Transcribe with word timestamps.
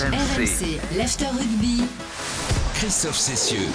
RMC, 0.00 0.78
l'After 0.98 1.24
Rugby. 1.32 1.84
Christophe 2.74 3.16
Cessieux. 3.16 3.66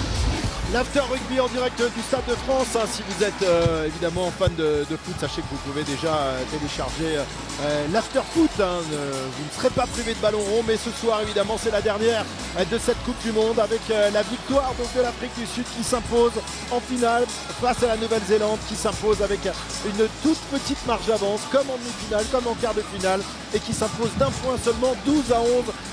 L'After 0.72 1.00
Rugby 1.10 1.40
en 1.40 1.48
direct 1.48 1.76
du 1.82 2.00
Stade 2.00 2.24
de 2.28 2.36
France. 2.46 2.68
hein. 2.76 2.86
si 2.90 3.02
vous 3.02 3.24
êtes 3.24 3.42
euh, 3.42 3.86
évidemment 3.88 4.30
fan 4.38 4.54
de, 4.54 4.86
de 4.88 4.96
foot, 4.96 5.16
sachez 5.20 5.42
que 5.42 5.48
vous 5.50 5.58
pouvez 5.66 5.82
déjà 5.82 6.14
euh, 6.14 6.40
télécharger 6.52 7.16
euh, 7.18 7.86
l'After 7.92 8.20
Foot. 8.32 8.50
hein. 8.60 8.78
Vous 8.88 9.44
ne 9.44 9.50
serez 9.58 9.70
pas 9.70 9.86
privé 9.88 10.14
de 10.14 10.20
ballon 10.20 10.38
rond, 10.38 10.62
mais 10.66 10.76
ce 10.76 10.90
soir 10.92 11.20
évidemment 11.22 11.58
c'est 11.60 11.72
la 11.72 11.82
dernière 11.82 12.24
de 12.70 12.78
cette 12.78 13.02
Coupe 13.04 13.20
du 13.24 13.32
Monde 13.32 13.58
avec 13.58 13.80
euh, 13.90 14.10
la 14.12 14.22
victoire 14.22 14.72
donc, 14.78 14.94
de 14.96 15.02
l'Afrique 15.02 15.34
du 15.36 15.46
Sud 15.46 15.64
qui 15.76 15.82
s'impose 15.82 16.32
en 16.70 16.78
finale 16.80 17.24
face 17.60 17.82
à 17.82 17.88
la 17.88 17.96
Nouvelle-Zélande 17.96 18.58
qui 18.68 18.76
s'impose 18.76 19.20
avec 19.22 19.40
une 19.86 20.06
toute 20.22 20.38
petite 20.52 20.86
marge 20.86 21.06
d'avance 21.06 21.40
comme 21.50 21.68
en 21.68 21.76
demi-finale, 21.78 22.24
comme 22.30 22.46
en 22.46 22.54
quart 22.54 22.74
de 22.74 22.84
finale 22.96 23.20
et 23.52 23.58
qui 23.58 23.72
s'impose 23.74 24.10
d'un 24.18 24.30
point 24.30 24.54
seulement 24.64 24.94
12 25.04 25.32
à 25.32 25.40
11 25.40 25.48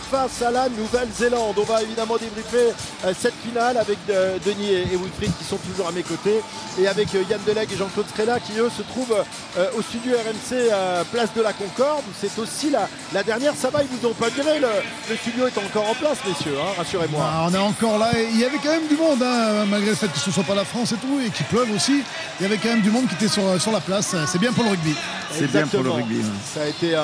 face 0.10 0.42
à 0.42 0.52
la 0.52 0.68
Nouvelle-Zélande. 0.70 1.56
On 1.58 1.64
va 1.64 1.82
évidemment 1.84 2.18
débriefer 2.18 2.74
euh, 3.06 3.14
cette 3.20 3.34
finale 3.46 3.78
avec 3.78 3.98
euh, 4.10 4.38
Denis 4.46 4.72
et, 4.74 4.96
Wilfried 4.98 5.32
qui 5.38 5.44
sont 5.44 5.58
toujours 5.58 5.88
à 5.88 5.92
mes 5.92 6.04
côtés 6.04 6.40
et 6.80 6.88
avec 6.88 7.14
euh, 7.16 7.24
Yann 7.30 7.40
Delegue 7.46 7.72
et 7.72 7.78
Jean-Claude 7.78 8.08
Scrella 8.10 8.40
qui 8.40 8.54
eux 8.60 8.70
se 8.76 8.82
trouvent 8.84 9.16
au 9.78 9.82
studio 9.82 10.14
RMC 10.16 10.72
place 11.12 11.30
de 11.36 11.42
la 11.42 11.54
Concorde. 11.54 12.04
C'est 12.20 12.38
aussi 12.40 12.70
la, 12.70 12.88
la 13.14 13.24
dernière. 13.24 13.54
Ça 13.56 13.70
va, 13.70 13.82
ils 13.84 13.88
vous 13.90 14.08
ont 14.08 14.14
pas 14.14 14.30
viré. 14.30 14.60
Le, 14.60 14.68
le 15.10 15.16
studio 15.18 15.48
est 15.48 15.58
encore 15.58 15.90
en 15.90 15.94
place, 15.96 16.18
messieurs. 16.28 16.56
hein, 16.60 16.74
Rassurez-moi. 16.78 17.22
Ah, 17.24 17.48
on 17.50 17.54
est 17.54 17.58
encore 17.58 17.98
là. 18.00 18.12
et 18.18 18.28
Il 18.32 18.40
y 18.40 18.46
avait 18.46 18.58
quand 18.58 18.70
même 18.72 18.88
du 18.88 18.96
monde, 18.96 19.22
hein, 19.24 19.66
malgré 19.70 19.90
le 19.92 19.96
fait 19.96 20.08
que 20.08 20.18
ce 20.18 20.30
ne 20.30 20.34
soit 20.34 20.44
pas 20.44 20.56
la 20.56 20.66
France 20.66 20.92
et 20.94 20.96
tout, 20.96 21.20
et 21.26 21.30
qu'il 21.30 21.46
pleuve 21.48 21.72
aussi. 21.76 22.02
Il 22.40 22.44
y 22.44 22.46
avait 22.46 22.58
quand 22.58 22.70
même 22.70 22.82
du 22.82 22.92
monde 22.92 23.08
qui 23.08 23.16
était 23.16 23.28
sur, 23.28 23.60
sur 23.62 23.72
la 23.72 23.80
place. 23.82 24.16
C'est 24.28 24.40
bien 24.40 24.54
pour 24.54 24.64
le 24.64 24.72
rugby. 24.72 24.96
C'est 25.32 25.52
bien 25.52 25.68
pour 25.68 25.84
le 25.84 25.92
rugby. 25.92 26.22
Ça 26.54 26.62
a 26.64 26.68
été 26.68 26.96
un, 26.96 27.02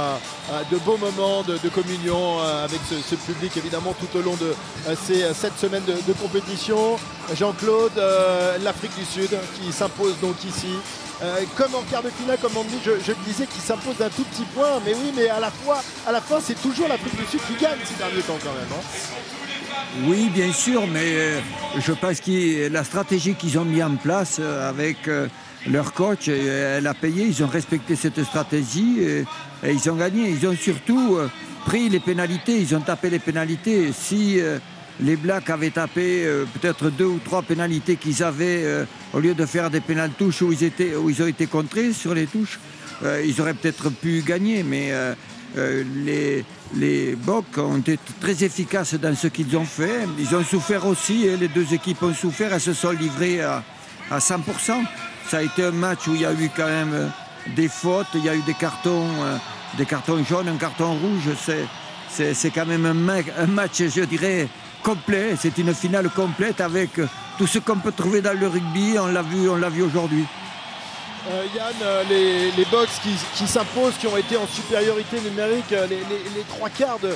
un 0.53 0.61
de 0.71 0.77
beaux 0.79 0.97
moments 0.97 1.43
de, 1.43 1.57
de 1.57 1.69
communion 1.69 2.39
avec 2.63 2.79
ce, 2.89 2.94
ce 3.01 3.15
public 3.15 3.55
évidemment 3.57 3.93
tout 3.99 4.17
au 4.17 4.21
long 4.21 4.35
de 4.35 4.53
euh, 4.87 4.95
ces 5.05 5.23
euh, 5.23 5.33
sept 5.33 5.53
semaines 5.57 5.83
de, 5.85 6.13
compétition. 6.13 6.97
Jean-Claude, 7.33 7.91
euh, 7.97 8.57
l'Afrique 8.63 8.95
du 8.97 9.05
Sud 9.05 9.29
qui 9.59 9.71
s'impose 9.71 10.15
donc 10.21 10.43
ici. 10.43 10.73
Comme 11.55 11.73
en 11.75 11.81
quart 11.89 12.03
de 12.03 12.09
finale, 12.09 12.37
comme 12.41 12.57
on 12.57 12.63
dit, 12.63 12.77
je, 12.83 12.91
le 12.91 13.17
disais, 13.25 13.45
qui 13.47 13.61
s'impose 13.61 13.95
d'un 13.97 14.09
tout 14.09 14.25
petit 14.25 14.43
point. 14.53 14.81
Mais 14.85 14.93
oui, 14.93 15.13
mais 15.15 15.29
à 15.29 15.39
la 15.39 15.49
fois, 15.49 15.81
à 16.05 16.11
la 16.11 16.19
fin, 16.19 16.39
c'est 16.43 16.61
toujours 16.61 16.89
l'Afrique 16.89 17.15
du 17.15 17.25
Sud 17.25 17.39
qui 17.47 17.53
gagne 17.53 17.79
ces 17.85 17.95
derniers 17.95 18.21
temps 18.21 18.37
quand 18.43 18.51
même. 18.51 18.67
hein. 18.69 20.07
Oui, 20.09 20.29
bien 20.29 20.51
sûr, 20.51 20.85
mais 20.87 21.41
je 21.79 21.93
pense 21.93 22.19
que 22.19 22.67
la 22.67 22.83
stratégie 22.83 23.33
qu'ils 23.35 23.57
ont 23.57 23.63
mis 23.63 23.81
en 23.81 23.95
place 23.95 24.39
avec 24.39 25.09
leur 25.65 25.93
coach, 25.93 26.27
elle 26.27 26.85
a 26.85 26.93
payé. 26.93 27.27
Ils 27.27 27.43
ont 27.45 27.47
respecté 27.47 27.95
cette 27.95 28.21
stratégie 28.25 28.99
et, 28.99 29.25
et 29.63 29.71
ils 29.71 29.89
ont 29.89 29.95
gagné. 29.95 30.29
Ils 30.29 30.45
ont 30.45 30.55
surtout 30.55 31.17
pris 31.65 31.89
les 31.89 31.99
pénalités. 31.99 32.57
Ils 32.61 32.75
ont 32.75 32.79
tapé 32.79 33.09
les 33.09 33.19
pénalités. 33.19 33.91
Si 33.91 34.39
euh, 34.39 34.59
les 35.01 35.17
Blacks 35.17 35.49
avaient 35.49 35.71
tapé 35.71 36.23
euh, 36.23 36.45
peut-être 36.45 36.89
deux 36.89 37.05
ou 37.05 37.19
trois 37.19 37.41
pénalités 37.41 37.97
qu'ils 37.97 38.23
avaient, 38.23 38.63
euh, 38.63 38.85
au 39.13 39.19
lieu 39.19 39.33
de 39.33 39.45
faire 39.45 39.69
des 39.69 39.81
pénales 39.81 40.11
touches 40.17 40.43
où 40.43 40.51
ils, 40.53 40.63
étaient, 40.63 40.95
où 40.95 41.09
ils 41.09 41.21
ont 41.21 41.27
été 41.27 41.47
contrés 41.47 41.91
sur 41.91 42.13
les 42.13 42.27
touches, 42.27 42.59
ils 43.25 43.41
auraient 43.41 43.53
peut-être 43.53 43.89
pu 43.89 44.23
gagner. 44.25 44.63
Mais 44.63 44.93
les, 45.57 46.45
les 46.75 47.15
Bocs 47.15 47.57
ont 47.57 47.77
été 47.77 47.99
très 48.21 48.41
efficaces 48.45 48.93
dans 48.93 49.13
ce 49.13 49.27
qu'ils 49.27 49.57
ont 49.57 49.65
fait. 49.65 50.07
Ils 50.17 50.33
ont 50.33 50.43
souffert 50.45 50.85
aussi, 50.87 51.25
et 51.25 51.35
les 51.35 51.49
deux 51.49 51.73
équipes 51.73 52.03
ont 52.03 52.13
souffert, 52.13 52.53
elles 52.53 52.61
se 52.61 52.73
sont 52.73 52.91
livrées 52.91 53.41
à, 53.41 53.63
à 54.09 54.19
100%. 54.19 54.39
Ça 55.27 55.37
a 55.39 55.41
été 55.41 55.65
un 55.65 55.71
match 55.71 56.07
où 56.07 56.15
il 56.15 56.21
y 56.21 56.25
a 56.25 56.31
eu 56.31 56.49
quand 56.55 56.67
même 56.67 57.11
des 57.53 57.67
fautes, 57.67 58.07
il 58.15 58.23
y 58.23 58.29
a 58.29 58.35
eu 58.35 58.41
des 58.43 58.53
cartons, 58.53 59.09
des 59.77 59.85
cartons 59.85 60.23
jaunes, 60.23 60.47
un 60.47 60.57
carton 60.57 60.93
rouge. 60.93 61.35
C'est, 62.09 62.49
quand 62.51 62.65
même 62.65 62.85
un, 62.85 63.43
un 63.43 63.47
match, 63.47 63.83
je 63.83 64.01
dirais, 64.01 64.47
complet. 64.83 65.35
C'est 65.39 65.57
une 65.57 65.73
finale 65.73 66.09
complète 66.09 66.61
avec 66.61 66.91
tout 67.37 67.47
ce 67.47 67.59
qu'on 67.59 67.77
peut 67.77 67.91
trouver 67.91 68.21
dans 68.21 68.37
le 68.37 68.47
rugby. 68.47 68.95
On 68.99 69.07
l'a 69.07 69.21
vu, 69.21 69.47
vu 69.69 69.81
aujourd'hui. 69.81 70.25
Euh, 71.27 71.43
Yann, 71.55 71.73
euh, 71.81 72.03
les, 72.07 72.51
les 72.51 72.65
Bucks 72.65 72.87
qui, 73.01 73.09
qui 73.35 73.47
s'imposent, 73.47 73.95
qui 73.99 74.05
ont 74.05 74.15
été 74.15 74.37
en 74.37 74.45
supériorité 74.45 75.19
numérique 75.21 75.71
euh, 75.71 75.87
les, 75.87 75.95
les- 75.97 76.29
les 76.35 76.43
trois 76.47 76.69
quarts 76.69 76.99
de, 76.99 77.09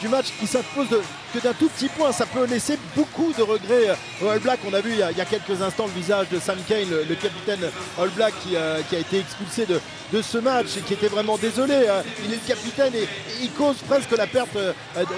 du 0.00 0.08
match, 0.08 0.26
qui 0.38 0.46
s'imposent 0.46 0.88
de- 0.88 1.00
que 1.32 1.38
d'un 1.38 1.52
tout 1.54 1.68
petit 1.68 1.88
point. 1.88 2.12
Ça 2.12 2.26
peut 2.26 2.44
laisser 2.44 2.78
beaucoup 2.96 3.32
de 3.36 3.42
regrets 3.42 3.88
euh, 3.88 3.94
aux 4.24 4.28
All 4.28 4.40
Blacks. 4.40 4.60
On 4.68 4.74
a 4.74 4.80
vu 4.80 4.90
il 4.92 4.98
y 4.98 5.02
a, 5.02 5.24
quelques 5.24 5.60
instants 5.62 5.86
le 5.86 6.00
visage 6.00 6.28
de 6.30 6.38
Sam 6.38 6.58
Kane, 6.68 6.88
le, 7.08 7.14
capitaine 7.14 7.60
All 8.00 8.10
Black, 8.10 8.34
qui, 8.42 8.56
euh, 8.56 8.80
a 8.80 8.96
été 8.96 9.18
expulsé 9.18 9.66
de, 9.66 9.80
ce 10.22 10.38
match 10.38 10.76
et 10.76 10.80
qui 10.80 10.94
était 10.94 11.06
vraiment 11.08 11.38
désolé. 11.38 11.74
euh. 11.74 12.02
il 12.24 12.32
est 12.32 12.36
le 12.36 12.46
capitaine 12.46 12.92
et, 12.94 13.06
il 13.42 13.50
cause 13.52 13.76
presque 13.88 14.10
la 14.16 14.26
perte 14.26 14.56
euh, 14.56 14.72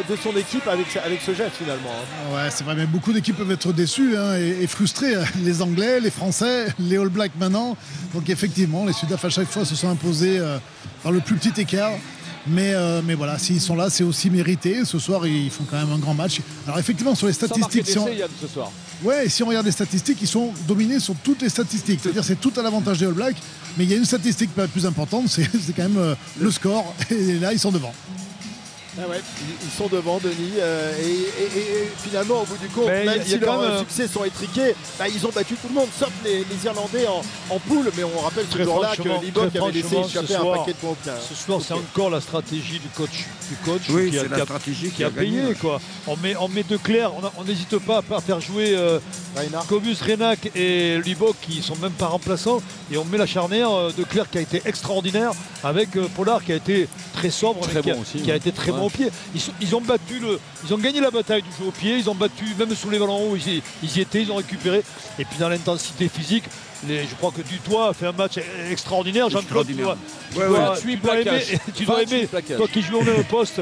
de, 0.09 0.17
son 0.17 0.37
équipe 0.37 0.67
avec, 0.69 0.87
ce- 0.91 1.33
geste 1.34 1.56
finalement. 1.59 1.91
hein. 1.91 2.34
Ouais, 2.34 2.51
c'est 2.51 2.62
vrai, 2.65 2.75
mais 2.75 2.87
beaucoup 2.87 3.12
d'équipes 3.12 3.37
peuvent 3.39 3.51
être 3.51 3.72
déçues 3.72 4.17
hein, 4.17 4.37
et, 4.37 4.67
frustrées. 4.67 5.15
Les 5.43 5.62
Anglais, 5.62 5.99
les 6.01 6.11
Français, 6.11 6.67
les 6.78 6.99
All 6.99 7.09
Blacks 7.09 7.33
maintenant. 7.39 7.77
Donc 8.15 8.28
effectivement, 8.28 8.84
les 8.84 8.93
Sudaf 8.93 9.25
à 9.25 9.31
chaque 9.31 9.49
fois 9.49 9.65
se 9.65 9.75
sont 9.75 9.89
imposés 9.89 10.39
euh, 10.39 10.59
par 11.03 11.11
le 11.11 11.21
plus 11.21 11.37
petit 11.37 11.61
écart. 11.61 11.93
Mais, 12.47 12.72
euh, 12.75 13.00
mais 13.04 13.14
voilà, 13.14 13.38
s'ils 13.38 13.60
sont 13.60 13.76
là, 13.76 13.88
c'est 13.88 14.03
aussi 14.04 14.28
mérité. 14.30 14.84
Ce 14.84 14.98
soir, 14.98 15.26
ils 15.26 15.50
font 15.50 15.64
quand 15.70 15.76
même 15.76 15.92
un 15.92 15.98
grand 15.98 16.14
match. 16.14 16.41
Alors 16.66 16.78
effectivement, 16.78 17.14
sur 17.14 17.26
les 17.28 17.32
Sans 17.32 17.47
statistiques, 17.47 17.86
si 17.86 17.98
on, 17.98 18.08
Yann, 18.08 18.28
ce 18.41 18.48
soir. 18.48 18.70
ouais, 19.04 19.28
si 19.28 19.42
on 19.42 19.47
regarde 19.47 19.66
les 19.66 19.72
statistiques, 19.72 20.19
ils 20.20 20.28
sont 20.28 20.53
dominés 20.66 20.98
sur 20.98 21.14
toutes 21.22 21.42
les 21.42 21.48
statistiques. 21.48 22.00
C'est-à-dire 22.03 22.25
c'est 22.25 22.41
tout 22.41 22.53
à 22.56 22.62
l'avantage 22.62 22.98
des 22.98 23.06
All 23.06 23.12
Blacks. 23.12 23.36
Mais 23.78 23.84
il 23.84 23.91
y 23.91 23.94
a 23.94 23.97
une 23.97 24.04
statistique 24.04 24.50
plus 24.72 24.86
importante, 24.86 25.28
c'est 25.28 25.48
c'est 25.64 25.72
quand 25.75 25.84
même 25.84 25.98
euh, 25.98 26.14
le 26.41 26.50
score. 26.50 26.94
Et 27.10 27.38
là, 27.38 27.53
ils 27.53 27.58
sont 27.60 27.70
devant. 27.72 27.94
Ah 29.00 29.08
ouais, 29.08 29.20
ils, 29.64 29.70
sont 29.70 29.86
devant 29.88 30.19
Denis 30.19 30.53
euh, 30.58 30.92
et, 31.00 31.03
et- 31.03 31.58
et- 31.58 31.82
et 31.84 31.88
finalement 32.04 32.42
au 32.42 32.44
bout 32.44 32.58
du 32.58 32.69
compte, 32.69 32.88
Mais 32.88 33.06
même 33.06 33.14
il 33.16 33.19
y 33.19 33.20
a- 33.20 33.25
si 33.25 33.38
leurs 33.38 33.54
quand 33.54 33.62
même 33.62 33.70
euh, 33.70 33.76
un- 33.76 33.78
succès 33.78 34.06
sont 34.06 34.22
étriqués, 34.25 34.75
bah, 34.98 35.06
ils 35.08 35.26
ont 35.26 35.30
battu 35.30 35.54
tout 35.54 35.69
le 35.69 35.75
monde 35.75 35.88
sauf 35.98 36.10
les, 36.25 36.41
les 36.41 36.64
Irlandais 36.66 37.06
en, 37.06 37.22
en 37.54 37.58
poule. 37.58 37.91
Mais 37.97 38.04
on 38.04 38.19
rappelle 38.20 38.44
Très 38.48 38.64
jour-là 38.64 38.88
franchement, 38.92 39.19
que 39.20 39.25
Libok 39.25 39.56
avait 39.56 39.72
laissé 39.72 39.97
échapper 39.97 40.26
ce 40.26 40.34
un 40.34 40.41
soir- 40.41 40.58
paquet 40.58 40.72
de 40.72 40.76
points. 40.76 40.97
Ce 41.26 41.34
soir, 41.34 41.60
c'est 41.66 41.72
encore 41.72 42.10
la 42.10 42.20
stratégie 42.20 42.78
du 42.80 42.88
coach, 42.94 43.26
du 43.48 43.56
coach 43.64 43.80
Oui, 43.88 44.10
qui, 44.10 44.19
a, 44.19 44.22
c'est 44.22 44.28
la 44.28 44.36
qui 44.36 44.42
a- 44.42 44.44
stratégie 44.44 44.91
qui 44.91 45.04
a 45.04 45.10
payé. 45.10 45.41
gagné. 45.41 45.54
Quoi. 45.54 45.80
On, 46.06 46.16
met, 46.19 46.36
on 46.36 46.48
met 46.48 46.62
de 46.62 46.76
clair, 46.76 47.12
on 47.38 47.44
n'hésite 47.44 47.78
pas 47.78 48.03
à 48.14 48.20
faire 48.20 48.41
jouer 48.42 48.74
euh. 48.76 48.98
Cobus, 49.69 49.97
Renac 50.06 50.50
et 50.54 51.00
Libok 51.00 51.34
qui 51.41 51.62
sont 51.62 51.76
même 51.76 51.92
pas 51.92 52.09
remplaçants. 52.09 52.60
Et 52.92 52.98
on 52.98 53.04
met 53.06 53.16
la 53.16 53.24
charnière 53.26 53.70
euh, 53.72 53.91
de 53.97 54.04
Claire 54.04 54.28
qui 54.30 54.36
a 54.36 54.42
été 54.42 54.60
extraordinaire 54.66 55.30
avec 55.64 55.97
euh, 55.97 56.06
Pollard 56.14 56.44
qui 56.44 56.53
a 56.53 56.56
été 56.56 56.86
très 57.14 57.30
sobre, 57.30 57.60
Très 57.62 57.74
mais 57.76 57.80
qui, 57.82 57.91
a, 57.91 57.94
bon 57.94 58.03
aussi, 58.03 58.19
qui 58.20 58.30
a 58.30 58.34
ouais. 58.34 58.36
été 58.38 58.53
très 58.53 58.70
Ouais. 58.72 58.78
bon 58.78 58.81
au 58.84 58.91
pied. 58.91 59.09
Ils, 59.34 59.41
sont- 59.41 59.53
ils 59.60 59.75
ont 59.76 59.81
battu 59.81 60.19
le, 60.20 60.38
ils 60.66 60.75
ont 60.75 60.78
gagné 60.78 61.00
la 61.00 61.10
bataille 61.10 61.43
du 61.43 61.48
jeu 61.59 61.66
au 61.69 61.70
pied. 61.70 61.97
Ils 61.98 62.09
ont 62.10 62.15
battu 62.15 62.44
même 62.59 62.75
sous 62.75 62.91
les 62.91 62.98
ballons 62.98 63.31
hauts, 63.31 63.37
ils, 63.37 63.62
ils 63.82 63.97
y 63.97 64.00
étaient, 64.00 64.22
ils 64.22 64.31
ont 64.32 64.37
récupéré. 64.37 64.82
Et 65.19 65.25
puis 65.25 65.38
dans 65.38 65.48
l'intensité 65.48 66.09
physique. 66.09 66.44
les- 66.88 67.04
je 67.06 67.15
crois 67.15 67.31
que 67.31 67.42
Dutoit 67.42 67.88
a 67.91 67.92
fait 67.92 68.06
un 68.06 68.12
match 68.12 68.38
extraordinaire. 68.71 69.31
Jean-Claude, 69.31 69.66
tu 69.69 69.75
dois, 69.75 69.97
tu 70.32 70.38
Ouais, 70.38 70.47
dois- 70.48 70.59
ouais. 70.59 70.66
28 70.76 70.92
tu 70.92 70.97
dois 71.00 71.15
aimer, 71.15 71.25
plaquages. 71.25 71.59
tu 71.76 71.84
dois 71.84 71.97
28 71.97 72.16
aimer, 72.16 72.26
plaquages. 72.26 72.56
toi 72.56 72.69
qui 72.69 72.82
joues 72.82 72.98
au 72.98 73.03
même 73.04 73.25
poste, 73.25 73.60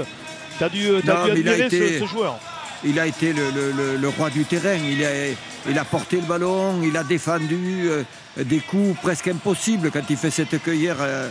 tu 0.59 0.64
as 0.64 0.69
dû, 0.69 0.88
t'as 1.04 1.14
Non, 1.19 1.25
dû 1.26 1.32
mais 1.32 1.41
il 1.41 1.48
a 1.48 1.53
admirer 1.53 1.66
été- 1.66 1.98
ce, 1.98 2.04
ce 2.04 2.06
joueur. 2.10 2.39
Il 2.83 2.98
a 2.98 3.06
été 3.06 3.34
le, 3.34 3.50
le- 3.50 3.72
le- 3.72 3.97
le 3.98 4.09
roi 4.09 4.30
du 4.30 4.45
terrain. 4.47 4.74
Il 4.74 5.04
a, 5.04 5.10
il 5.68 5.78
a 5.78 5.84
porté 5.84 6.16
le 6.16 6.22
ballon, 6.22 6.80
il 6.83 6.97
a 6.97 7.04
défendu 7.04 7.91
euh, 7.91 8.03
des 8.39 8.60
coups 8.60 8.98
presque 9.03 9.28
impossibles 9.28 9.91
quand 9.91 10.00
il 10.09 10.16
fait 10.16 10.30
cette 10.30 10.62
cueillère. 10.62 10.97
euh, 11.00 11.28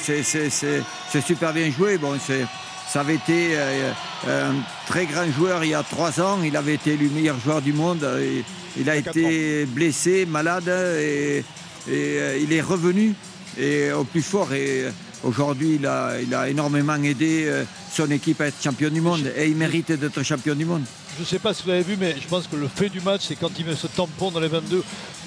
c'est- 0.00 1.20
super 1.26 1.52
bien 1.52 1.70
joué. 1.72 1.98
Bon, 1.98 2.14
c'est- 2.24 2.46
ça 2.92 3.00
avait 3.00 3.14
été 3.14 3.52
euh, 3.56 3.90
un 4.28 4.52
très 4.86 5.06
grand 5.06 5.24
joueur 5.32 5.64
il 5.64 5.70
y 5.70 5.74
a 5.74 5.82
trois 5.82 6.20
ans. 6.20 6.42
Il 6.44 6.54
avait 6.58 6.74
été 6.74 6.92
élu 6.92 7.08
meilleur 7.08 7.38
joueur 7.40 7.62
du 7.62 7.72
monde. 7.72 8.06
Et 8.20 8.44
il 8.78 8.90
a 8.90 8.96
été 8.96 9.64
blessé, 9.64 10.26
malade 10.26 10.68
et, 10.68 11.38
et, 11.38 11.42
euh, 11.88 12.38
il 12.38 12.52
est 12.52 12.60
revenu 12.60 13.14
et, 13.58 13.90
au 13.92 14.04
plus 14.04 14.20
fort. 14.20 14.52
Et 14.52 14.84
aujourd'hui, 15.24 15.76
il 15.80 15.86
a, 15.86 16.20
il 16.20 16.34
a 16.34 16.50
énormément 16.50 16.96
aidé 16.96 17.44
euh, 17.46 17.64
son 17.90 18.10
équipe 18.10 18.42
à 18.42 18.48
être 18.48 18.62
champion 18.62 18.90
du 18.90 19.00
monde 19.00 19.32
et 19.38 19.46
il 19.46 19.56
mérite 19.56 19.92
d'être 19.92 20.22
champion 20.22 20.54
du 20.54 20.66
monde. 20.66 20.82
Je 21.16 21.22
ne 21.22 21.26
sais 21.26 21.38
pas 21.38 21.54
si 21.54 21.62
vous 21.62 21.70
avez 21.70 21.82
vu, 21.82 21.96
mais 21.98 22.14
je 22.20 22.26
pense 22.28 22.46
que 22.46 22.56
le 22.56 22.68
fait 22.68 22.90
du 22.90 23.00
match, 23.00 23.22
c'est 23.28 23.36
quand 23.36 23.50
il 23.58 23.64
met 23.64 23.74
ce 23.74 23.86
tampon 23.86 24.30
dans 24.30 24.40
les 24.40 24.48
22, 24.48 24.78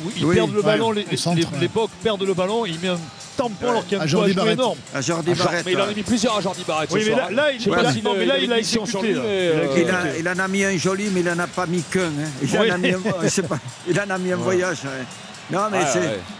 où 0.04 0.12
ils 0.18 0.26
Oui, 0.26 0.36
perdent 0.36 0.52
le 0.54 0.58
ouais, 0.60 0.64
ballon, 0.66 0.92
les, 0.92 1.06
centre, 1.18 1.38
les- 1.38 1.44
ouais. 1.46 1.50
les 1.62 1.68
Bocs 1.68 1.92
perdent 2.04 2.24
le 2.24 2.34
ballon, 2.34 2.66
il 2.66 2.80
met 2.80 2.88
un, 2.90 3.00
tampon 3.36 3.70
alors 3.70 3.86
qu'il 3.86 3.98
y 3.98 4.02
a 4.02 4.04
un 4.04 4.08
Jordi 4.08 4.34
joueur 4.34 4.46
Barrett. 4.46 4.60
énorme. 4.60 4.78
À 4.94 5.02
Jordi 5.02 5.36
Jean- 5.36 5.44
Barrett. 5.46 5.66
mais 5.66 5.72
il 5.74 5.82
en 5.82 5.84
a 5.84 5.94
mis 5.94 6.04
plusieurs 6.04 6.38
à 6.38 6.42
Jordi 6.42 6.64
Barrett. 6.68 6.90
Oui, 6.92 7.02
ce 7.04 7.10
mais 7.10 7.16
soir, 7.16 7.30
là, 7.32 7.36
là, 7.36 7.52
il- 7.52 7.60
Je 7.60 7.64
sais 7.64 7.70
mais 7.70 7.76
pas 7.76 7.84
là- 7.84 7.92
s'il 7.94 8.04
non, 8.04 8.14
mais 8.18 8.26
là, 8.26 8.38
il 8.40 8.52
a 8.54 8.58
exécuté, 8.58 8.94
là. 8.94 9.02
Il 9.10 9.18
a 9.18 9.22
euh, 9.22 9.54
Il, 9.54 9.70
exécuté. 9.70 9.92
a- 9.92 10.18
il 10.20 10.30
en 10.30 10.40
a 10.40 10.48
mis 10.48 10.64
un 10.64 10.78
joli, 10.78 11.10
mais 11.14 11.20
il 11.22 11.30
en 11.30 11.40
a 11.40 11.48
pas 11.48 11.66
mis 11.66 11.82
qu'un. 11.84 12.02
hein. 12.06 12.30
Il, 12.42 12.50
Oui. 12.60 12.72
en 12.72 12.76
a 12.76 12.78
mis 12.78 12.92
un, 12.92 13.00
je 13.24 13.28
sais 13.28 13.44
pas, 13.44 13.60
il 13.88 14.00
en 14.00 14.10
a 14.10 14.18
mis 14.18 14.32
un 14.32 14.38
voyage. 14.38 14.78
Non, 15.52 15.68
mais 15.72 15.80
Ouais, 15.80 15.86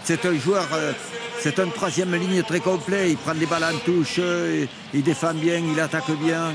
c'est, 0.04 0.24
ouais. 0.26 0.30
un 0.36 0.40
joueur, 0.40 0.68
euh, 0.74 0.92
c'est 1.40 1.60
un 1.60 1.68
troisième 1.68 2.16
ligne 2.16 2.42
très 2.44 2.60
complet. 2.60 3.12
Il 3.12 3.18
prend 3.18 3.36
des 3.36 3.46
balles 3.46 3.64
en 3.64 3.78
touche, 3.86 4.16
euh, 4.18 4.66
il, 4.94 5.00
il 5.00 5.04
défend 5.04 5.34
bien, 5.34 5.58
il 5.60 5.80
attaque 5.80 6.10
bien. 6.24 6.46
euh, 6.46 6.52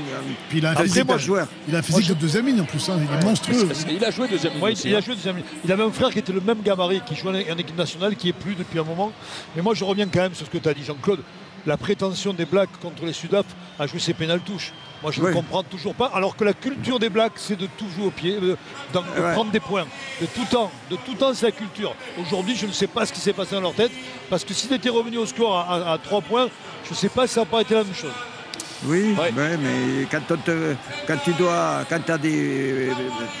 Puis 0.49 0.57
il 0.57 0.65
a 0.65 0.71
un 0.71 0.75
physique, 0.75 1.17
joueur. 1.17 1.47
il 1.67 1.75
a 1.75 1.79
un 1.79 1.81
physique 1.81 2.09
de 2.09 2.13
deuxième 2.15 2.45
ligne 2.47 2.59
en 2.61 2.65
plus. 2.65 2.89
hein. 2.89 2.99
Il 3.01 3.19
est 3.19 3.23
monstrueux. 3.23 3.69
Qu'il 3.87 4.03
a 4.03 4.11
joué 4.11 4.27
deuxième 4.27 4.53
ligne 4.53 4.61
Ouais, 4.63 4.71
aussi, 4.73 4.89
il 4.89 4.95
a 4.95 4.97
hein. 4.97 5.01
joué 5.01 5.15
deuxième 5.15 5.37
ligne. 5.37 5.45
Il 5.63 5.71
avait 5.71 5.83
un 5.83 5.91
frère 5.91 6.09
qui 6.09 6.19
était 6.19 6.33
le 6.33 6.41
même 6.41 6.61
gabarit, 6.61 7.01
qui 7.05 7.15
jouait 7.15 7.49
en 7.51 7.57
équipe 7.57 7.77
nationale, 7.77 8.15
qui 8.17 8.29
est 8.29 8.33
plus 8.33 8.55
depuis 8.55 8.79
un 8.79 8.83
moment. 8.83 9.11
Mais 9.55 9.61
moi, 9.61 9.73
je 9.73 9.83
reviens 9.85 10.07
quand 10.07 10.19
même 10.21 10.35
sur 10.35 10.45
ce 10.45 10.51
que 10.51 10.57
tu 10.57 10.67
as 10.67 10.73
dit, 10.73 10.83
Jean-Claude. 10.83 11.21
La 11.65 11.77
prétention 11.77 12.33
des 12.33 12.45
Blacks 12.45 12.71
contre 12.81 13.05
les 13.05 13.13
Sudaf 13.13 13.45
à 13.79 13.85
jouer 13.87 13.99
ses 13.99 14.13
pénales 14.15 14.41
touches. 14.41 14.73
Moi, 15.01 15.11
je 15.11 15.21
ne 15.21 15.27
Oui. 15.27 15.33
comprends 15.33 15.63
toujours 15.63 15.95
pas. 15.95 16.11
Alors 16.13 16.35
que 16.35 16.43
la 16.43 16.53
culture 16.53 16.99
des 16.99 17.09
Blacks, 17.09 17.33
c'est 17.35 17.55
de 17.57 17.65
tout 17.77 17.87
jouer 17.95 18.05
au 18.05 18.11
pied, 18.11 18.39
de, 18.39 18.55
d'en- 18.93 19.01
de 19.01 19.21
Ouais. 19.21 19.33
prendre 19.33 19.51
des 19.51 19.59
points. 19.59 19.85
De 20.21 20.25
tout 20.27 20.45
temps. 20.49 20.71
De 20.91 20.95
tout 20.95 21.15
temps, 21.15 21.33
c'est 21.33 21.47
la 21.47 21.51
culture. 21.51 21.95
Aujourd'hui, 22.19 22.55
je 22.55 22.67
ne 22.67 22.71
sais 22.71 22.87
pas 22.87 23.05
ce 23.05 23.13
qui 23.13 23.19
s'est 23.19 23.33
passé 23.33 23.55
dans 23.55 23.61
leur 23.61 23.73
tête. 23.73 23.91
Parce 24.29 24.43
que 24.45 24.53
s'ils 24.53 24.71
étaient 24.73 24.89
revenus 24.89 25.19
au 25.19 25.25
score 25.25 25.57
à, 25.57 25.97
3 25.97 26.21
points, 26.21 26.47
je 26.85 26.91
ne 26.91 26.95
sais 26.95 27.09
pas 27.09 27.25
si 27.25 27.33
ça 27.33 27.41
n'a 27.41 27.45
pas 27.47 27.61
été 27.61 27.73
la 27.73 27.83
même 27.83 27.95
chose. 27.95 28.11
Oui, 28.83 29.15
Ouais. 29.19 29.31
ouais, 29.37 29.57
mais 29.57 30.07
quand, 30.09 30.21
on 30.31 30.37
te- 30.37 30.75
quand 31.07 31.17
tu 31.23 31.33
dois, 31.33 31.85
quand 31.87 32.09
as 32.09 32.17
des 32.17 32.89
euh, 32.89 32.93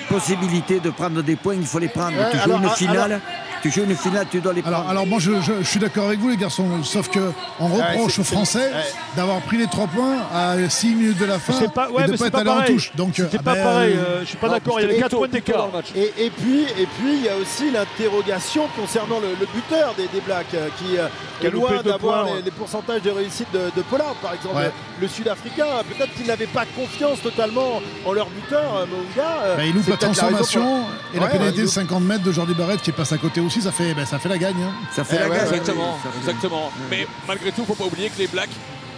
possibilités 0.07 0.79
de 0.79 0.89
prendre 0.91 1.21
des 1.23 1.35
points, 1.35 1.55
il 1.55 1.65
faut 1.65 1.79
les 1.79 1.87
prendre. 1.87 2.15
Ouais, 2.17 2.29
tu 2.31 2.37
joues 2.37 2.43
alors, 2.43 2.57
une 2.57 2.63
alors- 2.65 2.77
finale, 2.77 3.21
tu 3.61 3.71
joues 3.71 3.83
une 3.83 3.95
finale, 3.95 4.25
tu 4.29 4.39
dois 4.41 4.53
les 4.53 4.61
prendre. 4.61 4.77
Alors, 4.77 4.89
alors 4.89 5.07
moi 5.07 5.19
je, 5.19 5.31
je- 5.41 5.59
je 5.61 5.67
suis 5.67 5.79
d'accord 5.79 6.05
avec 6.07 6.19
vous 6.19 6.29
les 6.29 6.37
garçons, 6.37 6.65
sauf 6.83 7.09
que 7.09 7.31
on 7.59 7.67
reproche 7.67 8.19
aux 8.19 8.23
Français 8.23 8.59
ouais. 8.73 8.93
d'avoir 9.15 9.39
pris 9.41 9.57
les 9.57 9.67
trois 9.67 9.87
points 9.87 10.17
à 10.33 10.55
6 10.69 10.95
minutes 10.95 11.17
de 11.19 11.25
la 11.25 11.39
fin 11.39 11.53
C'est 11.53 11.71
pas, 11.73 11.89
ouais, 11.89 12.03
et 12.03 12.05
de 12.07 12.11
mais 12.11 12.17
pas 12.17 12.23
c'est 12.23 12.27
être 12.27 12.31
pas 12.33 12.39
allé 12.41 12.49
en 12.49 12.53
pareil. 12.55 12.73
touche. 12.73 12.91
Donc 12.95 13.13
C'était 13.15 13.37
ah 13.39 13.43
pas 13.43 13.53
ben, 13.55 13.63
pareil. 13.63 13.93
euh, 13.93 14.01
euh, 14.03 14.19
je 14.21 14.25
suis 14.25 14.37
pas 14.37 14.47
Non, 14.47 14.53
d'accord. 14.53 14.79
Il 14.79 14.81
y 14.81 14.85
avait 14.85 14.93
c'était 14.95 15.03
4 15.09 15.17
points 15.17 15.27
d'écart. 15.27 15.69
Et, 15.95 16.13
et 16.25 16.29
puis, 16.29 16.61
et 16.63 16.85
puis, 16.97 17.13
il 17.17 17.23
y 17.23 17.29
a 17.29 17.35
aussi 17.37 17.71
l'interrogation 17.71 18.67
concernant 18.75 19.19
le, 19.19 19.29
le 19.39 19.45
buteur 19.53 19.93
des, 19.95 20.07
des 20.07 20.21
Blacks, 20.21 20.45
euh, 20.53 20.67
qui, 20.77 20.97
euh, 20.97 21.07
qui 21.39 21.47
est 21.47 21.49
loin 21.51 21.71
d'avoir 21.83 21.97
points, 21.99 22.25
les, 22.25 22.31
ouais. 22.37 22.41
les 22.45 22.51
pourcentages 22.51 23.01
de 23.01 23.09
réussite 23.11 23.47
de, 23.53 23.59
de 23.75 23.81
Pollard, 23.83 24.15
par 24.21 24.33
exemple. 24.33 24.55
Ouais. 24.55 24.71
Le 24.99 25.07
Sud-Africain, 25.07 25.65
peut-être 25.89 26.13
qu'il 26.15 26.27
n'avait 26.27 26.45
pas 26.47 26.63
confiance 26.75 27.21
totalement 27.21 27.81
en 28.05 28.13
leur 28.13 28.27
buteur, 28.29 28.75
euh, 28.77 28.85
Mounga. 28.85 29.29
euh, 29.43 29.55
ben, 29.57 29.63
il 29.67 29.73
loupe 29.73 29.87
la 29.87 29.97
transformation 29.97 30.83
et 31.13 31.19
la 31.19 31.27
pénalité 31.27 31.61
de 31.61 31.65
il 31.67 31.69
50 31.69 32.03
mètres 32.03 32.23
de 32.23 32.31
Jordi 32.31 32.53
Barrett 32.53 32.81
qui 32.81 32.91
passe 32.91 33.11
à 33.11 33.17
côté 33.17 33.41
aussi, 33.41 33.50
ça 33.59 33.71
fait, 33.71 33.93
ben, 33.93 34.05
ça 34.05 34.19
fait 34.19 34.29
la 34.29 34.37
gagne. 34.37 34.55
hein. 34.63 34.71
Ça 34.95 35.03
fait 35.03 35.17
Eh 35.17 35.23
la 35.23 35.29
ouais, 35.29 35.35
gagne. 35.37 35.47
Exactement, 35.47 35.97
Ça 36.03 36.09
fait- 36.11 36.19
exactement. 36.19 36.71
Mais 36.89 37.07
malgré 37.27 37.51
tout, 37.51 37.65
faut 37.65 37.73
pas 37.75 37.85
oublier 37.85 38.09
que 38.09 38.19
les 38.19 38.27
Blacks 38.27 38.49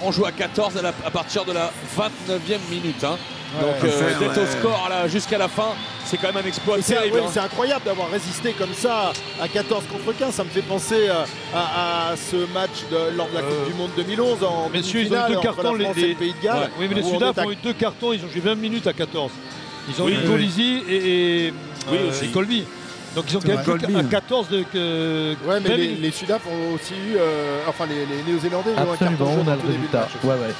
ont 0.02 0.12
joué 0.12 0.28
à 0.28 0.32
14 0.34 0.78
à, 0.78 0.82
la- 0.82 0.90
à 0.90 1.10
partir 1.12 1.46
de 1.46 1.54
la 1.54 1.72
29e 1.96 2.60
minute. 2.70 3.04
hein. 3.04 3.18
Donc 3.62 3.84
Ouais. 3.84 3.90
euh, 3.90 4.10
Enfin, 4.10 4.20
d'être 4.20 4.36
ouais. 4.38 4.44
au 4.44 4.60
score 4.60 4.88
là, 4.90 5.08
jusqu'à 5.08 5.38
la 5.38 5.48
fin, 5.48 5.70
c'est 6.06 6.18
quand 6.18 6.34
même 6.34 6.44
un 6.44 6.48
exploit 6.48 6.80
Et 6.80 6.82
C'est 6.82 6.96
terrible. 6.96 7.18
oui, 7.18 7.22
hein. 7.24 7.30
c'est 7.32 7.40
incroyable 7.40 7.86
d'avoir 7.86 8.10
résisté 8.10 8.52
comme 8.54 8.74
ça 8.74 9.14
à 9.40 9.48
14 9.48 9.84
contre 9.92 10.18
15. 10.18 10.34
Ça 10.34 10.44
me 10.44 10.50
fait 10.50 10.64
penser 10.64 11.08
euh, 11.08 11.24
à, 11.54 12.10
à 12.12 12.16
ce 12.18 12.36
match 12.52 12.84
de- 12.92 13.16
lors 13.16 13.30
de 13.30 13.36
la 13.36 13.42
Coupe 13.42 13.52
Euh, 13.52 13.68
du 13.68 13.74
Monde 13.76 13.92
2011 13.96 14.44
en 14.44 14.70
Messieurs, 14.70 15.02
ils 15.02 15.04
ont 15.04 15.06
eu 15.06 15.10
demi-finale 15.10 15.32
deux 15.32 15.38
entre 15.38 15.44
cartons, 15.44 15.72
la 15.74 15.78
les- 15.78 15.84
France 15.86 15.98
et 15.98 16.02
les- 16.02 16.08
le 16.10 16.16
Pays 16.16 16.34
de 16.34 16.44
Galles. 16.44 16.58
Ouais. 16.62 16.70
Oui, 16.80 16.86
mais 16.90 16.96
les 16.96 17.02
où 17.04 17.06
on 17.06 17.14
Sudaf 17.14 17.38
est 17.38 17.42
à- 17.42 17.46
ont 17.46 17.52
eu 17.52 17.56
deux 17.64 17.74
cartons, 17.74 18.14
ils 18.14 18.26
ont 18.26 18.30
joué 18.30 18.42
20 18.42 18.56
minutes 18.56 18.88
à 18.88 18.94
14. 18.94 19.32
Ils 19.88 20.02
ont 20.02 20.06
Oui, 20.06 20.14
eu 20.14 20.18
oui. 20.24 20.28
Colisi 20.28 20.84
et, 20.90 20.96
et, 20.96 21.54
Oui, 21.92 21.98
euh, 22.02 22.10
aussi. 22.10 22.26
et 22.26 22.28
Colby. 22.30 22.64
Donc 23.16 23.26
ils 23.30 23.38
ont 23.38 23.42
C'est 23.42 23.48
quand 23.48 23.56
même 23.56 23.64
vrai. 23.66 23.80
joué 23.80 23.80
Colby. 23.94 23.96
à 24.00 24.04
14 24.04 24.50
de 24.50 24.64
que 24.64 25.36
Ouais, 25.46 25.60
mais 25.60 25.70
20 25.70 25.76
les, 25.78 25.88
les 25.96 26.12
Sudaf 26.12 26.42
ont 26.48 26.74
aussi 26.74 26.94
eu, 26.94 27.16
euh, 27.18 27.60
enfin 27.68 27.86
les, 27.86 28.06
les 28.06 28.24
Néo-Zélandais, 28.24 28.72
ont 28.72 28.92
un 28.94 28.98
carton 28.98 29.16
on 29.20 29.48
a 29.48 29.54
au 29.54 29.62
le 29.62 29.68
résultat. 29.68 30.00
match. 30.02 30.10
Ouais, 30.24 30.30
ouais. 30.32 30.54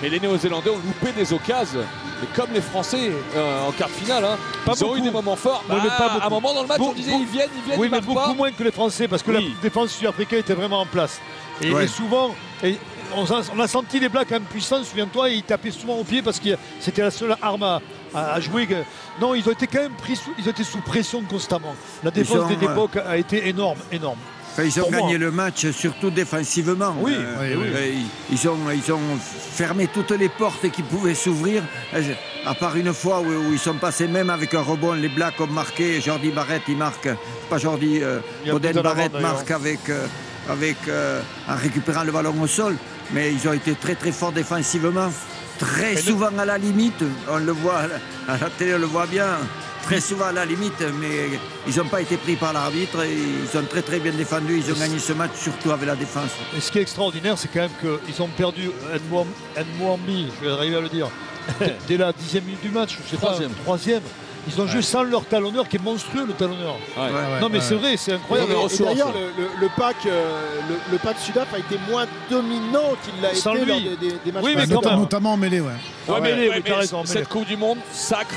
Mais 0.00 0.08
les 0.08 0.18
Néo-Zélandais 0.20 0.70
ont 0.70 0.78
loupé 0.84 1.12
des 1.12 1.32
occasions. 1.32 1.80
Et 2.22 2.26
comme 2.36 2.50
les 2.54 2.60
Français 2.60 3.10
euh, 3.36 3.68
en 3.68 3.72
quart 3.72 3.88
de 3.88 3.92
finale, 3.94 4.24
hein, 4.24 4.36
Pas 4.64 4.72
ils 4.76 4.84
ont 4.84 4.86
eu 4.86 4.90
beaucoup. 4.90 5.00
des 5.04 5.10
moments 5.10 5.36
forts. 5.36 5.62
Mais 5.68 5.76
pas 5.76 5.82
à 6.06 6.10
un 6.16 6.18
beaucoup. 6.18 6.30
moment 6.30 6.54
dans 6.54 6.62
le 6.62 6.68
match, 6.68 6.80
on 6.80 6.92
disait 6.92 7.12
ils 7.12 7.26
viennent, 7.26 7.48
ils 7.56 7.62
viennent, 7.66 7.78
Oui, 7.80 7.88
ils 7.88 7.90
mais 7.90 8.00
beaucoup 8.00 8.18
pas. 8.20 8.34
moins 8.34 8.50
que 8.50 8.62
les 8.64 8.72
Français 8.72 9.06
parce 9.08 9.22
que 9.22 9.30
Oui. 9.30 9.52
la 9.54 9.62
défense 9.62 9.90
sud-africaine 9.90 10.38
était 10.40 10.54
vraiment 10.54 10.80
en 10.80 10.86
place. 10.86 11.20
Et, 11.60 11.72
Ouais. 11.72 11.84
et 11.84 11.88
souvent, 11.88 12.34
et 12.64 12.76
on, 13.14 13.24
a, 13.24 13.42
on 13.54 13.60
a 13.60 13.68
senti 13.68 14.00
les 14.00 14.08
Blacks 14.08 14.32
impuissants, 14.32 14.82
souviens-toi, 14.82 15.30
et 15.30 15.34
ils 15.34 15.42
tapaient 15.42 15.70
souvent 15.70 15.96
au 15.98 16.04
pied 16.04 16.22
parce 16.22 16.40
que 16.40 16.50
c'était 16.80 17.02
la 17.02 17.10
seule 17.10 17.36
arme 17.42 17.62
à, 17.62 17.80
à- 18.14 18.32
à 18.34 18.40
jouer. 18.40 18.68
Non, 19.20 19.34
ils 19.34 19.46
ont 19.48 19.52
été 19.52 19.66
quand 19.66 19.82
même 19.82 19.92
pris 19.92 20.16
sous, 20.16 20.30
ils 20.38 20.46
ont 20.46 20.50
été 20.50 20.64
sous 20.64 20.80
pression 20.80 21.22
constamment. 21.22 21.74
La 22.02 22.10
défense 22.10 22.48
des 22.48 22.54
euh, 22.54 22.60
l'époque 22.68 22.96
a 22.96 23.16
été 23.16 23.48
énorme, 23.48 23.78
énorme. 23.90 24.18
Enfin, 24.52 24.64
ils 24.64 24.78
ont 24.80 24.82
Pour 24.82 24.90
moi. 24.92 25.00
gagné 25.00 25.16
le 25.18 25.30
match 25.30 25.70
surtout 25.70 26.10
défensivement. 26.10 26.94
Oui, 27.00 27.14
oui, 27.16 27.54
oui. 27.56 27.66
euh, 27.74 27.94
ils, 28.30 28.48
ont, 28.48 28.58
ils 28.70 28.92
ont 28.92 29.00
fermé 29.18 29.86
toutes 29.88 30.10
les 30.10 30.28
portes 30.28 30.70
qui 30.70 30.82
pouvaient 30.82 31.14
s'ouvrir. 31.14 31.62
Euh, 31.94 32.02
À 32.44 32.54
part 32.54 32.76
une 32.76 32.92
fois 32.92 33.20
où, 33.20 33.52
ils 33.52 33.58
sont 33.58 33.74
passés 33.74 34.08
même 34.08 34.28
avec 34.28 34.52
un 34.52 34.60
rebond, 34.60 34.92
les 34.92 35.08
Blacks 35.08 35.40
ont 35.40 35.46
marqué. 35.46 36.00
Jordi 36.02 36.30
Barrett, 36.30 36.62
il 36.68 36.76
marque. 36.76 37.08
Pas 37.48 37.56
Jordi, 37.58 38.00
euh, 38.02 38.18
d'avant, 38.44 38.82
Barrett 38.82 39.12
marque 39.20 39.50
avec, 39.50 39.88
euh, 39.88 40.06
avec, 40.50 40.76
euh, 40.88 41.22
en 41.48 41.56
récupérant 41.56 42.02
le 42.04 42.12
ballon 42.12 42.34
au 42.42 42.46
sol. 42.46 42.76
Mais 43.12 43.32
ils 43.32 43.48
ont 43.48 43.52
été 43.54 43.74
très 43.74 43.94
très 43.94 44.12
forts 44.12 44.32
défensivement. 44.32 45.10
Très 45.62 45.96
souvent 45.96 46.36
à 46.38 46.44
la 46.44 46.58
limite, 46.58 47.02
on 47.28 47.38
le 47.38 47.52
voit 47.52 47.78
à 48.28 48.36
la- 48.36 48.50
télé, 48.58 48.74
on 48.74 48.78
le 48.78 48.86
voit 48.86 49.06
bien. 49.06 49.26
Très 49.84 50.00
souvent 50.00 50.26
à 50.26 50.32
la 50.32 50.44
limite, 50.44 50.80
mais 51.00 51.38
ils 51.66 51.76
n'ont 51.76 51.86
pas 51.88 52.00
été 52.02 52.16
pris 52.16 52.36
par 52.36 52.52
l'arbitre. 52.52 53.02
et 53.04 53.12
Ils 53.16 53.58
ont 53.58 53.64
très 53.64 53.82
très 53.82 53.98
bien 53.98 54.12
défendu. 54.12 54.58
Ils 54.58 54.72
ont 54.72 54.78
gagné 54.78 54.98
ce 54.98 55.12
match 55.12 55.32
surtout 55.36 55.70
avec 55.72 55.86
la 55.86 55.96
défense. 55.96 56.30
Et 56.56 56.60
ce 56.60 56.70
qui 56.70 56.78
est 56.78 56.82
extraordinaire, 56.82 57.36
c'est 57.38 57.48
quand 57.52 57.60
même 57.66 57.70
qu'ils 58.06 58.22
ont 58.22 58.28
perdu 58.28 58.70
Nmouambi, 59.56 60.28
je 60.40 60.46
vais 60.46 60.52
arriver 60.52 60.76
à 60.76 60.80
le 60.80 60.88
dire, 60.88 61.08
dès- 61.60 61.76
dès 61.88 61.96
la 61.96 62.12
dixième 62.12 62.44
minute 62.44 62.62
du 62.62 62.70
match, 62.70 62.96
je 63.04 63.10
sais 63.10 63.16
Troisième. 63.16 63.50
pas, 63.50 63.62
troisième. 63.62 64.02
Ils 64.48 64.60
ont 64.60 64.66
joué 64.66 64.82
sans 64.82 65.04
leur 65.04 65.24
talonneur, 65.24 65.68
qui 65.68 65.76
est 65.76 65.82
monstrueux 65.82 66.24
le 66.26 66.32
talonneur. 66.32 66.76
Ouais. 66.96 67.02
Ouais, 67.04 67.40
non 67.40 67.48
mais 67.48 67.58
ouais. 67.58 67.64
c'est 67.64 67.74
vrai, 67.76 67.96
c'est 67.96 68.12
incroyable. 68.14 68.52
D'ailleurs, 68.80 69.12
le, 69.12 69.42
le- 69.44 69.50
le 69.60 69.68
pack, 69.76 69.96
euh, 70.06 70.40
le, 70.68 70.74
le 70.90 70.98
pack 70.98 71.16
Sudaf 71.18 71.54
a 71.54 71.58
été 71.58 71.76
moins 71.88 72.06
dominant 72.28 72.94
qu'il 73.04 73.22
l'a 73.22 73.30
été 73.30 73.38
Sans 73.38 73.54
lors 73.54 73.64
lui. 73.64 73.82
des, 73.82 73.96
des- 73.96 74.16
des 74.24 74.32
matchs 74.32 74.42
Oui, 74.44 74.54
mais 74.56 74.62
Ouais, 74.66 74.84
même. 74.84 74.98
notamment 74.98 75.34
en 75.34 75.36
mêlée, 75.36 75.60
ouais. 75.60 75.68
Ouais, 76.08 76.14
Ouais, 76.14 76.20
mais, 76.20 76.48
ouais, 76.48 76.62
mais 76.64 76.72
raison, 76.72 77.04
cette 77.04 77.28
Coupe 77.28 77.46
du 77.46 77.56
Monde 77.56 77.78
sacre 77.92 78.34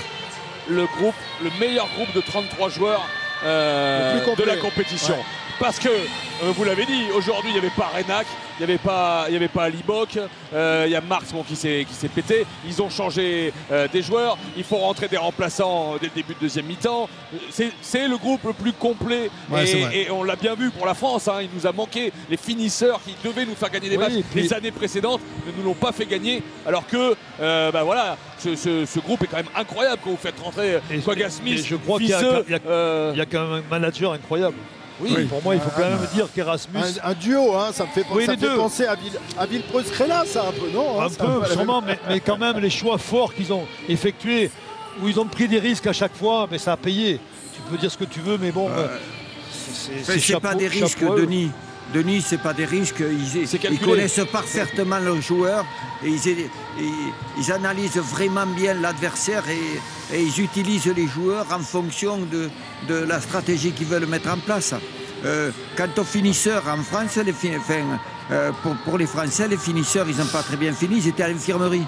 le 0.70 0.86
groupe, 0.98 1.16
le 1.44 1.50
meilleur 1.60 1.88
groupe 1.96 2.14
de 2.14 2.22
33 2.22 2.70
joueurs 2.70 3.02
euh, 3.44 4.20
de 4.36 4.44
la 4.44 4.58
compétition. 4.58 5.16
Parce 5.60 5.80
que, 5.80 5.88
euh, 5.88 6.52
vous 6.56 6.64
l'avez 6.66 6.86
dit, 6.86 7.06
aujourd'hui, 7.16 7.50
il 7.52 7.54
n'y 7.54 7.60
avait 7.60 7.70
pas 7.76 7.90
Renac, 7.96 8.28
il 8.60 8.66
n'y 8.66 8.72
avait 8.72 8.78
pas, 8.78 9.26
il 9.30 9.34
y 9.34 9.38
avait 9.38 9.48
pas 9.48 9.70
Libok, 9.70 10.20
euh, 10.54 10.84
il 10.86 10.92
y 10.92 10.96
a 10.96 11.02
Marx 11.02 11.32
bon, 11.32 11.44
qui 11.44 11.56
s'est 11.56 11.86
qui 11.88 11.94
s'est 11.94 12.10
pété. 12.10 12.46
Ils 12.68 12.82
ont 12.82 12.90
changé 12.90 13.54
euh, 13.72 13.88
des 13.92 14.02
joueurs. 14.02 14.38
Il 14.58 14.64
faut 14.66 14.76
rentrer 14.78 15.08
des 15.08 15.16
remplaçants 15.18 15.96
dès 16.00 16.08
le 16.08 16.12
début 16.14 16.34
de 16.34 16.40
deuxième 16.42 16.66
mi-temps. 16.66 17.08
C'est- 17.50 17.72
le 18.08 18.18
groupe 18.18 18.42
le 18.46 18.54
plus 18.54 18.74
complet. 18.74 19.30
Ouais, 19.50 19.66
et, 19.94 20.12
on 20.12 20.24
l'a 20.24 20.36
bien 20.36 20.56
vu 20.56 20.70
pour 20.72 20.86
la 20.86 20.94
France. 20.94 21.28
hein. 21.30 21.40
il 21.42 21.50
nous 21.56 21.66
a 21.66 21.72
manqué 21.72 22.12
les 22.30 22.38
finisseurs 22.38 23.00
qui 23.04 23.16
devaient 23.24 23.46
nous 23.46 23.56
faire 23.56 23.70
gagner 23.70 23.90
des 23.90 23.98
Oui, 23.98 24.04
matchs 24.04 24.26
puis- 24.32 24.42
les 24.44 24.54
années 24.54 24.72
précédentes 24.72 25.22
ne 25.48 25.52
nous 25.58 25.64
l'ont 25.64 25.74
pas 25.74 25.92
fait 25.94 26.06
gagner. 26.06 26.44
Alors 26.68 26.86
que, 26.86 27.16
bah 27.72 27.84
voilà, 27.84 28.18
ce, 28.38 28.56
ce- 28.56 28.86
ce 28.86 29.00
groupe 29.00 29.24
est 29.24 29.28
quand 29.28 29.38
même 29.38 29.46
incroyable 29.56 30.02
quand 30.04 30.12
vous 30.12 30.18
faites 30.18 30.40
rentrer 30.40 30.80
et 31.56 31.58
je 31.58 31.76
crois 31.76 31.98
qu'il 32.00 32.08
y 32.10 32.12
y 32.12 33.22
a 33.22 33.26
quand 33.26 33.42
même 33.50 33.64
un 33.66 33.70
manager 33.70 34.12
incroyable. 34.12 34.56
Oui. 35.02 35.26
Pour 35.26 35.42
moi, 35.44 35.56
il 35.56 35.62
faut 35.62 35.70
quand 35.76 35.90
même 35.90 36.08
dire 36.14 36.28
qu'Erasmus, 36.34 36.80
Un, 37.04 37.10
un 37.12 37.14
duo, 37.14 37.56
hein, 37.56 37.70
ça 37.74 37.84
me 37.86 37.90
fait, 37.90 38.06
Oui, 38.12 38.26
ça 38.26 38.32
les 38.32 38.38
me 38.38 38.42
fait 38.42 38.50
deux. 38.50 38.56
penser 38.58 38.86
à, 38.86 38.96
Ville, 38.96 39.20
à 39.38 39.46
Villepreux-Scrella, 39.46 40.24
ça 40.26 40.48
un 40.48 40.52
peu, 40.52 40.70
non 40.74 41.02
hein, 41.02 41.06
un 41.08 41.10
peu, 41.10 41.46
sûrement, 41.52 41.82
mais, 41.86 42.00
mais 42.10 42.20
quand 42.20 42.38
même 42.38 42.60
les 42.60 42.70
choix 42.70 42.98
forts 42.98 43.34
qu'ils 43.34 43.52
ont 43.54 43.66
effectués, 43.90 44.50
où 45.02 45.08
ils 45.08 45.20
ont 45.20 45.26
pris 45.26 45.48
des 45.48 45.60
risques 45.60 45.88
à 45.88 45.94
chaque 45.94 46.16
fois, 46.16 46.48
mais 46.50 46.58
ça 46.58 46.74
a 46.74 46.78
payé. 46.78 47.20
Tu 47.56 47.62
peux 47.70 47.78
dire 47.78 47.92
ce 47.92 47.98
que 47.98 48.06
tu 48.06 48.20
veux, 48.22 48.38
mais 48.38 48.52
bon, 48.52 48.70
euh, 48.70 48.88
c'est- 50.18 50.40
pas 50.40 50.56
des 50.56 50.68
risques. 50.68 51.00
Denis. 51.04 51.52
Denis, 51.96 52.22
c'est 52.22 52.42
pas 52.42 52.54
des 52.54 52.66
risques. 52.66 53.02
Ils, 53.72 53.80
connaissent 53.80 54.20
parfaitement 54.32 55.00
leurs 55.00 55.22
joueurs 55.22 55.66
et 56.04 56.10
ils, 56.10 56.28
ils- 56.80 57.14
ils 57.40 57.52
analysent 57.52 57.98
vraiment 57.98 58.46
bien 58.46 58.74
l'adversaire 58.74 59.44
et, 59.50 60.16
et 60.16 60.22
ils 60.22 60.42
utilisent 60.42 60.92
les 60.94 61.08
joueurs 61.08 61.46
en 61.52 61.60
fonction 61.60 62.18
de, 62.20 62.50
de 62.90 62.96
la 63.06 63.22
stratégie 63.22 63.72
qu'ils 63.72 63.88
veulent 63.88 64.08
mettre 64.08 64.30
en 64.30 64.38
place. 64.38 64.74
Euh, 65.24 65.52
quant 65.78 65.88
aux 65.98 66.04
finisseurs 66.04 66.64
en 66.68 66.84
France, 66.84 67.16
les 67.26 67.32
fi- 67.34 67.56
enfin, 67.58 67.82
euh, 68.32 68.52
pour, 68.62 68.76
pour 68.84 68.98
les 68.98 69.08
Français, 69.08 69.48
les 69.48 69.58
finisseurs, 69.58 70.06
ils 70.10 70.18
n'ont 70.18 70.26
pas 70.26 70.44
très 70.44 70.58
bien 70.58 70.74
fini, 70.74 70.98
ils 70.98 71.08
étaient 71.08 71.24
à 71.24 71.30
l'infirmerie. 71.30 71.86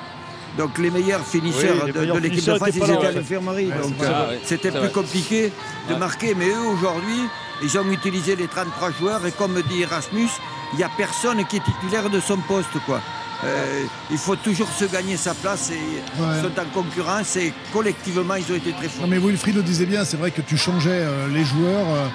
Donc 0.57 0.77
les 0.79 0.89
meilleurs 0.89 1.25
finisseurs 1.25 1.75
Oui, 1.85 1.91
les 1.93 2.07
de, 2.07 2.17
l'équipe 2.19 2.45
de 2.45 2.55
France, 2.55 2.69
ils 2.73 2.77
étaient 2.83 3.05
à 3.07 3.11
l'infirmerie. 3.11 3.67
Ouais, 3.67 3.81
Donc 3.81 4.01
euh, 4.01 4.37
c'était 4.45 4.71
plus 4.71 4.89
compliqué 4.89 5.51
de 5.89 5.93
Ouais. 5.93 5.99
marquer. 5.99 6.33
Mais 6.33 6.47
eux, 6.47 6.65
aujourd'hui, 6.75 7.19
ils 7.63 7.77
ont 7.77 7.89
utilisé 7.91 8.35
les 8.35 8.47
33 8.47 8.91
joueurs 8.99 9.25
et 9.25 9.31
comme 9.31 9.61
dit 9.69 9.81
Erasmus, 9.81 10.29
il 10.73 10.77
n'y 10.77 10.83
a 10.83 10.89
personne 10.97 11.43
qui 11.45 11.57
est 11.57 11.63
titulaire 11.63 12.09
de 12.09 12.19
son 12.19 12.37
poste. 12.37 12.69
Quoi. 12.85 13.01
Euh, 13.43 13.83
il 14.11 14.17
faut 14.17 14.35
toujours 14.35 14.69
se 14.71 14.85
gagner 14.85 15.15
sa 15.17 15.33
place 15.33 15.69
et 15.71 15.75
Ouais. 16.21 16.27
ils 16.37 16.41
sont 16.41 16.59
en 16.59 16.65
concurrence 16.73 17.35
et 17.35 17.53
collectivement, 17.71 18.35
ils 18.35 18.51
ont 18.51 18.55
été 18.57 18.71
très 18.73 18.87
forts. 18.89 19.01
Non 19.03 19.07
mais 19.07 19.19
Wilfried 19.19 19.55
le 19.55 19.61
disait 19.63 19.85
bien, 19.85 20.03
c'est 20.05 20.17
vrai 20.17 20.31
que 20.31 20.41
tu 20.41 20.57
changeais 20.57 20.89
euh, 20.91 21.27
les 21.29 21.45
joueurs. 21.45 21.85
euh, 21.89 22.07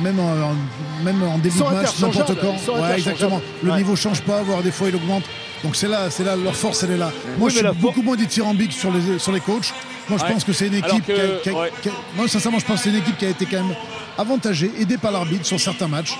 même 0.00 0.18
en, 0.20 0.30
en- 0.52 1.04
même 1.04 1.20
en 1.24 1.36
début 1.36 1.58
de 1.58 1.64
match, 1.64 1.98
n'importe 2.00 2.40
quand. 2.40 2.80
Ouais, 2.80 2.94
exactement. 2.96 3.42
Le 3.62 3.70
Ouais. 3.72 3.76
niveau 3.78 3.96
change 3.96 4.22
pas, 4.22 4.40
voire 4.42 4.62
des 4.62 4.70
fois 4.70 4.88
il 4.88 4.94
augmente. 4.96 5.24
Donc 5.64 5.74
c'est 5.76 5.88
là, 5.88 6.08
c'est 6.10 6.22
là 6.24 6.36
leur 6.36 6.54
force, 6.54 6.84
elle 6.84 6.92
est 6.92 6.96
là. 6.96 7.10
Moi, 7.36 7.48
Oui, 7.48 7.52
je 7.52 7.58
suis 7.58 7.76
beaucoup 7.76 8.00
moins 8.00 8.16
dithyrambique 8.16 8.72
sur 8.72 8.90
les 8.92 9.18
sur 9.18 9.32
les 9.32 9.40
coachs. 9.40 9.74
Moi, 10.08 10.16
je 10.18 10.24
Ouais. 10.24 10.32
pense 10.32 10.44
que 10.44 10.52
c'est 10.52 10.68
une 10.68 10.74
équipe 10.76 11.04
que- 11.04 11.12
qui 11.12 11.20
a, 11.20 11.24
qui 11.42 11.48
a- 11.50 11.52
ouais. 11.54 11.72
qui 11.82 11.88
a- 11.88 11.92
moi, 12.16 12.28
sincèrement, 12.28 12.60
je 12.60 12.64
pense 12.64 12.78
que 12.78 12.84
c'est 12.84 12.90
une 12.90 13.02
équipe 13.02 13.18
qui 13.18 13.26
a 13.26 13.30
été 13.30 13.44
quand 13.46 13.58
même 13.62 13.74
avantagée, 14.20 14.70
aidée 14.78 14.98
par 14.98 15.10
l'arbitre 15.12 15.44
sur 15.46 15.58
certains 15.60 15.88
matchs. 15.88 16.16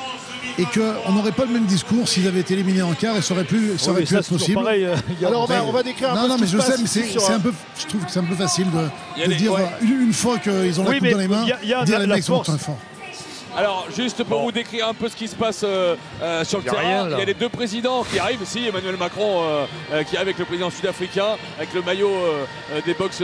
Et 0.58 0.64
qu'on 0.64 1.12
n'aurait 1.12 1.32
pas 1.32 1.44
le 1.44 1.52
même 1.52 1.64
discours 1.64 2.08
s'ils 2.08 2.26
avaient 2.26 2.40
été 2.40 2.54
éliminés 2.54 2.82
en 2.82 2.92
quart 2.92 3.16
et 3.16 3.22
ça 3.22 3.32
aurait 3.34 3.44
pu, 3.44 3.72
ça 3.78 3.86
Oui, 3.86 3.90
aurait 3.92 4.00
mais 4.00 4.06
pu 4.06 4.14
ça, 4.14 4.18
être 4.20 4.28
possible. 4.28 4.54
pareil. 4.54 4.84
euh, 4.84 4.96
il 5.10 5.22
y 5.22 5.24
a- 5.24 5.28
Alors 5.28 5.42
on 5.42 5.46
va, 5.46 5.64
on 5.64 5.72
va 5.72 5.82
décrire 5.82 6.10
un 6.10 6.14
Non, 6.16 6.22
peu 6.22 6.28
non, 6.28 6.36
ce 6.36 6.40
mais 6.42 6.46
je 6.48 6.58
sais, 6.58 6.74
mais 6.80 6.86
c'est 6.86 7.32
un- 7.32 7.38
peu, 7.40 7.52
je 7.80 7.86
trouve 7.86 8.04
que 8.04 8.10
c'est 8.10 8.18
un 8.18 8.24
peu 8.24 8.34
facile 8.34 8.66
de, 8.70 9.32
dire 9.34 9.52
ouais. 9.52 9.66
une, 9.82 10.02
une 10.08 10.12
fois 10.12 10.38
qu'ils 10.38 10.78
ont 10.80 10.84
la 10.84 10.98
coupe 10.98 11.08
dans 11.08 11.18
les 11.18 11.28
mains, 11.28 11.42
il 11.44 11.48
y 11.48 11.52
a- 11.52 11.58
il 11.62 11.68
y 11.68 11.72
a 11.74 11.84
dire 11.84 11.98
les 12.00 12.06
la 12.06 12.14
mecs 12.16 12.24
sont 12.24 12.42
forts. 12.42 12.78
Alors, 13.56 13.86
juste 13.94 14.22
pour 14.24 14.42
vous 14.42 14.52
décrire 14.52 14.86
un 14.88 14.94
peu 14.94 15.08
ce 15.08 15.16
qui 15.16 15.26
se 15.26 15.34
passe 15.34 15.62
euh, 15.64 15.96
euh, 16.22 16.44
sur 16.44 16.58
le 16.58 16.64
terrain, 16.64 16.78
rien, 16.78 17.08
il 17.10 17.18
y 17.18 17.22
a 17.22 17.24
les 17.24 17.34
deux 17.34 17.48
présidents 17.48 18.04
qui 18.04 18.18
arrivent. 18.18 18.44
Si, 18.44 18.66
Emmanuel 18.66 18.96
Macron 18.96 19.42
euh, 19.92 20.02
qui 20.04 20.16
est 20.16 20.18
avec 20.20 20.38
le 20.38 20.44
président 20.44 20.70
sud-africain, 20.70 21.36
avec 21.58 21.74
le 21.74 21.82
maillot 21.82 22.10
des 22.86 22.94
box 22.94 23.22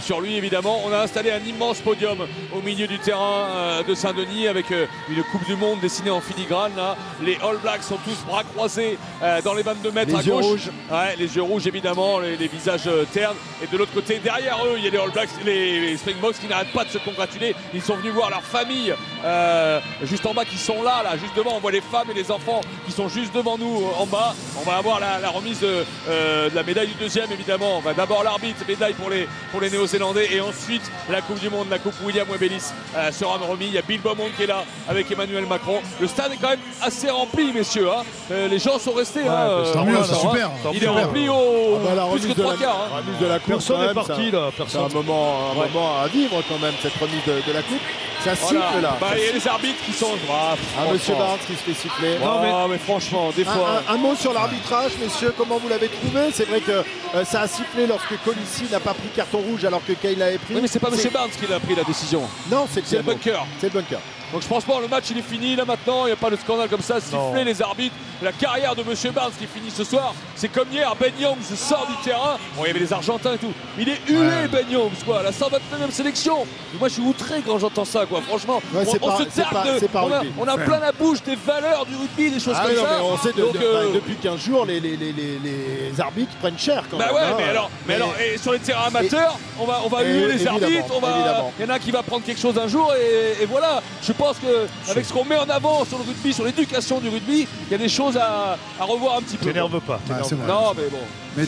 sur 0.00 0.20
lui, 0.20 0.36
évidemment. 0.36 0.82
On 0.86 0.92
a 0.92 0.98
installé 0.98 1.30
un 1.30 1.40
immense 1.40 1.78
podium 1.80 2.18
au 2.54 2.60
milieu 2.60 2.86
du 2.86 2.98
terrain 2.98 3.82
de 3.86 3.94
Saint-Denis 3.94 4.48
avec 4.48 4.66
une 4.70 5.22
Coupe 5.32 5.44
du 5.46 5.56
Monde 5.56 5.80
dessinée 5.80 6.10
en 6.10 6.20
filigrane. 6.20 6.72
là. 6.76 6.96
Les 7.22 7.36
All 7.36 7.56
Blacks 7.62 7.82
sont 7.82 7.98
tous 8.04 8.24
bras 8.26 8.44
croisés 8.44 8.98
dans 9.44 9.54
les 9.54 9.62
22 9.62 9.90
mètres 9.90 10.12
Les 10.12 10.18
à 10.18 10.22
yeux 10.22 10.32
gauche. 10.32 10.44
rouges. 10.44 10.70
Ouais, 10.90 11.16
les 11.18 11.34
yeux 11.36 11.42
rouges, 11.42 11.66
évidemment, 11.66 12.18
les, 12.20 12.36
les 12.36 12.48
visages 12.48 12.88
ternes. 13.12 13.36
Et 13.62 13.66
de 13.66 13.76
l'autre 13.76 13.92
côté, 13.92 14.18
derrière 14.22 14.58
eux, 14.64 14.74
il 14.76 14.84
y 14.84 14.88
a 14.88 14.90
les 14.90 14.98
All 14.98 15.10
Blacks, 15.10 15.30
les, 15.44 15.80
les 15.80 15.96
Springboks 15.96 16.38
qui 16.38 16.46
n'arrêtent 16.46 16.72
pas 16.72 16.84
de 16.84 16.90
se 16.90 16.98
congratuler. 16.98 17.54
Ils 17.74 17.82
sont 17.82 17.96
venus 17.96 18.12
voir 18.12 18.30
leur 18.30 18.42
famille 18.42 18.94
euh, 19.38 19.80
juste 20.02 20.26
en 20.26 20.34
bas 20.34 20.44
qui 20.44 20.56
sont 20.58 20.82
là, 20.82 21.02
là, 21.04 21.16
juste 21.16 21.34
devant. 21.36 21.52
On 21.56 21.60
voit 21.60 21.70
les 21.72 21.80
femmes 21.80 22.08
et 22.10 22.14
les 22.14 22.30
enfants 22.30 22.60
qui 22.86 22.92
sont 22.92 23.08
juste 23.08 23.34
devant 23.34 23.56
nous 23.56 23.82
euh, 23.82 24.02
en 24.02 24.06
bas. 24.06 24.34
On 24.60 24.68
va 24.68 24.76
avoir 24.76 24.98
la, 25.00 25.18
la 25.20 25.30
remise 25.30 25.60
de, 25.60 25.84
euh, 26.08 26.50
de 26.50 26.54
la 26.54 26.62
médaille 26.62 26.88
du 26.88 26.94
deuxième, 26.94 27.30
évidemment. 27.32 27.78
On 27.78 27.80
va 27.80 27.94
d'abord 27.94 28.22
l'arbitre, 28.24 28.60
médaille 28.66 28.94
pour 28.94 29.10
les, 29.10 29.28
pour 29.52 29.60
les 29.60 29.70
Néo-Zélandais. 29.70 30.28
Et 30.32 30.40
ensuite, 30.40 30.90
la 31.10 31.20
Coupe 31.22 31.38
du 31.40 31.48
Monde, 31.50 31.68
la 31.70 31.78
Coupe 31.78 31.94
William 32.04 32.26
Webelis 32.30 32.72
euh, 32.96 33.12
sera 33.12 33.36
remis. 33.38 33.66
Il 33.66 33.74
y 33.74 33.78
a 33.78 33.82
Bill 33.82 34.00
Beaumont 34.00 34.28
qui 34.36 34.42
est 34.42 34.46
là 34.46 34.64
avec 34.88 35.10
Emmanuel 35.10 35.46
Macron. 35.46 35.80
Le 36.00 36.06
stade 36.06 36.32
est 36.32 36.36
quand 36.40 36.50
même 36.50 36.58
assez 36.82 37.08
rempli, 37.10 37.52
messieurs. 37.52 37.88
hein. 37.90 38.02
Euh, 38.30 38.48
les 38.48 38.58
gens 38.58 38.78
sont 38.78 38.92
restés. 38.92 39.26
hein, 39.26 39.62
hein. 39.76 40.04
super. 40.20 40.50
Il 40.74 40.82
est 40.84 40.88
rempli 40.88 41.28
au 41.28 41.78
Ah 41.80 41.94
bah, 41.94 42.02
plus 42.02 42.10
remise 42.10 42.26
que 42.26 42.32
de 42.32 42.42
trois 42.42 42.56
quarts. 42.56 42.88
hein. 42.92 42.96
remise 43.06 43.20
de 43.20 43.26
la 43.26 43.38
coupe, 43.38 43.48
Personne 43.54 43.86
n'est 43.86 43.94
parti 43.94 44.30
ça- 44.30 44.36
là, 44.36 44.50
C'est 44.56 44.62
un 44.62 44.64
personne. 44.64 44.92
moment, 44.94 45.34
un 45.54 45.60
Ouais. 45.60 45.68
moment 45.72 46.00
à 46.02 46.06
vivre 46.08 46.42
quand 46.48 46.58
même, 46.58 46.74
cette 46.82 46.94
remise 46.94 47.24
de, 47.26 47.32
de 47.46 47.52
la 47.54 47.62
coupe. 47.62 47.80
Ça 48.24 48.34
siffle 48.34 48.54
Voilà. 48.56 48.80
là. 48.80 48.96
Bah, 49.00 49.06
il 49.16 49.24
y 49.24 49.28
a 49.28 49.32
les 49.32 49.48
arbitres 49.48 49.78
qui 49.86 49.92
sont. 49.92 50.10
Ah, 50.30 50.54
Ah, 50.78 50.92
monsieur. 50.92 51.14
Barnes 51.14 51.38
qui 51.46 51.52
se 51.54 51.58
fait 51.62 51.74
siffler. 51.74 52.18
Non, 52.18 52.40
mais... 52.42 52.72
mais 52.74 52.78
franchement, 52.78 53.30
des 53.34 53.46
Un, 53.46 53.52
fois. 53.52 53.82
un- 53.88 53.94
un 53.94 53.96
mot 53.96 54.14
sur 54.16 54.32
l'arbitrage, 54.32 54.92
messieurs, 55.00 55.32
comment 55.36 55.58
vous 55.58 55.68
l'avez 55.68 55.88
trouvé? 55.88 56.30
C'est 56.32 56.48
vrai 56.48 56.60
que 56.60 56.72
euh, 57.14 57.24
ça 57.24 57.42
a 57.42 57.48
sifflé 57.48 57.86
lorsque 57.86 58.16
Colissi 58.24 58.64
n'a 58.70 58.80
pas 58.80 58.94
pris 58.94 59.08
carton 59.14 59.38
rouge 59.38 59.64
alors 59.64 59.80
que 59.86 59.92
Kay 59.92 60.14
l'avait 60.16 60.38
pris. 60.38 60.54
Oui, 60.54 60.60
mais 60.62 60.68
c'est 60.68 60.80
pas 60.80 60.88
C'est- 60.94 61.06
M. 61.06 61.12
Barnes 61.12 61.30
qui 61.30 61.52
a 61.52 61.60
pris 61.60 61.74
la 61.76 61.84
décision. 61.84 62.22
Non, 62.50 62.66
c'est 62.72 62.90
le 62.92 63.02
bunker. 63.02 63.46
C'est 63.60 63.72
le 63.72 63.80
bunker. 63.80 64.00
Donc 64.32 64.42
je 64.42 64.46
pense 64.48 64.64
pas, 64.64 64.78
le 64.80 64.88
match 64.88 65.04
il 65.10 65.18
est 65.18 65.22
fini 65.22 65.56
là 65.56 65.64
maintenant, 65.64 66.02
il 66.04 66.06
n'y 66.08 66.12
a 66.12 66.16
pas 66.16 66.28
de 66.30 66.36
scandale 66.36 66.68
comme 66.68 66.82
ça, 66.82 67.00
siffler 67.00 67.44
les 67.44 67.62
arbitres. 67.62 67.94
La 68.20 68.32
carrière 68.32 68.74
de 68.74 68.82
Monsieur 68.82 69.12
Barnes 69.12 69.30
qui 69.38 69.46
finit 69.46 69.70
ce 69.70 69.84
soir, 69.84 70.12
c'est 70.34 70.48
comme 70.48 70.66
hier, 70.72 70.92
Ben 70.98 71.12
Youngs 71.20 71.36
sort 71.56 71.86
du 71.88 71.94
terrain. 72.02 72.36
Bon, 72.56 72.64
il 72.64 72.66
y 72.66 72.70
avait 72.70 72.80
les 72.80 72.92
Argentins 72.92 73.34
et 73.34 73.38
tout. 73.38 73.52
Il 73.78 73.88
est 73.88 74.00
hué, 74.08 74.18
Ouais. 74.18 74.48
Ben 74.50 74.68
Youngs, 74.68 74.90
quoi, 75.06 75.22
la 75.22 75.30
129e 75.30 75.90
sélection. 75.92 76.38
Mais 76.72 76.78
moi 76.80 76.88
je 76.88 76.94
suis 76.94 77.02
outré 77.02 77.42
quand 77.46 77.58
j'entends 77.60 77.84
ça, 77.84 78.06
quoi, 78.06 78.20
franchement. 78.20 78.60
Ouais, 78.74 78.82
on 78.86 78.90
c'est 78.90 79.02
on 79.02 79.06
pas- 79.06 79.18
se 79.18 79.24
pas- 79.40 79.64
de- 79.80 79.86
pas 79.86 80.02
on 80.04 80.12
a, 80.12 80.18
rugby. 80.18 80.32
on 80.38 80.48
a 80.48 80.58
plein 80.58 80.80
la 80.80 80.90
bouche 80.92 81.22
des 81.22 81.36
valeurs 81.36 81.86
du 81.86 81.94
rugby, 81.94 82.30
des 82.32 82.40
choses 82.40 82.56
Ah 82.58 82.66
comme 82.66 82.74
non, 82.76 82.82
ça. 82.82 82.88
mais 82.96 83.02
on 83.04 83.16
sait 83.18 83.32
de- 83.32 83.40
Donc, 83.42 83.52
de- 83.52 83.58
euh, 83.64 83.94
depuis 83.94 84.16
15 84.16 84.40
jours, 84.40 84.66
les, 84.66 84.80
les, 84.80 84.96
les, 84.96 85.12
les, 85.12 85.38
les 85.44 86.00
arbitres 86.00 86.34
prennent 86.40 86.58
cher 86.58 86.82
quand 86.90 86.98
Bah 86.98 87.06
même. 87.06 87.14
ouais, 87.14 87.20
hein. 87.22 87.34
mais 87.38 87.44
alors, 87.44 87.70
mais 87.86 87.94
Mais- 87.96 88.02
alors 88.02 88.14
et 88.20 88.36
sur 88.36 88.52
les 88.52 88.58
terrains 88.58 88.88
amateurs, 88.88 89.38
on 89.60 89.64
va, 89.64 89.80
on 89.84 89.88
va 89.88 90.02
huer 90.02 90.26
les 90.26 90.46
arbitres, 90.46 90.92
il 91.58 91.64
y 91.64 91.70
en 91.70 91.72
a 91.72 91.78
qui 91.78 91.92
va 91.92 92.02
prendre 92.02 92.24
quelque 92.24 92.40
chose 92.40 92.58
un 92.58 92.66
jour 92.68 92.92
et, 92.94 93.42
et 93.42 93.46
voilà. 93.46 93.80
Je 94.02 94.12
pense 94.18 94.36
que 94.38 94.66
avec 94.90 95.04
ce 95.04 95.12
qu'on 95.12 95.24
met 95.24 95.36
en 95.38 95.48
avant 95.48 95.84
sur 95.84 95.98
le 95.98 96.04
rugby, 96.04 96.32
sur 96.32 96.44
l'éducation 96.44 97.00
du 97.00 97.08
rugby, 97.08 97.46
il 97.68 97.72
y 97.72 97.74
a 97.74 97.78
des 97.78 97.88
choses 97.88 98.16
à, 98.16 98.56
à 98.80 98.84
revoir 98.84 99.16
un 99.18 99.22
petit 99.22 99.36
peu. 99.36 99.46
T'énerve 99.46 99.80
pas. 99.80 100.00
Vrai. 100.06 100.20
Non, 100.46 100.72
mais 100.76 100.88
bon. 100.90 100.98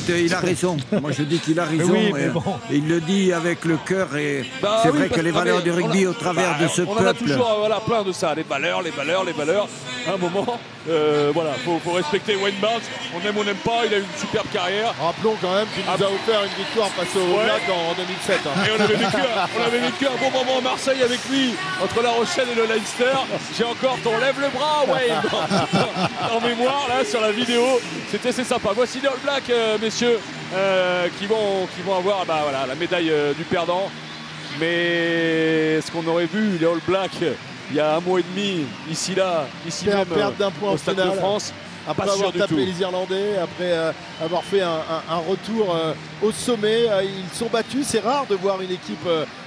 Mais 0.08 0.22
il 0.24 0.34
a 0.34 0.38
raison. 0.40 0.76
Moi, 1.00 1.10
je 1.12 1.22
dis 1.24 1.38
qu'il 1.38 1.58
a 1.58 1.64
raison. 1.64 1.92
oui, 1.92 2.12
et- 2.18 2.28
bon. 2.28 2.42
et 2.70 2.76
il 2.76 2.88
le 2.88 3.00
dit 3.00 3.32
avec 3.32 3.64
le 3.64 3.76
cœur. 3.76 4.16
Et 4.16 4.44
Bah 4.62 4.80
c'est 4.82 4.90
oui, 4.90 4.98
vrai 4.98 5.08
que 5.08 5.20
les 5.20 5.30
valeurs 5.32 5.62
du 5.62 5.70
on 5.70 5.74
rugby 5.74 6.04
a- 6.06 6.10
au 6.10 6.12
travers 6.12 6.56
bah, 6.58 6.64
de 6.64 6.68
ce 6.68 6.82
on 6.82 6.92
en 6.92 6.96
a 6.98 7.02
peuple. 7.12 7.24
toujours 7.24 7.50
euh, 7.50 7.58
voilà, 7.58 7.80
plein 7.80 8.02
de 8.02 8.12
ça, 8.12 8.34
les 8.34 8.42
valeurs, 8.44 8.82
les 8.82 8.90
valeurs, 8.90 9.24
les 9.24 9.32
valeurs. 9.32 9.68
À 10.08 10.12
un 10.14 10.16
moment, 10.16 10.58
euh, 10.88 11.30
voilà, 11.34 11.50
faut, 11.64 11.78
faut 11.84 11.92
respecter 11.92 12.36
Wayne 12.36 12.54
Barnes. 12.62 12.80
On 13.14 13.26
aime, 13.26 13.34
on 13.36 13.44
n'aime 13.44 13.56
pas. 13.56 13.82
Il 13.86 13.94
a 13.94 13.98
eu 13.98 14.00
une 14.02 14.18
superbe 14.20 14.46
carrière. 14.52 14.94
Rappelons 15.00 15.34
quand 15.42 15.54
même 15.54 15.66
qu'il 15.74 15.84
nous 15.84 15.90
a 15.90 16.08
offert 16.08 16.40
une 16.44 16.64
victoire 16.64 16.88
face 16.90 17.14
au 17.16 17.36
Ouais. 17.36 17.44
Black 17.44 17.62
en 17.68 17.94
2007. 17.94 18.40
hein. 18.46 18.50
Et 18.66 18.70
on 18.78 18.82
avait, 18.84 18.94
vécu, 18.94 19.16
un- 19.16 19.48
on 19.58 19.66
avait 19.66 19.78
vécu 19.80 20.06
un 20.06 20.16
bon 20.20 20.30
moment 20.30 20.58
à 20.58 20.62
Marseille 20.62 21.02
avec 21.02 21.20
lui, 21.30 21.50
entre 21.82 22.02
La 22.02 22.10
Rochelle 22.10 22.46
et 22.52 22.54
le 22.56 22.66
Leinster. 22.66 23.12
J'ai 23.56 23.64
encore 23.64 23.98
ton 24.04 24.16
lève 24.18 24.36
le 24.40 24.48
bras, 24.56 24.84
Wayne, 24.88 25.20
en 26.32 26.40
mémoire, 26.40 26.86
là, 26.88 27.04
sur 27.04 27.20
la 27.20 27.32
vidéo. 27.32 27.62
C'était 28.10 28.30
assez 28.30 28.44
sympa. 28.44 28.70
Voici 28.74 29.00
les 29.00 29.08
All 29.08 29.18
Blacks, 29.22 29.50
euh, 29.50 29.76
messieurs, 29.80 30.18
euh, 30.54 31.08
qui, 31.18 31.26
vont, 31.26 31.66
qui 31.74 31.82
vont 31.82 31.96
avoir 31.96 32.24
bah, 32.26 32.40
voilà, 32.42 32.66
la 32.66 32.74
médaille 32.74 33.10
euh, 33.10 33.32
du 33.34 33.44
perdant. 33.44 33.90
Mais 34.58 35.80
ce 35.80 35.90
qu'on 35.90 36.06
aurait 36.06 36.26
vu, 36.26 36.58
les 36.58 36.66
All 36.66 36.80
Blacks, 36.86 37.10
il 37.70 37.76
y 37.76 37.80
a 37.80 37.96
un 37.96 38.00
mois 38.00 38.20
et 38.20 38.24
demi, 38.34 38.64
ici, 38.90 39.14
là, 39.14 39.46
ici 39.66 39.86
même, 39.86 40.04
d'un 40.38 40.50
point 40.50 40.72
au 40.72 40.76
Stade 40.76 40.96
de. 40.96 41.10
France. 41.12 41.52
Après 41.88 42.06
Pas 42.06 42.12
avoir 42.12 42.32
tapé 42.32 42.56
les 42.66 42.78
Irlandais, 42.82 43.38
après 43.42 43.72
euh, 43.72 43.90
avoir 44.22 44.44
fait 44.44 44.60
un, 44.60 44.68
un- 44.68 45.14
un 45.14 45.16
retour 45.16 45.74
euh, 45.74 45.94
au 46.22 46.30
sommet, 46.30 46.84
euh, 46.88 47.02
ils 47.02 47.36
sont 47.36 47.46
battus. 47.46 47.86
C'est 47.86 48.00
rare 48.00 48.26
de 48.28 48.34
voir 48.34 48.60
une 48.60 48.70
équipe 48.70 49.06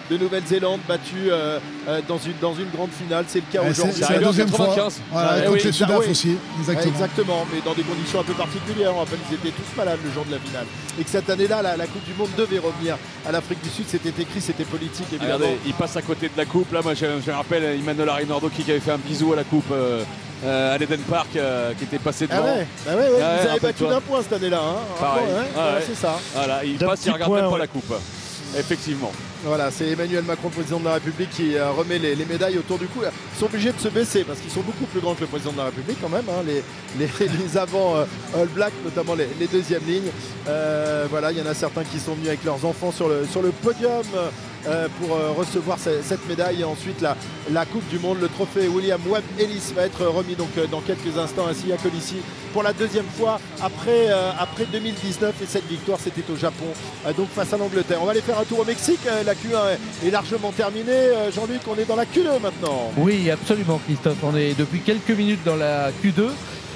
de 0.09 0.17
Nouvelle-Zélande 0.17 0.79
battue 0.87 1.29
euh, 1.31 1.59
euh, 1.87 2.01
dans, 2.07 2.17
une, 2.17 2.33
dans 2.41 2.53
une 2.53 2.69
grande 2.69 2.91
finale. 2.91 3.25
C'est 3.27 3.39
le 3.39 3.45
cas 3.51 3.61
Ouais, 3.63 3.69
aujourd'hui. 3.71 4.03
c'est 4.05 4.13
la 4.13 4.19
deuxième 4.19 4.49
fois. 4.49 4.65
95. 4.67 5.01
Voilà, 5.11 5.29
Ah, 5.31 5.39
contre 5.41 5.51
oui, 5.53 5.61
les 5.63 5.71
Sudaf 5.71 5.99
oui. 5.99 6.11
aussi. 6.11 6.27
Ouais, 6.29 6.35
Exactement. 6.59 6.91
exactement, 6.93 7.47
mais 7.53 7.61
dans 7.63 7.73
des 7.73 7.83
conditions 7.83 8.19
un 8.19 8.23
peu 8.23 8.33
particulières. 8.33 8.91
On 8.95 8.99
rappelle 8.99 9.19
qu'ils 9.27 9.35
étaient 9.37 9.51
tous 9.57 9.77
malades 9.77 9.99
le 10.03 10.11
jour 10.11 10.25
de 10.25 10.31
la 10.31 10.39
finale. 10.39 10.65
Et 10.99 11.03
que 11.03 11.09
cette 11.09 11.29
année-là, 11.29 11.61
la, 11.61 11.77
la 11.77 11.87
Coupe 11.87 12.03
du 12.03 12.13
Monde 12.15 12.29
devait 12.37 12.59
revenir 12.59 12.97
à 13.27 13.31
l'Afrique 13.31 13.61
du 13.63 13.69
Sud. 13.69 13.85
C'était 13.87 14.09
écrit, 14.21 14.41
c'était 14.41 14.65
politique 14.65 15.07
évidemment. 15.11 15.35
Regardez, 15.35 15.57
il 15.65 15.73
passe 15.73 15.95
à 15.95 16.01
côté 16.01 16.27
de 16.27 16.37
la 16.37 16.45
coupe. 16.45 16.71
Là, 16.73 16.81
moi, 16.83 16.93
je, 16.93 17.05
je 17.25 17.31
me 17.31 17.35
rappelle 17.35 17.63
Emmanuel 17.63 18.09
Arinaldo 18.09 18.49
qui 18.49 18.69
avait 18.69 18.79
fait 18.79 18.91
un 18.91 18.97
bisou 18.97 19.33
à 19.33 19.37
la 19.37 19.43
coupe 19.43 19.71
euh, 19.71 20.03
euh, 20.45 20.75
à 20.75 20.77
l'Eden 20.77 20.99
Park, 21.01 21.29
euh, 21.37 21.71
qui 21.77 21.85
était 21.85 21.99
passé 21.99 22.27
Ah 22.29 22.35
devant. 22.37 22.47
ouais, 22.55 22.67
bah 22.85 22.91
ouais, 22.95 22.97
ouais, 22.97 23.09
Ouais, 23.11 23.19
ils 23.43 23.47
avaient 23.49 23.59
battu 23.61 23.83
d'un 23.87 24.01
point 24.01 24.21
cette 24.21 24.33
année-là. 24.33 24.59
Hein. 24.61 24.75
Pareil. 24.99 25.23
ouais, 25.25 25.31
Ah 25.55 25.59
ouais, 25.69 25.73
ouais. 25.75 25.83
c'est 25.87 25.95
ça. 25.95 26.19
Voilà, 26.35 26.65
il 26.65 26.77
passe, 26.77 27.05
il 27.05 27.11
regarde 27.11 27.31
point, 27.31 27.39
même 27.41 27.49
pas 27.49 27.53
ouais. 27.55 27.59
la 27.59 27.67
coupe. 27.67 27.93
Effectivement. 28.57 29.11
Voilà, 29.45 29.71
c'est 29.71 29.89
Emmanuel 29.89 30.23
Macron, 30.23 30.47
président 30.47 30.79
de 30.79 30.85
la 30.85 30.93
République, 30.93 31.29
qui 31.31 31.57
euh, 31.57 31.69
remet 31.71 31.99
les, 31.99 32.15
les 32.15 32.23
médailles 32.25 32.57
autour 32.57 32.79
du 32.79 32.87
cou. 32.87 33.01
Ils 33.03 33.39
sont 33.39 33.45
obligés 33.45 33.73
de 33.73 33.79
se 33.79 33.89
baisser 33.89 34.23
parce 34.23 34.39
qu'ils 34.39 34.49
sont 34.51 34.61
beaucoup 34.61 34.85
plus 34.85 35.01
grands 35.01 35.15
que 35.15 35.21
le 35.21 35.27
président 35.27 35.51
de 35.51 35.57
la 35.57 35.65
République 35.65 35.97
quand 36.01 36.07
même. 36.07 36.23
hein, 36.29 36.43
les, 36.97 37.57
avant 37.57 37.97
euh, 37.97 38.05
All 38.35 38.47
Black, 38.47 38.71
notamment 38.85 39.15
les, 39.15 39.47
deuxièmes 39.47 39.83
lignes. 39.85 40.11
Euh, 40.47 41.07
voilà, 41.09 41.31
il 41.33 41.37
y 41.37 41.41
en 41.41 41.45
a 41.45 41.53
certains 41.53 41.83
qui 41.83 41.99
sont 41.99 42.13
venus 42.13 42.29
avec 42.29 42.45
leurs 42.45 42.63
enfants 42.63 42.93
sur 42.93 43.09
le 43.09 43.51
podium 43.61 44.03
euh, 44.67 44.87
pour 44.99 45.15
euh, 45.15 45.31
recevoir 45.31 45.77
ce- 45.79 46.01
cette 46.03 46.27
médaille. 46.27 46.61
Et 46.61 46.63
ensuite, 46.63 47.01
la, 47.01 47.15
la 47.51 47.65
Coupe 47.65 47.87
du 47.89 47.99
Monde, 47.99 48.17
le 48.21 48.27
trophée 48.29 48.67
William 48.67 48.99
Webb 49.07 49.23
Ellis 49.39 49.73
va 49.75 49.83
être 49.85 50.05
remis 50.05 50.35
donc, 50.35 50.49
euh, 50.57 50.67
dans 50.67 50.81
quelques 50.81 51.17
instants 51.17 51.45
à 51.47 51.77
Colissi 51.81 52.17
pour 52.53 52.63
la 52.63 52.73
deuxième 52.73 53.05
fois 53.17 53.39
après, 53.61 54.09
après 54.39 54.65
2019. 54.71 55.33
Et 55.41 55.45
cette 55.47 55.67
victoire, 55.67 55.97
c'était 56.03 56.23
au 56.31 56.35
Japon, 56.35 56.65
donc 57.17 57.29
face 57.29 57.51
à 57.51 57.57
l'Angleterre. 57.57 57.97
On 58.01 58.05
va 58.05 58.11
aller 58.11 58.21
faire 58.21 58.37
un 58.39 58.43
tour 58.43 58.59
au 58.59 58.65
Mexique. 58.65 58.99
La 59.25 59.33
Q1 59.33 59.77
est, 60.05 60.11
largement 60.11 60.51
terminée. 60.51 61.09
Jean-Luc, 61.33 61.61
on 61.67 61.75
est 61.79 61.85
dans 61.87 61.95
la 61.95 62.05
Q2 62.05 62.39
maintenant. 62.41 62.91
Oui, 62.97 63.29
absolument, 63.31 63.79
Christophe. 63.85 64.17
On 64.23 64.35
est 64.35 64.53
depuis 64.57 64.81
quelques 64.81 65.09
minutes 65.09 65.43
dans 65.43 65.55
la 65.55 65.89
Q2. 65.91 66.29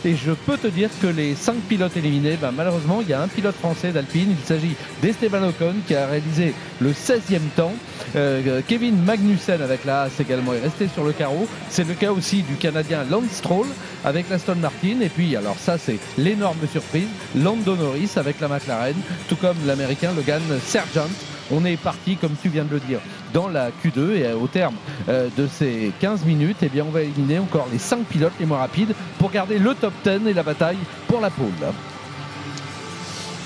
Et 0.05 0.15
je 0.15 0.31
peux 0.31 0.57
te 0.57 0.67
dire 0.67 0.89
que 1.01 1.07
les 1.07 1.35
cinq 1.35 1.55
pilotes 1.67 1.97
éliminés, 1.97 2.37
ben, 2.39 2.51
malheureusement, 2.51 2.99
il 3.01 3.09
y 3.09 3.13
a 3.13 3.21
un 3.21 3.27
pilote 3.27 3.55
français 3.55 3.91
d'Alpine. 3.91 4.35
Il 4.39 4.45
s'agit 4.45 4.75
d'Esteban 5.01 5.43
Ocon 5.47 5.75
qui 5.87 5.95
a 5.95 6.07
réalisé 6.07 6.53
le 6.79 6.91
16e 6.91 7.39
temps. 7.55 7.73
Euh, 8.15 8.61
Kevin 8.67 8.95
Magnussen 9.03 9.61
avec 9.61 9.85
la 9.85 10.03
Haas 10.03 10.19
également 10.19 10.53
est 10.53 10.61
resté 10.61 10.87
sur 10.87 11.03
le 11.03 11.11
carreau. 11.11 11.47
C'est 11.69 11.87
le 11.87 11.93
cas 11.93 12.11
aussi 12.11 12.43
du 12.43 12.55
Canadien 12.55 13.03
Lance 13.09 13.31
Stroll 13.31 13.67
avec 14.05 14.29
l'Aston 14.29 14.55
Martin. 14.55 15.01
Et 15.01 15.09
puis, 15.09 15.35
alors 15.35 15.57
ça, 15.57 15.77
c'est 15.77 15.99
l'énorme 16.17 16.67
surprise, 16.71 17.07
Lando 17.35 17.75
Norris 17.75 18.11
avec 18.15 18.39
la 18.39 18.47
McLaren, 18.47 18.95
tout 19.27 19.35
comme 19.35 19.57
l'Américain 19.65 20.13
Logan 20.15 20.41
Sargent. 20.63 21.09
On 21.51 21.63
est 21.65 21.77
parti, 21.77 22.17
comme 22.17 22.35
tu 22.41 22.49
viens 22.49 22.65
de 22.65 22.71
le 22.71 22.79
dire, 22.79 22.99
dans 23.33 23.47
la 23.47 23.69
Q2 23.69 24.11
et 24.11 24.25
euh, 24.25 24.35
au 24.35 24.47
terme 24.47 24.75
euh, 25.07 25.29
de 25.37 25.47
ces 25.47 25.91
15 25.99 26.25
minutes, 26.25 26.57
eh 26.61 26.69
bien, 26.69 26.85
on 26.85 26.91
va 26.91 27.01
éliminer 27.01 27.39
encore 27.39 27.67
les 27.71 27.79
5 27.79 28.05
pilotes 28.05 28.33
les 28.39 28.45
moins 28.45 28.57
rapides 28.57 28.93
pour 29.17 29.31
garder 29.31 29.57
le 29.57 29.73
top 29.73 29.93
10 30.03 30.27
et 30.27 30.33
la 30.33 30.43
bataille 30.43 30.77
pour 31.07 31.21
la 31.21 31.29
pole. 31.29 31.47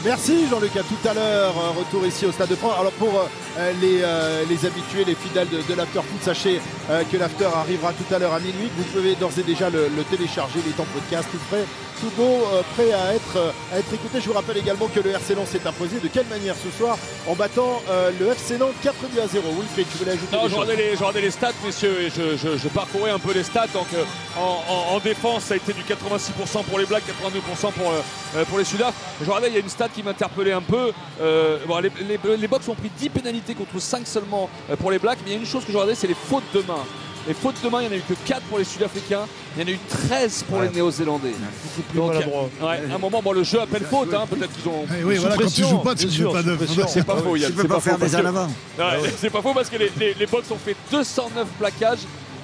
Merci 0.04 0.48
Jean-Luc, 0.50 0.76
à 0.78 0.82
tout 0.82 1.08
à 1.08 1.14
l'heure. 1.14 1.54
Retour 1.78 2.04
ici 2.08 2.26
au 2.26 2.32
Stade 2.32 2.50
de 2.50 2.56
France. 2.56 2.74
Alors 2.80 2.92
pour, 2.94 3.10
euh, 3.10 3.28
les, 3.82 4.02
euh, 4.04 4.44
les 4.50 4.66
habitués, 4.66 5.04
les 5.06 5.16
fidèles 5.16 5.50
de, 5.50 5.58
de 5.62 5.78
l'After 5.78 6.00
Foot, 6.00 6.22
sachez 6.24 6.60
euh, 6.90 7.04
que 7.12 7.18
l'After 7.18 7.46
arrivera 7.56 7.94
tout 7.94 8.14
à 8.14 8.20
l'heure 8.20 8.34
à 8.34 8.40
minuit. 8.40 8.70
Vous 8.78 8.84
pouvez 8.86 9.16
d'ores 9.16 9.38
et 9.38 9.44
déjà 9.44 9.70
le, 9.70 9.88
le 9.96 10.04
télécharger, 10.04 10.60
il 10.66 10.72
est 10.72 10.80
en 10.80 10.86
podcast, 10.86 11.28
tout 11.32 11.38
prêt, 11.50 11.64
tout 12.00 12.10
beau, 12.18 12.24
euh, 12.54 12.62
prêt 12.76 12.92
à 12.94 13.14
être, 13.14 13.38
euh, 13.38 13.52
à 13.74 13.80
être 13.80 13.94
écouté. 13.94 14.20
Je 14.22 14.28
vous 14.28 14.34
rappelle 14.34 14.58
également 14.58 14.88
que 14.88 15.00
le 15.00 15.12
RC 15.12 15.36
Lens 15.36 15.50
s'est 15.50 15.66
imposé. 15.68 16.00
De 16.00 16.08
quelle 16.08 16.26
manière 16.28 16.56
ce 16.56 16.76
soir 16.78 16.98
En 17.28 17.36
battant 17.36 17.82
euh, 17.90 18.12
le 18.20 18.28
FC 18.32 18.58
Nantes 18.58 18.74
4 18.82 18.96
buts 19.12 19.20
à 19.20 19.28
0. 19.28 19.44
Wilfried, 19.60 19.88
tu 19.92 19.98
voulais 19.98 20.12
ajouter 20.14 20.36
Non, 20.36 20.48
je 20.48 20.56
regardais, 20.56 20.76
les, 20.78 20.92
je 20.94 20.98
regardais 21.00 21.22
les 21.22 21.32
stats, 21.32 21.52
messieurs, 21.66 21.96
et 22.02 22.10
je, 22.10 22.38
je- 22.38 22.58
je 22.58 22.68
parcourais 22.70 23.12
un 23.12 23.20
peu 23.20 23.34
les 23.34 23.44
stats. 23.44 23.68
Donc, 23.74 23.88
euh, 23.94 24.04
en, 24.38 24.64
en- 24.74 24.96
en 24.96 25.00
défense, 25.00 25.44
ça 25.44 25.54
a 25.54 25.58
été 25.58 25.74
du 25.74 25.84
86% 25.84 26.64
pour 26.64 26.80
les 26.80 26.86
Blacks, 26.86 27.04
82% 27.08 27.72
pour, 27.74 27.90
euh, 27.92 28.02
euh, 28.38 28.46
pour 28.46 28.58
les 28.58 28.66
Sudaf. 28.66 28.94
Je 29.22 29.26
regardais, 29.26 29.50
il 29.50 29.54
y 29.54 29.58
a 29.58 29.60
une 29.60 29.70
stat 29.70 29.90
qui 29.90 30.02
m'interpellait 30.04 30.54
un 30.54 30.62
peu. 30.62 30.92
Euh, 31.22 31.58
bon, 31.68 31.80
les, 31.80 31.92
les, 32.08 32.38
les 32.38 32.48
Box 32.48 32.68
ont 32.68 32.76
pris 32.76 32.90
10 32.98 33.10
pénalités 33.10 33.41
contre 33.56 33.80
5 33.80 34.06
seulement 34.08 34.50
euh, 34.70 34.76
pour 34.76 34.92
les 34.92 35.00
Blacks, 35.00 35.20
mais 35.24 35.32
il 35.32 35.34
y 35.34 35.38
a 35.38 35.40
une 35.40 35.46
chose 35.46 35.66
que 35.66 35.72
je 35.72 35.78
regardais, 35.78 35.96
c'est 35.96 36.08
les 36.08 36.14
fautes 36.16 36.44
de 36.54 36.60
main. 36.62 36.84
Les 37.28 37.36
fautes 37.36 37.62
de 37.64 37.70
main, 37.70 37.82
il 37.82 37.88
n'y 37.88 37.90
en 37.90 37.92
a 37.92 37.98
eu 37.98 38.04
que 38.08 38.16
4 38.26 38.42
pour 38.44 38.58
les 38.58 38.64
Sud-Africains, 38.64 39.28
il 39.56 39.62
y 39.62 39.66
en 39.66 39.68
a 39.68 39.72
eu 39.72 39.80
13 40.08 40.44
pour 40.50 40.60
les 40.62 40.70
Néo-Zélandais. 40.70 41.34
Donc, 41.94 42.14
maladroit. 42.14 42.50
ouais, 42.64 42.82
à 42.92 42.96
un 42.96 42.98
moment, 42.98 43.22
bon, 43.22 43.32
le 43.34 43.44
jeu 43.44 43.62
appelle 43.62 43.84
faute, 43.84 44.12
hein, 44.14 44.26
peut-être 44.28 44.52
qu'ils 44.54 44.68
ont. 44.68 44.86
Eh 45.00 45.04
oui, 45.04 45.18
voilà, 45.18 45.36
quand 45.38 45.48
tu 45.54 45.62
joues 45.62 45.78
pas, 45.80 45.94
tu 45.94 46.08
ne 46.08 46.32
pas 46.32 46.42
de. 46.42 46.58
C'est 46.88 47.06
pas 47.06 47.18
faux, 47.18 47.36
Yann. 47.36 47.52
Tu 47.52 47.58
peux 47.58 47.68
pas 47.68 47.80
faire 47.80 48.00
des. 48.00 48.16
Ouais, 48.16 49.12
C'est 49.18 49.30
pas 49.30 49.42
faux 49.44 49.54
parce 49.54 49.70
que 49.70 49.78
les, 49.78 49.92
les, 50.00 50.14
les 50.16 50.26
Box 50.26 50.50
ont 50.50 50.58
fait 50.58 50.76
209 50.92 51.48
plaquages 51.60 52.00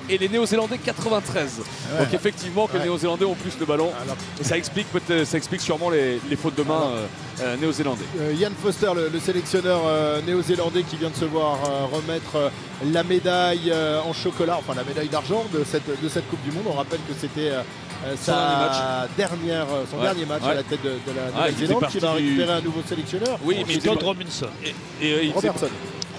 et 0.10 0.18
les 0.18 0.30
Néo-Zélandais 0.30 0.78
93. 0.78 1.62
Donc 2.00 2.14
effectivement 2.14 2.68
que 2.68 2.74
Ouais. 2.74 2.80
les 2.80 2.86
Néo-Zélandais 2.86 3.26
ont 3.26 3.36
plus 3.36 3.58
de 3.58 3.66
ballons 3.66 3.92
Alors, 4.04 4.16
et 4.40 4.44
ça 4.44 4.58
explique 4.58 4.88
peut-être 4.92 5.26
ça 5.26 5.38
explique 5.38 5.62
sûrement 5.62 5.90
les, 5.90 6.20
les 6.30 6.36
fautes 6.36 6.56
de 6.56 6.64
main 6.64 6.82
euh, 6.94 7.06
euh, 7.42 7.56
néo-zélandais. 7.58 8.06
Euh, 8.20 8.34
Yann 8.34 8.54
Foster, 8.62 8.92
le, 8.96 9.10
le 9.10 9.20
sélectionneur 9.20 9.82
euh, 9.86 10.22
néo-zélandais 10.22 10.84
qui 10.84 10.96
vient 10.98 11.10
de 11.10 11.16
se 11.16 11.26
voir 11.26 11.58
euh, 11.66 11.86
remettre 11.96 12.36
euh, 12.36 12.50
la 12.92 13.04
médaille 13.04 13.70
euh, 13.72 14.02
en 14.02 14.14
chocolat, 14.14 14.58
enfin 14.60 14.74
la 14.76 14.84
médaille 14.84 15.10
d'argent 15.10 15.44
de 15.54 15.64
cette, 15.64 16.02
de 16.02 16.10
cette 16.10 16.28
Coupe 16.30 16.42
du 16.44 16.52
Monde. 16.52 16.64
On 16.68 16.74
rappelle 16.74 17.00
que 17.08 17.14
c'était 17.20 17.50
euh, 17.52 17.62
euh, 18.06 18.16
Son 18.20 18.32
dernier 18.32 18.74
sa 18.74 19.08
dernière, 19.18 19.66
euh, 19.74 19.84
son 19.90 19.98
Ouais. 19.98 20.04
dernier 20.04 20.26
match 20.26 20.44
à 20.44 20.54
la 20.54 20.64
tête 20.64 20.82
de, 20.84 20.90
de 20.90 21.16
la 21.16 21.24
Ah, 21.36 21.48
Nouvelle-Zélande 21.50 21.88
qui 21.90 22.00
va 22.00 22.10
du- 22.12 22.16
récupérer 22.26 22.54
un 22.54 22.62
nouveau 22.62 22.82
sélectionneur. 22.88 23.40
Oui, 23.44 23.64
mais 23.68 23.74
il 23.74 23.80
Todd 23.82 24.02
Robinson. 24.04 24.48
et, 24.64 25.06
et, 25.06 25.14
euh, 25.14 25.24
il 25.24 25.34
faisait- 25.34 25.50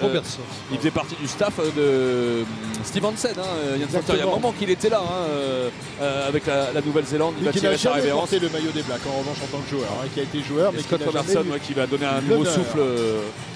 Robertson. 0.00 0.38
euh, 0.40 0.72
il 0.72 0.78
faisait 0.78 0.90
partie 0.90 1.14
du 1.20 1.26
staff 1.28 1.54
euh, 1.58 1.64
de 1.64 1.70
euh, 1.80 2.44
Steve 2.84 3.04
Hansen, 3.04 3.32
hein, 3.38 3.42
euh, 3.64 3.76
Yann 3.78 3.88
Foster. 3.88 4.12
Il 4.14 4.18
y 4.18 4.22
a 4.22 4.24
un 4.24 4.30
moment 4.30 4.52
qu'il 4.52 4.70
était 4.70 4.88
là 4.88 5.00
hein, 5.02 5.22
euh, 5.30 6.28
avec 6.28 6.46
la, 6.46 6.72
la 6.72 6.80
Nouvelle-Zélande. 6.80 7.34
Il 7.40 7.44
va 7.44 7.52
tirer 7.52 7.76
sa 7.76 7.92
révérence. 7.92 8.30
le 8.32 8.48
maillot 8.48 8.70
des 8.72 8.82
Blacks 8.82 9.00
en 9.06 9.18
revanche 9.18 9.38
en 9.42 9.46
tant 9.56 9.62
que 9.62 9.70
joueur, 9.70 9.88
hein, 10.02 10.06
qui 10.14 10.20
a 10.20 10.22
été 10.22 10.40
joueur, 10.42 10.72
Et 10.72 10.76
mais 10.76 10.82
Scott 10.82 11.02
Robertson 11.04 11.44
ouais, 11.50 11.60
qui 11.60 11.72
va 11.74 11.86
donner 11.86 12.06
un 12.06 12.20
nouveau 12.20 12.44
souffle 12.44 12.78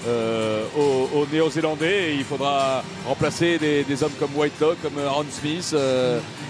euh, 0.07 0.63
aux, 0.77 1.09
aux 1.19 1.27
Néo-Zélandais 1.31 2.15
il 2.17 2.23
faudra 2.23 2.83
remplacer 3.07 3.57
des, 3.57 3.83
des 3.83 4.03
hommes 4.03 4.11
comme 4.19 4.31
White 4.35 4.53
Dog, 4.59 4.75
comme 4.81 4.93
Aaron 5.05 5.25
Smith, 5.31 5.75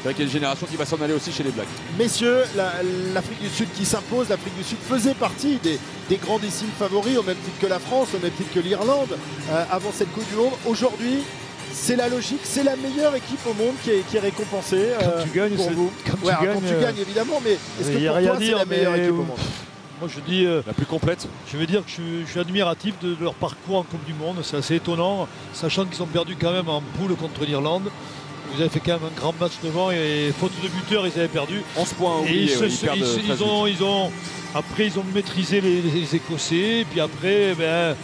avec 0.04 0.20
une 0.20 0.30
génération 0.30 0.66
qui 0.70 0.76
va 0.76 0.86
s'en 0.86 0.98
aller 1.02 1.14
aussi 1.14 1.32
chez 1.32 1.44
les 1.44 1.52
Blacks. 1.52 1.68
Messieurs, 1.98 2.44
la- 2.56 2.74
l'Afrique 3.14 3.42
du 3.42 3.50
Sud 3.50 3.68
qui 3.76 3.86
s'impose, 3.86 4.30
l'Afrique 4.30 4.56
du 4.58 4.64
Sud 4.64 4.78
faisait 4.90 5.14
partie 5.14 5.58
des, 5.62 5.80
des 6.10 6.18
grandissimes 6.18 6.70
favoris, 6.78 7.18
au 7.18 7.24
même 7.24 7.38
titre 7.38 7.60
que 7.62 7.68
la 7.68 7.80
France, 7.80 8.10
au 8.16 8.20
même 8.20 8.32
titre 8.32 8.54
que 8.54 8.60
l'Irlande, 8.60 9.18
euh, 9.52 9.64
avant 9.72 9.92
cette 9.94 10.12
Coupe 10.14 10.28
du 10.30 10.36
Monde. 10.36 10.52
Aujourd'hui, 10.66 11.20
c'est 11.72 11.96
la 11.96 12.08
logique, 12.10 12.42
c'est 12.44 12.64
la 12.64 12.76
meilleure 12.76 13.16
équipe 13.16 13.40
au 13.50 13.54
monde 13.54 13.74
qui 13.84 13.90
est, 13.92 14.04
qui 14.10 14.18
est 14.18 14.20
récompensée 14.20 14.90
Quand 15.00 15.06
euh, 15.08 15.24
tu 15.24 15.30
gagnes, 15.30 15.56
pour 15.56 15.66
c'est- 15.66 15.74
vous. 15.74 15.92
quand 16.06 16.18
tu 16.18 16.26
Ouais, 16.26 16.32
alors, 16.32 16.44
gagnes, 16.44 16.54
quand 16.56 16.68
tu 16.68 16.74
euh, 16.74 16.82
gagnes, 16.82 17.00
évidemment, 17.00 17.42
mais 17.44 17.52
est-ce 17.54 17.92
il 17.92 17.98
que 18.00 18.08
pour 18.08 18.16
rien 18.18 18.28
toi, 18.28 18.36
à 18.36 18.40
c'est 18.40 18.46
dire, 18.46 18.58
la 18.58 18.66
meilleure 18.66 18.96
équipe 18.96 19.12
au 19.12 19.16
monde 19.24 19.38
Moi 20.00 20.10
je 20.14 20.20
dis, 20.20 20.46
euh, 20.46 20.62
La 20.68 20.74
plus 20.74 20.86
complète. 20.86 21.28
je 21.52 21.58
veux 21.58 21.66
dire 21.66 21.82
que 21.84 21.90
je, 21.90 21.94
suis- 21.94 22.26
je 22.26 22.32
suis 22.32 22.40
admiratif 22.40 22.94
de, 23.02 23.16
de 23.16 23.24
leur 23.24 23.34
parcours 23.36 23.78
en 23.78 23.84
Coupe 23.84 24.04
du 24.06 24.14
Monde. 24.14 24.38
C'est 24.44 24.58
assez 24.58 24.76
étonnant, 24.76 25.28
sachant 25.54 25.86
qu'ils 25.86 26.04
ont 26.04 26.08
perdu 26.08 26.36
quand 26.40 26.52
même 26.52 26.68
en 26.70 26.82
poule 27.00 27.16
contre 27.16 27.46
l'Irlande. 27.46 27.90
Vous 28.54 28.62
avez 28.62 28.70
fait 28.70 28.80
quand 28.80 28.94
même 29.00 29.10
un 29.16 29.20
grand 29.20 29.34
match 29.40 29.54
devant 29.64 29.90
et 29.92 30.32
faute 30.40 30.52
de 30.62 30.68
buteur, 30.68 31.08
ils 31.08 31.14
avaient 31.20 31.28
perdu. 31.28 31.62
11 31.76 31.94
points 31.94 32.20
oubliés, 32.20 32.44
ils, 32.44 32.50
se- 32.50 32.60
ouais, 32.64 32.70
ils 32.70 32.78
perdent 32.78 32.98
ils- 32.98 33.04
13 33.04 33.20
ils 33.24 33.34
buts. 33.36 33.44
ont, 33.44 33.66
ils 33.68 33.84
ont, 33.84 34.12
après, 34.54 34.86
ils 34.88 35.00
ont 35.00 35.04
maîtrisé 35.14 35.60
les, 35.62 35.82
les 35.82 36.16
Écossais. 36.16 36.82
Et 36.82 36.86
puis 36.86 37.00
après, 37.00 37.56
ben, 37.56 37.96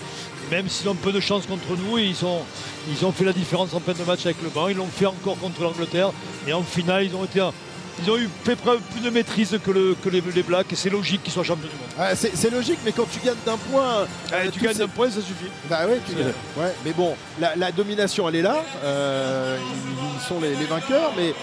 même 0.50 0.68
s'ils 0.68 0.90
ont 0.90 0.96
peu 0.96 1.12
de 1.12 1.20
chance 1.20 1.46
contre 1.46 1.78
nous, 1.78 2.00
ils 2.00 2.26
ont, 2.26 2.40
ils 2.90 3.06
ont 3.06 3.12
fait 3.12 3.26
la 3.26 3.34
différence 3.34 3.74
en 3.76 3.80
fin 3.80 3.94
de 3.94 4.04
match 4.04 4.26
avec 4.26 4.38
le 4.42 4.50
banc. 4.50 4.68
Ils 4.70 4.78
l'ont 4.78 4.88
fait 4.88 5.06
encore 5.06 5.38
contre 5.38 5.62
l'Angleterre. 5.62 6.12
Et 6.48 6.54
en 6.54 6.64
finale, 6.64 7.06
ils 7.06 7.16
ont, 7.16 7.26
été, 7.26 7.42
ils 8.04 8.10
ont 8.12 8.18
eu 8.18 8.30
fait 8.44 8.56
preuve 8.56 8.80
plus 8.92 9.02
de 9.02 9.10
maîtrise 9.10 9.58
que, 9.64 9.72
le, 9.72 9.96
que 10.04 10.10
les, 10.10 10.22
les 10.36 10.44
Blacks. 10.44 10.72
Et 10.72 10.76
c'est 10.76 10.90
logique 10.90 11.24
qu'ils 11.24 11.34
soient 11.34 11.44
champions 11.44 11.68
du 11.68 11.76
monde. 12.04 12.16
C'est 12.16 12.50
logique, 12.52 12.80
mais 12.86 12.92
quand 12.92 13.08
tu 13.12 13.20
gagnes 13.26 13.36
d'un 13.46 13.58
point, 13.58 14.06
Allez, 14.32 14.48
euh, 14.48 14.52
tu 14.52 14.60
gagnes 14.60 14.74
ces- 14.76 14.84
un 14.84 14.88
point, 14.88 15.08
ça 15.10 15.22
suffit. 15.22 15.50
Bah 15.70 15.86
ouais, 15.88 16.00
tu 16.08 16.14
gagnes. 16.16 16.34
Ouais, 16.58 16.74
mais 16.86 16.92
bon, 16.94 17.16
la, 17.40 17.56
la 17.56 17.72
domination, 17.72 18.28
elle 18.30 18.36
est 18.38 18.42
là. 18.42 18.64
Euh, 18.84 19.58
ils, 19.60 20.20
ils 20.22 20.28
sont 20.28 20.40
les, 20.42 20.56
les 20.56 20.66
vainqueurs, 20.66 21.12
mais 21.18 21.34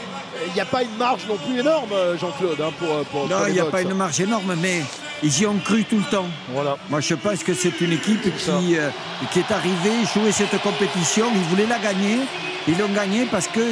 il 0.48 0.52
n'y 0.54 0.60
a 0.60 0.64
pas 0.66 0.82
une 0.82 0.96
marge 0.98 1.22
non 1.28 1.36
plus 1.36 1.58
énorme, 1.60 1.90
euh, 1.92 2.16
Jean-Claude, 2.18 2.60
hein, 2.60 2.70
pour, 2.78 3.04
pour, 3.06 3.28
Non, 3.28 3.46
il 3.48 3.54
n'y 3.54 3.58
a 3.60 3.62
Box. 3.62 3.72
pas 3.72 3.82
une 3.82 3.94
marge 3.94 4.20
énorme, 4.20 4.54
mais 4.60 4.82
ils 5.22 5.40
y 5.40 5.46
ont 5.46 5.58
cru 5.64 5.84
tout 5.84 5.96
le 5.98 6.04
temps. 6.10 6.26
Voilà. 6.52 6.76
Moi, 6.90 7.00
je 7.00 7.14
pense 7.14 7.42
que 7.42 7.54
c'est 7.54 7.80
une 7.80 7.92
équipe 7.92 8.22
qui, 8.36 8.76
euh, 8.76 8.90
qui 9.32 9.38
est 9.40 9.50
arrivée 9.50 10.04
jouer 10.14 10.32
cette 10.32 10.60
compétition. 10.62 11.26
Ils 11.34 11.40
voulaient 11.42 11.66
la 11.66 11.78
gagner. 11.78 12.18
Ils 12.68 12.76
l'ont 12.78 12.88
gagnée 12.94 13.26
parce 13.30 13.46
qu'ils 13.46 13.62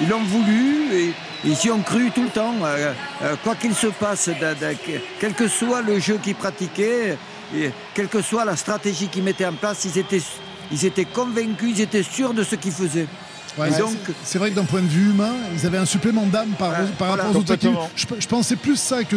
ils 0.00 0.08
l'ont 0.08 0.22
voulu. 0.24 0.94
Et 0.94 1.12
ils 1.44 1.56
y 1.64 1.70
ont 1.70 1.80
cru 1.82 2.10
tout 2.10 2.22
le 2.22 2.28
temps. 2.30 2.54
Euh, 2.64 2.92
euh, 3.22 3.36
quoi 3.42 3.54
qu'il 3.54 3.74
se 3.74 3.88
passe, 3.88 4.28
de- 4.28 4.34
de- 4.34 4.74
que- 4.74 5.00
quel 5.20 5.34
que 5.34 5.48
soit 5.48 5.82
le 5.82 5.98
jeu 5.98 6.18
qu'ils 6.22 6.34
pratiquaient, 6.34 7.16
et 7.54 7.70
quelle 7.94 8.08
que 8.08 8.22
soit 8.22 8.44
la 8.44 8.56
stratégie 8.56 9.08
qu'ils 9.08 9.22
mettaient 9.24 9.46
en 9.46 9.52
place, 9.52 9.84
ils 9.84 9.98
étaient, 9.98 10.22
ils 10.70 10.84
étaient 10.86 11.04
convaincus, 11.04 11.74
ils 11.76 11.80
étaient 11.82 12.02
sûrs 12.02 12.32
de 12.34 12.44
ce 12.44 12.54
qu'ils 12.56 12.72
faisaient. 12.72 13.06
Ouais, 13.58 13.70
c'est- 13.70 13.80
donc- 13.80 13.90
c'est- 14.06 14.12
c'est 14.24 14.38
vrai 14.38 14.50
que 14.50 14.54
d'un 14.56 14.64
point 14.64 14.80
de 14.80 14.86
vue 14.88 15.10
humain, 15.10 15.34
ils 15.54 15.66
avaient 15.66 15.76
un 15.78 15.84
supplément 15.84 16.24
d'âme 16.26 16.52
par, 16.58 16.70
Ouais, 16.70 16.76
par 16.98 17.08
voilà, 17.08 17.24
rapport 17.24 17.36
aux 17.36 17.40
autres 17.40 17.52
équipes. 17.54 17.76
je 18.18 18.26
pensais 18.26 18.56
plus 18.56 18.76
ça 18.76 19.04
que 19.04 19.16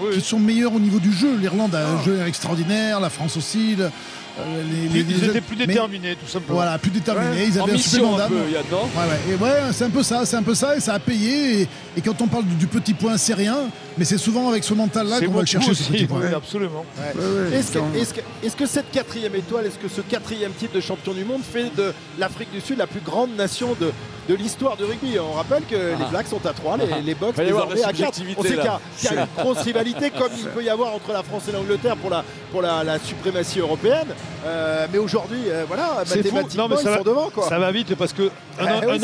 Oui, 0.00 0.12
qu'ils 0.12 0.22
sont 0.24 0.38
meilleurs 0.38 0.74
au 0.74 0.80
niveau 0.80 0.98
du 0.98 1.12
jeu. 1.12 1.36
L'Irlande 1.36 1.74
a 1.74 1.86
un 1.88 2.02
jeu 2.02 2.20
extraordinaire, 2.26 3.00
la 3.00 3.10
France 3.10 3.36
aussi. 3.36 3.76
le- 3.76 3.90
euh, 4.38 4.62
les, 4.92 5.00
ils 5.00 5.06
les- 5.20 5.24
étaient 5.26 5.40
plus 5.40 5.56
déterminés, 5.56 6.14
tout 6.14 6.30
simplement. 6.30 6.54
Voilà, 6.54 6.78
plus 6.78 6.90
déterminés. 6.92 7.46
Ils 7.48 7.60
En 7.60 7.64
avaient 7.64 7.74
un 7.74 7.78
supplément 7.78 8.12
mission 8.12 8.24
un 8.24 8.28
peu, 8.28 8.34
non 8.70 8.82
Ouais, 8.82 9.08
ouais. 9.08 9.34
Et 9.34 9.34
ouais, 9.66 9.72
c'est 9.72 9.84
un 9.84 9.90
peu 9.90 10.02
ça, 10.02 10.24
c'est 10.24 10.36
un 10.36 10.42
peu 10.42 10.54
ça, 10.54 10.76
et 10.76 10.80
ça 10.80 10.94
a 10.94 10.98
payé. 11.00 11.62
Et, 11.62 11.68
et 11.96 12.00
quand 12.00 12.22
on 12.22 12.28
parle 12.28 12.44
du, 12.44 12.54
du 12.54 12.66
petit 12.68 12.94
point, 12.94 13.18
c'est 13.18 13.34
rien, 13.34 13.56
mais 13.98 14.04
c'est 14.04 14.16
souvent 14.18 14.48
avec 14.48 14.62
ce 14.64 14.72
mental-là 14.72 15.20
qu'on 15.20 15.32
va 15.32 15.40
le 15.40 15.46
chercher, 15.46 15.74
ce 15.74 15.82
aussi, 15.82 15.92
petit 15.92 16.06
point. 16.06 16.20
oui, 16.22 16.32
absolument. 16.34 16.86
Ouais. 16.96 17.20
Ouais, 17.22 17.50
ouais, 17.50 17.56
Est-ce 17.58 17.72
que, 17.72 17.78
donc- 17.80 17.96
est-ce 17.96 18.14
que- 18.14 18.20
est-ce 18.46 18.56
que 18.56 18.66
cette 18.66 18.90
quatrième 18.92 19.34
étoile, 19.34 19.66
est-ce 19.66 19.78
que 19.78 19.88
ce 19.88 20.00
quatrième 20.00 20.52
titre 20.52 20.74
de 20.74 20.80
champion 20.80 21.12
du 21.12 21.24
monde 21.24 21.42
fait 21.42 21.74
de 21.76 21.92
l'Afrique 22.18 22.52
du 22.52 22.60
Sud 22.60 22.78
la 22.78 22.86
plus 22.86 23.00
grande 23.00 23.34
nation 23.36 23.76
de, 23.80 23.90
de 24.30 24.36
l'histoire 24.36 24.76
du 24.76 24.84
rugby 24.84 25.18
On 25.18 25.32
rappelle 25.32 25.64
que 25.68 25.74
les 25.74 26.04
Blacks 26.10 26.28
sont 26.28 26.44
à 26.46 26.52
3, 26.52 26.76
les, 26.76 27.02
les 27.02 27.14
Box 27.14 27.36
désormais 27.36 27.82
à 27.82 27.92
4. 27.92 28.20
On 28.38 28.42
sait 28.42 28.48
qu'il 28.48 28.56
y, 28.56 28.60
a- 28.60 28.80
y 29.12 29.14
une 29.16 29.26
grosse 29.36 29.58
rivalité 29.62 30.10
comme 30.10 30.30
il 30.38 30.44
peut 30.46 30.62
y 30.62 30.68
avoir 30.68 30.94
entre 30.94 31.12
la 31.12 31.22
France 31.24 31.42
et 31.48 31.52
l'Angleterre 31.52 31.96
pour 31.96 32.10
la, 32.10 32.22
pour 32.52 32.62
la, 32.62 32.84
la 32.84 32.98
suprématie 33.00 33.58
européenne. 33.58 34.06
Euh, 34.46 34.86
mais 34.92 34.98
aujourd'hui, 34.98 35.40
euh, 35.48 35.64
voilà, 35.66 36.02
C'est 36.04 36.18
fou. 36.22 36.36
mathématiquement, 36.36 36.68
Non, 36.68 36.68
mais 36.68 36.76
ça 36.76 36.82
ils 36.82 36.88
va- 36.92 36.98
sont 36.98 37.04
devant. 37.04 37.30
Quoi. 37.30 37.48
Ça 37.48 37.58
va 37.58 37.72
vite 37.72 37.94
parce 37.96 38.12
que 38.12 38.22
un, 38.22 38.28
Ah 38.60 38.62
an, 38.64 38.66
va 38.68 38.76
et 38.76 38.98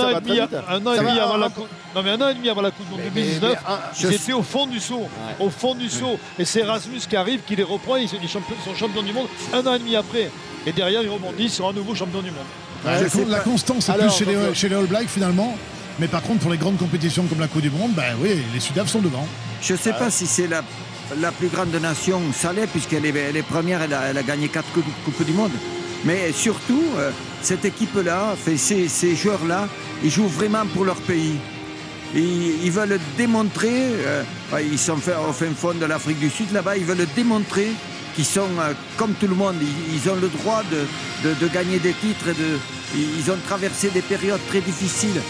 demi, 1.00 1.18
avant 1.18 1.34
un- 1.34 1.38
la 1.38 1.48
coupe. 1.48 1.66
Non 1.94 2.02
mais 2.02 2.10
un 2.10 2.20
an 2.20 2.28
et 2.28 2.34
demi 2.34 2.48
avant 2.48 2.60
la 2.62 2.70
Coupe 2.70 2.84
du 2.86 2.90
Monde 2.92 3.00
Mais- 3.04 3.10
mais- 3.14 3.20
2019, 3.22 3.50
mais 3.66 3.72
un- 3.72 3.78
ils 4.10 4.12
étaient 4.14 4.32
au 4.32 4.42
fond 4.42 4.66
du 4.66 4.78
saut, 4.80 5.08
au 5.40 5.50
fond 5.50 5.74
du 5.74 5.88
saut. 5.90 6.18
Et 6.38 6.44
c'est 6.44 6.60
Erasmus 6.60 7.00
qui 7.08 7.16
arrive, 7.16 7.40
qui 7.46 7.56
les 7.56 7.62
reprend, 7.64 7.96
ils 7.96 8.08
sont, 8.08 8.16
ils 8.22 8.28
sont 8.28 8.40
champions 8.76 9.02
du 9.02 9.12
monde 9.12 9.26
un 9.52 9.66
an 9.66 9.74
et 9.74 9.78
demi 9.78 9.96
après. 9.96 10.30
Et 10.66 10.72
derrière, 10.72 11.02
ils 11.02 11.08
rebondissent 11.08 11.54
sur 11.54 11.68
un 11.68 11.72
nouveau 11.72 11.94
champion 11.94 12.20
du 12.20 12.30
monde. 12.30 12.44
Ouais, 12.84 13.02
la, 13.02 13.08
con- 13.08 13.26
la 13.28 13.40
constance, 13.40 13.88
Alors, 13.88 14.06
plus 14.06 14.16
chez 14.18 14.24
les, 14.24 14.34
Jean-Claude. 14.34 14.54
chez 14.54 14.68
les 14.68 14.74
All 14.76 14.86
Blacks 14.86 15.08
finalement. 15.08 15.56
Mais 15.98 16.08
par 16.08 16.22
contre, 16.22 16.40
pour 16.40 16.50
les 16.50 16.58
grandes 16.58 16.76
compétitions 16.78 17.24
comme 17.24 17.40
la 17.40 17.48
Coupe 17.48 17.62
du 17.62 17.70
Monde, 17.70 17.92
ben 17.94 18.14
oui, 18.20 18.36
les 18.52 18.60
Sudaf 18.60 18.88
sont 18.88 19.00
devant. 19.00 19.26
Je 19.62 19.72
ne 19.72 19.78
sais 19.78 19.92
pas 19.94 20.10
si 20.10 20.26
c'est 20.26 20.46
la, 20.46 20.62
la 21.18 21.32
plus 21.32 21.48
grande 21.48 21.74
nation 21.80 22.20
salée, 22.34 22.66
puisqu'elle 22.66 23.06
est, 23.06 23.14
elle 23.16 23.36
est 23.36 23.42
première, 23.42 23.80
elle 23.80 23.94
a, 23.94 24.02
elle 24.10 24.18
a 24.18 24.22
gagné 24.22 24.48
quatre 24.48 24.70
coupes, 24.72 24.84
Coupes 25.06 25.24
du 25.24 25.32
Monde. 25.32 25.52
Mais 26.04 26.32
surtout, 26.32 26.82
euh, 26.98 27.10
cette 27.40 27.64
équipe-là, 27.64 28.36
fait, 28.36 28.58
ces, 28.58 28.88
ces 28.88 29.16
joueurs-là, 29.16 29.68
ils 30.04 30.10
jouent 30.10 30.28
vraiment 30.28 30.66
pour 30.74 30.84
leur 30.84 30.96
pays. 30.96 31.36
Ils, 32.14 32.62
ils 32.64 32.70
veulent 32.70 33.00
démontrer, 33.16 33.72
euh, 34.06 34.22
ils 34.62 34.78
sont 34.78 34.96
fait 34.96 35.14
au 35.28 35.32
fin 35.32 35.46
fond 35.56 35.72
de 35.74 35.86
l'Afrique 35.86 36.20
du 36.20 36.28
Sud 36.30 36.52
là-bas, 36.52 36.76
ils 36.76 36.84
veulent 36.84 37.06
démontrer 37.16 37.68
qu'ils 38.16 38.24
sont 38.24 38.48
euh, 38.58 38.72
comme 38.96 39.12
tout 39.20 39.28
le 39.28 39.34
monde. 39.36 39.54
Ils, 39.94 40.10
ont 40.10 40.16
le 40.16 40.28
droit 40.28 40.62
de, 40.72 40.80
de- 41.28 41.34
de 41.38 41.46
gagner 41.52 41.78
des 41.78 41.92
titres. 41.92 42.28
et 42.28 42.34
De, 42.34 42.58
ils 42.96 43.30
ont 43.30 43.38
traversé 43.46 43.90
des 43.90 44.02
périodes 44.02 44.40
très 44.48 44.60
difficiles. 44.60 45.20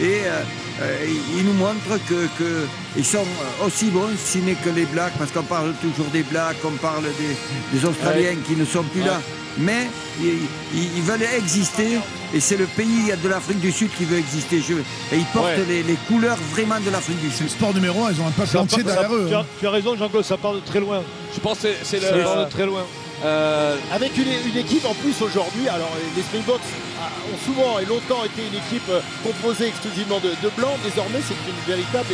Et 0.00 0.20
euh, 0.24 0.40
euh, 0.82 1.06
ils 1.38 1.44
nous 1.44 1.54
montrent 1.54 1.98
qu'ils 2.06 2.28
que 2.38 2.66
ils 2.96 3.04
sont 3.04 3.26
aussi 3.64 3.86
bons, 3.86 4.10
si 4.22 4.38
n'est 4.38 4.54
que 4.54 4.70
les 4.70 4.84
Blacks, 4.86 5.14
parce 5.18 5.30
qu'on 5.32 5.42
parle 5.42 5.72
toujours 5.82 6.06
des 6.12 6.22
Blacks, 6.22 6.56
on 6.64 6.72
parle 6.72 7.02
des, 7.04 7.78
des 7.78 7.84
Australiens 7.84 8.36
qui 8.46 8.54
ne 8.56 8.64
sont 8.64 8.84
plus 8.84 9.00
là. 9.02 9.20
Mais 9.58 9.86
ils, 10.20 10.26
ils- 10.74 10.96
ils 10.96 11.02
veulent 11.02 11.22
exister 11.36 11.98
et 12.34 12.40
c'est 12.40 12.56
le 12.56 12.66
pays 12.66 13.12
de 13.22 13.28
l'Afrique 13.28 13.60
du 13.60 13.72
Sud 13.72 13.88
qui 13.96 14.04
veut 14.04 14.18
exister. 14.18 14.60
Je- 14.60 14.74
et 14.74 15.18
ils 15.18 15.24
portent 15.26 15.46
Ouais. 15.46 15.64
les, 15.68 15.82
les 15.82 15.96
couleurs 16.08 16.36
vraiment 16.52 16.78
de 16.80 16.90
l'Afrique 16.90 17.20
du 17.20 17.28
C'est 17.30 17.36
Sud. 17.38 17.42
le 17.44 17.48
sport 17.50 17.74
numéro 17.74 18.04
un, 18.04 18.12
ils 18.12 18.20
ont 18.20 18.26
un 18.26 18.30
peuple 18.32 18.58
entier 18.58 18.82
derrière 18.82 19.12
eux. 19.14 19.26
tu, 19.28 19.34
as, 19.34 19.38
hein. 19.40 19.46
tu 19.60 19.66
as 19.66 19.70
raison, 19.70 19.96
Jean-Claude, 19.96 20.24
ça 20.24 20.36
part 20.36 20.54
de 20.54 20.60
très 20.60 20.80
loin. 20.80 21.02
Je 21.34 21.40
pense 21.40 21.58
que 21.58 21.68
c'est 21.82 22.00
c'est 22.00 22.00
le- 22.00 22.44
de 22.44 22.50
très 22.50 22.66
loin. 22.66 22.82
Euh, 23.24 23.76
Avec 23.92 24.16
une, 24.18 24.28
une 24.28 24.56
équipe 24.58 24.84
en 24.84 24.94
plus 24.94 25.20
aujourd'hui, 25.22 25.68
alors 25.68 25.90
les 26.14 26.22
Springboks 26.22 26.60
a- 27.00 27.08
ont 27.32 27.38
souvent 27.46 27.78
et 27.78 27.86
longtemps 27.86 28.24
été 28.24 28.42
une 28.46 28.58
équipe 28.58 28.88
euh, 28.90 29.00
composée 29.22 29.68
exclusivement 29.68 30.20
de, 30.20 30.30
de 30.42 30.50
blancs. 30.56 30.76
Désormais, 30.84 31.20
c'est 31.26 31.34
une 31.48 31.60
véritable 31.66 32.12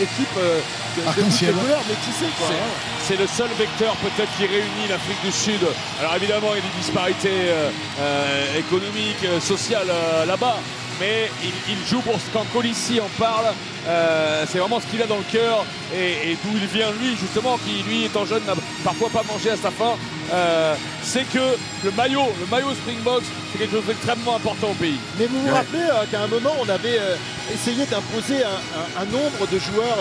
équipe 0.00 0.36
de, 0.36 1.00
de 1.00 1.06
toutes 1.06 1.06
Arc-en-ciel. 1.08 1.54
les 1.54 1.60
couleurs 1.60 1.84
métissée. 1.88 2.30
Quoi, 2.38 2.48
C'est- 2.48 2.54
hein. 2.54 2.90
C'est 3.02 3.16
le 3.16 3.26
seul 3.26 3.48
vecteur 3.58 3.96
peut-être 3.96 4.30
qui 4.36 4.46
réunit 4.46 4.86
l'Afrique 4.88 5.20
du 5.24 5.32
Sud. 5.32 5.60
Alors 6.00 6.14
évidemment, 6.16 6.48
il 6.52 6.56
y 6.56 6.60
a 6.60 6.68
des 6.70 6.78
disparités 6.78 7.48
euh, 7.48 7.70
euh, 8.00 8.58
économiques, 8.58 9.24
sociales 9.40 9.88
euh, 9.90 10.26
là-bas. 10.26 10.58
Mais 11.00 11.30
il, 11.68 11.86
joue 11.88 12.00
pour 12.00 12.14
ce 12.20 12.30
qu'en 12.30 12.44
Colissi 12.52 13.00
en 13.00 13.08
parle. 13.18 13.46
Euh, 13.88 14.44
c'est 14.46 14.58
vraiment 14.58 14.78
ce 14.80 14.86
qu'il 14.86 15.00
a 15.00 15.06
dans 15.06 15.16
le 15.16 15.32
cœur 15.32 15.64
et, 15.94 16.32
et 16.32 16.36
d'où 16.44 16.50
il 16.54 16.66
vient 16.66 16.90
lui 17.00 17.16
justement, 17.16 17.56
qui 17.58 17.82
lui 17.82 18.04
étant 18.04 18.26
jeune 18.26 18.44
n'a 18.44 18.52
parfois 18.84 19.08
pas 19.08 19.22
mangé 19.22 19.50
à 19.50 19.56
sa 19.56 19.70
faim. 19.70 19.96
Euh, 20.32 20.74
c'est 21.02 21.24
que 21.24 21.56
le 21.84 21.90
maillot, 21.96 22.28
le 22.40 22.46
maillot 22.50 22.72
Springboks, 22.74 23.24
c'est 23.52 23.58
quelque 23.58 23.76
chose 23.76 23.86
d'extrêmement 23.86 24.36
important 24.36 24.68
au 24.70 24.74
pays. 24.74 24.98
Mais 25.18 25.26
vous 25.26 25.40
vous 25.40 25.46
Ouais. 25.48 25.52
rappelez 25.52 25.82
euh, 25.82 26.04
qu'à 26.10 26.20
un 26.22 26.26
moment, 26.28 26.52
on 26.60 26.68
avait 26.68 26.98
euh, 27.00 27.16
essayé 27.52 27.84
d'imposer 27.86 28.44
un, 28.44 28.48
un- 28.78 29.02
un 29.02 29.04
nombre 29.06 29.46
de 29.50 29.58
joueurs 29.58 29.98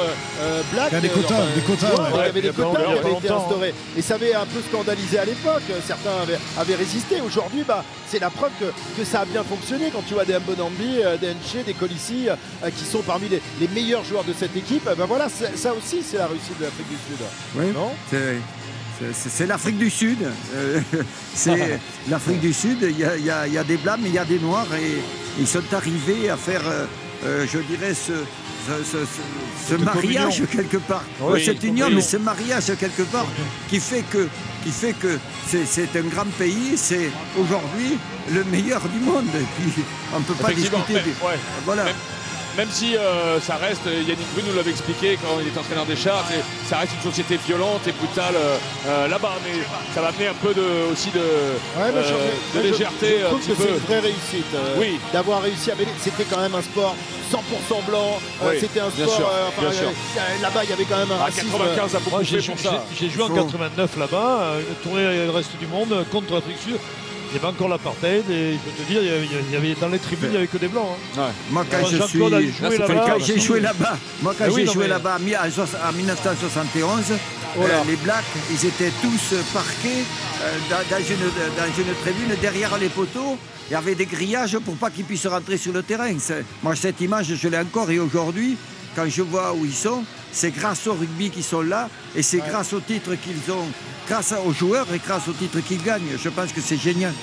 blacks. 0.71 0.89
Il 0.91 0.95
y 0.95 0.97
a 0.97 1.01
des 1.01 1.09
quotas, 1.09 1.41
des 1.55 1.61
quotas, 1.61 1.87
ouais, 1.89 1.99
ouais. 2.01 2.09
Il 2.13 2.17
y 2.17 2.29
avait 2.29 2.41
des 2.41 2.49
quotas 2.49 2.79
qui 2.85 2.99
avaient 2.99 3.13
été 3.17 3.29
instaurés. 3.29 3.73
Et 3.97 4.01
ça 4.03 4.15
avait 4.15 4.35
un 4.35 4.45
peu 4.45 4.61
scandalisé 4.69 5.17
à 5.17 5.25
l'époque. 5.25 5.63
Certains 5.87 6.21
avaient, 6.21 6.37
avaient 6.59 6.75
résisté. 6.75 7.21
Aujourd'hui, 7.21 7.63
bah, 7.67 7.83
c'est 8.07 8.19
la 8.19 8.29
preuve 8.29 8.51
que, 8.59 8.65
que 8.99 9.03
ça 9.05 9.21
a 9.21 9.25
bien 9.25 9.43
fonctionné. 9.43 9.89
Quand 9.91 10.03
tu 10.07 10.13
vois 10.13 10.25
des 10.25 10.37
Mbonambi, 10.37 11.01
euh, 11.03 11.17
des 11.17 11.29
Nché, 11.33 11.63
des 11.65 11.73
Colissi, 11.73 12.27
euh, 12.29 12.69
qui 12.69 12.85
sont 12.85 13.01
parmi 13.01 13.29
les, 13.29 13.41
les 13.59 13.67
meilleurs 13.69 14.03
joueurs 14.03 14.23
de 14.25 14.33
cette 14.37 14.55
équipe, 14.55 14.85
bah 14.85 15.05
voilà, 15.07 15.27
ça 15.29 15.73
aussi, 15.73 16.03
c'est 16.03 16.17
la 16.17 16.27
réussite 16.27 16.57
de 16.59 16.65
l'Afrique 16.65 16.89
du 16.89 16.95
Sud. 16.95 17.25
Oui, 17.55 17.65
Non? 17.73 17.91
C'est- 19.13 19.29
l'Afrique 19.45 19.77
du 19.77 19.89
Sud. 19.89 20.17
Euh, 20.53 20.79
c'est 21.33 21.79
l'Afrique 22.09 22.39
du 22.41 22.53
Sud. 22.53 22.77
Il 22.81 22.97
y 22.99 23.03
a, 23.05 23.17
y 23.47 23.51
y 23.53 23.57
des 23.63 23.77
blancs, 23.77 23.97
mais 24.01 24.09
il 24.09 24.15
y 24.15 24.19
a 24.19 24.25
des 24.25 24.39
noirs. 24.39 24.67
Et 24.75 24.97
ils 25.39 25.47
sont 25.47 25.63
arrivés 25.73 26.29
à 26.29 26.38
faire, 26.38 26.62
euh, 26.67 26.85
euh, 27.25 27.45
je 27.51 27.59
dirais, 27.59 27.93
ce, 27.93 28.12
ce- 28.13 28.83
ce- 28.83 29.05
ce- 29.05 29.69
ce 29.69 29.75
mariage 29.83 30.41
quelque 30.51 30.77
part. 30.77 31.03
Oui, 31.21 31.43
cette 31.45 31.63
union, 31.63 31.88
mais 31.95 32.01
ce 32.01 32.17
mariage 32.17 32.65
quelque 32.79 33.03
part 33.03 33.25
qui 33.69 33.79
fait 33.79 34.03
que, 34.12 34.27
qui 34.63 34.71
fait 34.71 34.93
que 34.93 35.17
c'est, 35.47 35.65
un 35.97 36.01
grand 36.03 36.29
pays. 36.38 36.73
C'est 36.75 37.09
aujourd'hui 37.39 37.97
le 38.33 38.43
meilleur 38.45 38.81
du 38.89 38.99
monde. 38.99 39.25
Et 39.35 39.45
puis, 39.62 39.83
on 40.13 40.19
ne 40.19 40.23
peut 40.25 40.33
pas 40.35 40.49
discuter. 40.62 40.93
mais- 40.93 41.01
des- 41.03 41.09
ouais. 41.25 41.39
Voilà. 41.65 41.85
Même 42.57 42.67
si 42.71 42.97
euh, 42.97 43.39
ça 43.39 43.55
reste, 43.55 43.85
Yannick 43.85 44.27
Brun 44.33 44.43
nous 44.49 44.55
l'avait 44.55 44.71
expliqué 44.71 45.17
quand 45.21 45.39
il 45.41 45.47
était 45.47 45.59
entraîneur 45.59 45.85
des 45.85 45.95
Chars, 45.95 46.25
c'est- 46.29 46.43
ça 46.69 46.77
reste 46.79 46.91
une 47.01 47.09
société 47.09 47.38
violente 47.47 47.88
et 47.88 47.91
brutale 47.93 48.35
euh, 48.35 48.57
euh, 48.88 49.07
là-bas, 49.07 49.33
mais 49.45 49.59
ça 49.93 50.01
va 50.01 50.09
amener 50.09 50.27
un 50.27 50.33
peu 50.33 50.53
de, 50.53 50.91
aussi 50.91 51.09
de, 51.12 51.19
Ouais, 51.19 51.91
je- 51.95 52.13
euh, 52.13 52.29
de 52.55 52.67
légèreté 52.67 53.19
Je, 53.21 53.25
trouve 53.27 53.39
petit 53.39 53.49
que 53.51 53.55
c'est 53.63 53.69
une 53.69 53.75
vraie 53.77 53.99
réussite 53.99 54.53
euh, 54.55 54.75
Oui. 54.77 54.99
d'avoir 55.13 55.41
réussi 55.41 55.71
à 55.71 55.75
mêler. 55.75 55.91
C'était 56.01 56.25
quand 56.25 56.41
même 56.41 56.55
un 56.55 56.62
sport 56.62 56.95
100% 57.31 57.81
blanc. 57.88 58.19
euh, 58.43 58.49
Oui, 58.51 58.57
C'était 58.59 58.81
un 58.81 58.89
bien 58.89 59.05
sport. 59.07 59.31
euh, 59.33 59.47
enfin, 59.47 59.67
euh, 59.67 60.41
Là-bas, 60.41 60.63
il 60.65 60.69
y 60.69 60.73
avait 60.73 60.85
quand 60.85 60.97
même 60.97 61.12
un 61.12 61.21
À 61.21 61.25
racisme. 61.25 61.47
95 61.51 61.95
a 61.95 61.99
beaucoup 61.99 62.09
Moi, 62.09 62.19
pour 62.19 62.27
j'ai- 62.27 62.41
ça. 62.41 62.83
j'ai 62.99 63.09
joué 63.09 63.23
en 63.23 63.27
Faut- 63.27 63.35
89 63.35 63.97
là-bas, 63.97 64.39
euh, 64.41 64.59
une 64.67 64.75
tournée 64.89 65.05
avec 65.05 65.25
le 65.25 65.31
reste 65.31 65.55
du 65.59 65.67
monde 65.67 65.93
euh, 65.93 66.03
contre 66.12 66.33
l'Afrique 66.33 66.57
du 66.57 66.71
Sud. 66.71 66.79
Il 67.31 67.35
y 67.35 67.37
avait 67.37 67.47
encore 67.47 67.69
l'apartheid 67.69 68.23
et 68.31 68.53
je 68.53 68.57
peux 68.57 68.83
te 68.83 68.87
dire, 68.89 69.01
il 69.03 69.07
y 69.07 69.11
avait, 69.11 69.25
il 69.25 69.53
y 69.53 69.55
avait- 69.55 69.75
dans 69.79 69.87
les 69.89 69.99
tribunes, 69.99 70.29
il 70.29 70.31
n'y 70.31 70.37
avait 70.37 70.47
que 70.47 70.57
des 70.57 70.67
blancs. 70.67 70.87
hein. 71.17 71.29
Moi, 71.51 71.63
quand 71.69 71.85
je 71.85 72.01
suis. 72.07 72.19
Là, 72.29 72.39
Quand 72.59 73.19
j'ai 73.23 73.39
joué 73.39 73.59
là-bas, 73.59 73.97
moi 74.21 74.33
quand 74.37 74.45
Ah 74.47 74.51
oui, 74.51 74.61
j'ai 74.61 74.65
non, 74.67 74.73
joué 74.73 74.83
mais- 74.83 74.89
là-bas 74.89 75.17
en 75.19 75.23
mi- 75.23 75.35
en 75.37 75.51
soix- 75.51 75.79
en 75.87 75.93
1971, 75.93 77.13
Oh 77.57 77.61
là. 77.67 77.75
euh, 77.75 77.83
les 77.87 77.95
Blacks, 77.97 78.23
ils 78.51 78.65
étaient 78.65 78.91
tous 79.01 79.33
euh, 79.33 79.41
parqués 79.53 80.03
euh, 80.41 80.57
dans, 80.69 80.97
dans 80.97 81.03
une, 81.03 81.17
dans 81.57 81.73
une 81.77 81.93
tribune 82.03 82.35
derrière 82.41 82.77
les 82.77 82.89
poteaux. 82.89 83.37
Il 83.69 83.73
y 83.73 83.75
avait 83.75 83.93
des 83.95 84.07
grillages 84.07 84.57
pour 84.59 84.75
pas 84.77 84.89
qu'ils 84.89 85.05
puissent 85.05 85.27
rentrer 85.27 85.57
sur 85.57 85.71
le 85.71 85.83
terrain. 85.83 86.09
Moi, 86.63 86.75
cette 86.75 86.99
image, 87.01 87.35
je 87.35 87.47
l'ai 87.47 87.59
encore. 87.59 87.91
Et 87.91 87.99
aujourd'hui, 87.99 88.57
quand 88.95 89.08
je 89.08 89.21
vois 89.21 89.54
où 89.54 89.65
ils 89.65 89.73
sont, 89.73 90.04
c'est 90.32 90.52
grâce 90.52 90.88
au 90.88 90.93
rugby 90.93 91.30
qu'ils 91.30 91.43
sont 91.43 91.62
là 91.62 91.89
et 92.15 92.21
c'est 92.21 92.39
grâce 92.39 92.73
au 92.73 92.80
titre 92.80 93.15
qu'ils 93.15 93.52
ont, 93.52 93.67
grâce 94.08 94.34
aux 94.45 94.54
joueurs 94.54 94.88
et 94.93 94.99
grâce 94.99 95.28
au 95.28 95.34
titre 95.34 95.60
qu'ils 95.62 95.84
gagnent. 95.84 96.17
Je 96.21 96.30
pense 96.30 96.52
que 96.52 96.62
c'est 96.62 96.78
génial. 96.78 97.13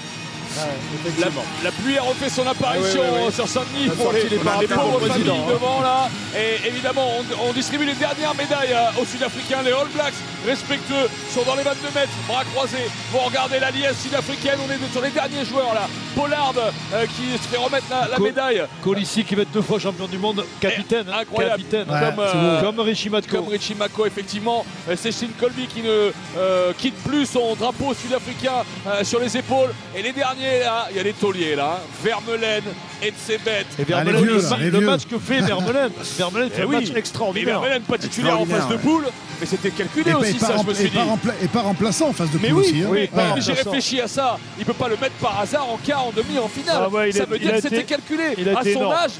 La, 1.65 1.71
pluie 1.73 1.99
a 1.99 2.03
refait 2.03 2.29
son 2.29 2.47
apparition 2.47 3.01
Ah 3.05 3.09
oui, 3.13 3.19
oui, 3.21 3.25
oui. 3.27 3.33
sur 3.33 3.49
Saint-Denis 3.49 3.89
pour 3.97 4.13
les, 4.13 4.67
pauvres 4.69 5.01
familles 5.07 5.31
hein. 5.31 5.51
devant 5.53 5.81
là. 5.81 6.09
Et 6.37 6.67
évidemment, 6.69 7.09
on, 7.41 7.49
on 7.49 7.53
distribue 7.53 7.85
les 7.85 7.95
dernières 7.95 8.35
médailles 8.35 8.73
euh, 8.73 9.01
aux 9.01 9.05
Sud-Africains. 9.05 9.63
Les 9.65 9.73
All 9.73 9.89
Blacks, 9.95 10.15
respectueux, 10.47 11.09
sont 11.35 11.43
dans 11.45 11.55
les 11.55 11.63
22 11.63 11.79
mètres, 11.95 12.13
bras 12.29 12.45
croisés. 12.53 12.89
Vont 13.13 13.21
regarder 13.21 13.59
la 13.59 13.71
liesse 13.71 14.01
sud-africaine. 14.03 14.59
On 14.67 14.71
est 14.73 14.93
sur 14.93 15.03
les 15.03 15.11
derniers 15.11 15.45
joueurs 15.45 15.75
là. 15.75 15.89
Pollard 16.15 16.55
euh, 16.57 17.05
qui 17.07 17.37
se 17.43 17.49
fait 17.49 17.57
remettre 17.59 17.87
la, 17.91 18.09
la 18.09 18.17
Co- 18.17 18.25
médaille. 18.25 18.63
Colissi 18.83 19.25
qui 19.25 19.35
va 19.35 19.43
être 19.43 19.53
deux 19.53 19.63
fois 19.63 19.79
champion 19.79 20.07
du 20.07 20.19
monde, 20.19 20.45
capitaine. 20.61 21.07
hein, 21.11 21.19
Incroyable. 21.21 21.63
Capitaine. 21.63 21.91
Ouais, 21.91 22.01
comme, 22.01 22.21
euh, 22.25 22.61
Comme 22.63 22.81
Richie 22.81 23.11
Matko. 23.11 23.37
Comme 23.37 23.49
Richie 23.49 23.75
Mako, 23.75 24.07
effectivement. 24.07 24.65
Euh, 24.89 24.95
C'est 24.99 25.13
Shin 25.13 25.29
Colby 25.39 25.67
qui 25.67 25.83
ne 25.83 26.11
euh, 26.39 26.73
quitte 26.79 26.97
plus 27.05 27.27
son 27.27 27.55
drapeau 27.55 27.93
sud-africain 27.95 28.65
euh, 28.87 29.05
sur 29.05 29.21
les 29.21 29.37
épaules. 29.37 29.71
Et 29.95 30.03
les 30.03 30.13
derniers, 30.13 30.36
là, 30.43 30.87
il 30.91 30.97
y 30.97 31.01
a 31.01 31.03
les 31.03 31.13
tauliers, 31.13 31.55
là. 31.57 31.79
hein. 31.79 31.87
Vermeulen 32.03 32.63
et 33.03 33.11
Tsebet. 33.11 33.67
Et 33.79 33.93
Ah, 33.93 34.05
vieux, 34.05 34.41
le, 34.71 34.71
là, 34.81 34.81
match 34.81 35.03
que 35.11 35.19
fait 35.19 35.41
Vermeulen, 35.41 35.91
Vermeulen 36.19 36.51
fait 36.51 36.63
Eh 36.63 36.65
un 36.65 36.67
match 36.69 36.91
Et 36.95 36.99
extraordinaire. 36.99 37.61
Vermeulen 37.61 37.83
pas 37.83 37.99
titulaire 37.99 38.41
en 38.41 38.47
phase 38.47 38.69
de 38.69 38.77
poule. 38.77 39.07
Mais 39.39 39.47
c'était 39.47 39.71
calculé 39.71 40.11
Et 40.13 40.15
aussi, 40.15 40.31
et 40.31 40.35
pas 40.35 40.47
ça, 40.47 40.55
je 40.63 40.67
me 40.67 40.71
et 40.73 40.75
suis 40.75 40.89
dit. 40.91 40.99
et 41.43 41.49
pas 41.49 41.61
remplaçant 41.61 42.09
en 42.09 42.13
face 42.15 42.31
de 42.31 42.39
Mais 42.41 42.49
poule 42.49 42.59
oui, 42.61 42.65
aussi. 42.69 42.83
hein. 42.83 42.87
oui, 42.91 43.11
mais 43.15 43.41
j'ai 43.41 43.53
réfléchi 43.53 44.01
à 44.01 44.09
ça. 44.09 44.39
Il 44.59 44.65
peut 44.65 44.73
pas 44.73 44.89
le 44.89 44.97
mettre 44.97 45.15
par 45.21 45.39
hasard 45.41 45.69
en 45.69 45.77
quart, 45.77 46.07
en 46.07 46.11
demi, 46.13 46.39
en 46.39 46.49
finale. 46.49 46.85
Ah 46.85 46.89
ouais, 46.89 47.13
ça 47.13 47.27
veut 47.27 47.39
dire 47.39 47.53
que 47.53 47.61
c'était 47.61 47.85
calculé. 47.85 48.35
il 48.39 48.49
a 48.49 48.59
À 48.59 48.63
son 48.65 48.91
âge, 48.91 49.11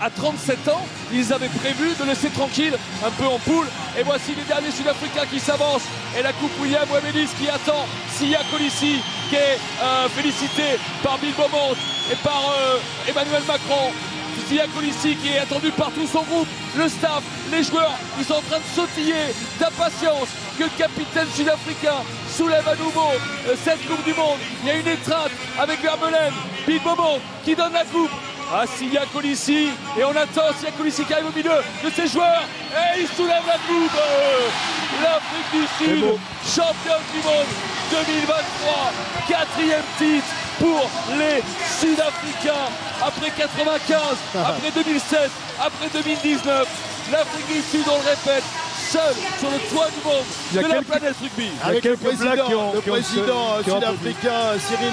à 0.00 0.10
37 0.10 0.68
ans, 0.68 0.86
ils 1.12 1.32
avaient 1.32 1.48
prévu 1.48 1.88
de 1.98 2.04
laisser 2.06 2.28
tranquille 2.28 2.74
un 3.06 3.10
peu 3.10 3.26
en 3.26 3.38
poule. 3.38 3.66
Et 3.98 4.02
voici 4.02 4.32
les 4.36 4.44
derniers 4.44 4.70
Sud-Africains 4.70 5.26
qui 5.32 5.40
s'avancent. 5.40 5.88
Et 6.18 6.22
la 6.22 6.32
coupe 6.34 6.52
William 6.60 6.86
Wemelis 6.92 7.28
qui 7.40 7.48
attend 7.48 7.86
Sia 8.14 8.40
Colissi, 8.50 8.96
qui 9.32 9.36
est 9.36 9.58
euh, 9.82 10.10
félicité 10.10 10.76
par 11.02 11.16
Bill 11.16 11.32
Beaumont 11.32 11.74
et 12.12 12.16
par 12.16 12.52
euh, 12.54 13.08
Emmanuel 13.08 13.40
Macron. 13.48 13.90
Colissi 14.74 15.16
qui 15.16 15.28
est 15.28 15.38
attendu 15.38 15.70
par 15.70 15.90
tout 15.92 16.06
son 16.06 16.22
groupe, 16.24 16.46
le 16.76 16.86
staff, 16.86 17.22
les 17.50 17.62
joueurs, 17.62 17.96
ils 18.18 18.24
sont 18.24 18.34
en 18.34 18.42
train 18.42 18.58
de 18.58 18.64
sautiller 18.76 19.32
d'impatience 19.58 20.28
que 20.58 20.64
le 20.64 20.70
capitaine 20.76 21.26
sud-africain 21.34 22.04
soulève 22.28 22.68
à 22.68 22.76
nouveau 22.76 23.08
euh, 23.48 23.54
cette 23.64 23.80
Coupe 23.86 24.04
du 24.04 24.12
Monde. 24.12 24.38
Il 24.62 24.68
y 24.68 24.70
a 24.72 24.74
une 24.74 24.88
étreinte 24.88 25.30
avec 25.58 25.80
Vermeulen, 25.80 26.34
Bill 26.66 26.80
Beaumont 26.82 27.18
qui 27.46 27.54
donne 27.54 27.72
la 27.72 27.84
coupe 27.84 28.10
à 28.52 28.66
Sia 28.66 29.02
Colissi 29.12 29.68
et 29.98 30.04
on 30.04 30.10
attend 30.10 30.52
Sia 30.60 30.70
Colissi 30.76 31.04
qui 31.04 31.12
arrive 31.14 31.26
au 31.26 31.36
milieu 31.36 31.62
de 31.82 31.90
ses 31.90 32.06
joueurs 32.06 32.42
et 32.72 33.00
il 33.00 33.08
soulève 33.08 33.42
la 33.46 33.54
coupe. 33.54 33.98
L'Afrique 35.02 35.50
du 35.52 35.66
Sud, 35.78 36.04
championne 36.44 37.02
du 37.12 37.20
monde 37.24 37.50
2023, 37.90 38.92
quatrième 39.28 39.82
titre 39.98 40.26
pour 40.58 40.88
les 41.18 41.42
Sud-Africains 41.80 42.68
après 43.00 43.30
95, 43.30 43.98
après 44.34 44.70
2007, 44.70 45.30
après 45.58 45.88
2019. 45.92 46.68
L'Afrique 47.10 47.46
du 47.48 47.62
Sud, 47.62 47.84
on 47.88 47.96
le 47.96 48.08
répète, 48.08 48.44
seule 48.92 49.16
sur 49.40 49.50
le 49.50 49.58
toit 49.70 49.88
du 49.88 50.00
monde 50.04 50.24
Il 50.52 50.56
y 50.56 50.58
a 50.58 50.62
de 50.68 50.68
la 50.68 50.82
planète 50.82 51.14
rugby. 51.20 51.48
Avec 51.64 51.84
le 51.84 51.96
président, 51.96 52.46
ont- 52.52 52.72
le 52.74 53.02
sud-africain 53.64 54.58
Cyril 54.68 54.92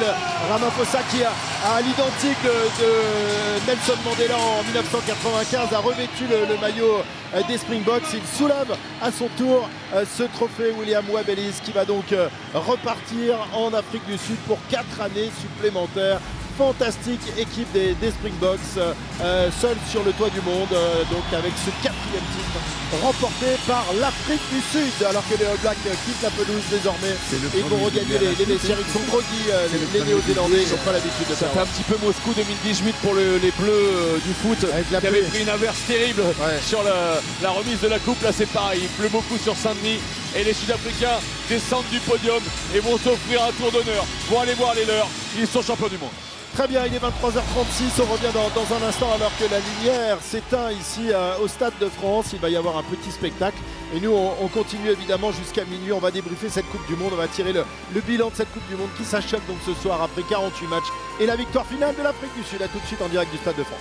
Ramaphosa 0.49 0.99
qui 1.11 1.23
a, 1.23 1.31
à 1.75 1.81
l'identique 1.81 2.43
de, 2.43 3.67
Nelson 3.67 3.97
Mandela 4.05 4.37
en 4.37 4.63
1995 4.63 5.73
a 5.73 5.79
revêtu 5.79 6.23
le, 6.29 6.45
le 6.53 6.59
maillot 6.61 7.01
euh, 7.35 7.41
des 7.47 7.57
Springboks. 7.57 8.03
Il 8.13 8.37
soulève 8.37 8.75
à 9.01 9.11
son 9.11 9.27
tour 9.37 9.69
euh, 9.93 10.05
ce 10.17 10.23
trophée 10.23 10.71
William 10.79 11.03
Webb 11.11 11.29
Ellis 11.29 11.55
qui 11.63 11.71
va 11.71 11.83
donc 11.85 12.11
euh, 12.13 12.27
repartir 12.53 13.35
en 13.53 13.73
Afrique 13.73 14.05
du 14.07 14.17
Sud 14.17 14.37
pour 14.47 14.57
4 14.69 14.83
années 15.01 15.29
supplémentaires. 15.41 16.19
Fantastique 16.59 17.23
équipe 17.39 17.71
des, 17.71 17.95
des 18.03 18.11
Springboks, 18.11 18.59
euh, 18.75 18.91
euh, 19.23 19.47
seule 19.61 19.77
sur 19.89 20.03
le 20.03 20.11
toit 20.11 20.27
du 20.29 20.41
monde, 20.43 20.67
euh, 20.75 21.07
donc 21.07 21.23
avec 21.31 21.53
ce 21.55 21.71
quatrième 21.79 22.27
titre 22.35 22.59
remporté 23.01 23.45
par 23.65 23.85
l'Afrique 24.01 24.41
du 24.51 24.59
Sud, 24.59 24.91
alors 25.07 25.23
que 25.29 25.37
les 25.39 25.45
All 25.45 25.55
Blacks 25.63 25.77
quittent 26.03 26.19
la 26.21 26.31
pelouse 26.31 26.65
désormais. 26.69 27.15
Ils 27.55 27.63
vont 27.63 27.77
regagner 27.85 28.17
les, 28.19 28.43
vestiaires. 28.43 28.75
Ils 28.75 28.91
sont 28.91 29.05
groggy, 29.07 29.47
euh, 29.51 29.67
les 29.93 30.01
Néo-Zélandais, 30.03 30.63
ils 30.67 30.71
n'ont 30.71 30.83
pas 30.83 30.91
l'habitude 30.91 31.29
de 31.29 31.35
Ça 31.35 31.47
fait 31.47 31.59
un 31.63 31.65
petit 31.69 31.83
peu 31.87 31.95
Moscou 32.03 32.33
2018 32.35 32.95
pour 33.03 33.13
le- 33.13 33.37
les 33.37 33.51
Bleus 33.55 34.19
du 34.25 34.33
foot 34.43 34.57
Avec 34.73 34.91
la 34.91 34.99
qui 34.99 35.07
avaient 35.07 35.19
pluie. 35.21 35.29
pris 35.29 35.41
une 35.43 35.49
averse 35.55 35.77
terrible 35.87 36.23
Ouais. 36.43 36.59
sur 36.65 36.83
la, 36.83 37.21
la 37.41 37.51
remise 37.51 37.79
de 37.79 37.87
la 37.87 37.99
coupe. 37.99 38.19
Là, 38.21 38.31
c'est 38.35 38.49
pareil. 38.49 38.81
Il 38.83 38.89
pleut 38.99 39.07
beaucoup 39.13 39.37
sur 39.37 39.55
Saint-Denis. 39.55 39.99
Et 40.35 40.43
les 40.43 40.53
Sud-Africains 40.53 41.23
descendent 41.47 41.87
du 41.89 41.99
podium 41.99 42.41
et 42.75 42.79
vont 42.79 42.97
s'offrir 42.97 43.43
un 43.47 43.51
tour 43.53 43.71
d'honneur. 43.71 44.03
Vont 44.29 44.41
aller 44.41 44.55
voir 44.55 44.73
les 44.75 44.83
leurs. 44.85 45.07
Ils 45.39 45.47
sont 45.47 45.61
champions 45.61 45.87
du 45.87 45.97
monde. 45.97 46.09
Très 46.55 46.67
bien, 46.67 46.85
il 46.85 46.93
est 46.93 46.97
23h36, 46.99 48.01
on 48.01 48.11
revient 48.11 48.33
dans, 48.33 48.49
dans 48.49 48.75
un 48.75 48.87
instant 48.89 49.13
alors 49.13 49.31
que 49.37 49.45
la 49.49 49.59
lumière 49.59 50.17
s'éteint 50.21 50.71
ici 50.71 51.09
euh, 51.09 51.37
au 51.41 51.47
Stade 51.47 51.73
de 51.79 51.87
France. 51.87 52.31
Il 52.33 52.39
va 52.39 52.49
y 52.49 52.57
avoir 52.57 52.77
un 52.77 52.83
petit 52.83 53.11
spectacle 53.11 53.57
et 53.95 53.99
nous 54.01 54.11
on, 54.11 54.33
on 54.41 54.47
continue 54.47 54.89
évidemment 54.89 55.31
jusqu'à 55.31 55.63
minuit. 55.63 55.93
On 55.93 55.99
va 55.99 56.11
débriefer 56.11 56.49
cette 56.49 56.67
Coupe 56.69 56.85
du 56.87 56.95
Monde, 56.95 57.11
on 57.13 57.17
va 57.17 57.27
tirer 57.27 57.53
le, 57.53 57.63
le 57.93 58.01
bilan 58.01 58.29
de 58.29 58.35
cette 58.35 58.51
Coupe 58.51 58.67
du 58.67 58.75
Monde 58.75 58.89
qui 58.97 59.05
s'achève 59.05 59.41
donc 59.47 59.57
ce 59.65 59.73
soir 59.81 60.01
après 60.01 60.23
48 60.29 60.67
matchs 60.67 60.89
et 61.21 61.25
la 61.25 61.37
victoire 61.37 61.65
finale 61.65 61.95
de 61.95 62.03
l'Afrique 62.03 62.35
du 62.35 62.43
Sud. 62.43 62.61
A 62.61 62.67
tout 62.67 62.79
de 62.79 62.85
suite 62.87 63.01
en 63.01 63.07
direct 63.07 63.31
du 63.31 63.37
Stade 63.37 63.55
de 63.55 63.63
France. 63.63 63.79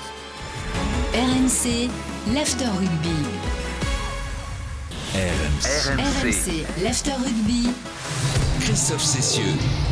RMC, 1.15 1.91
l'After 2.33 2.67
Rugby. 2.79 3.17
RMC. 5.15 5.97
RMC, 5.99 6.67
l'After 6.85 7.13
Rugby. 7.13 7.71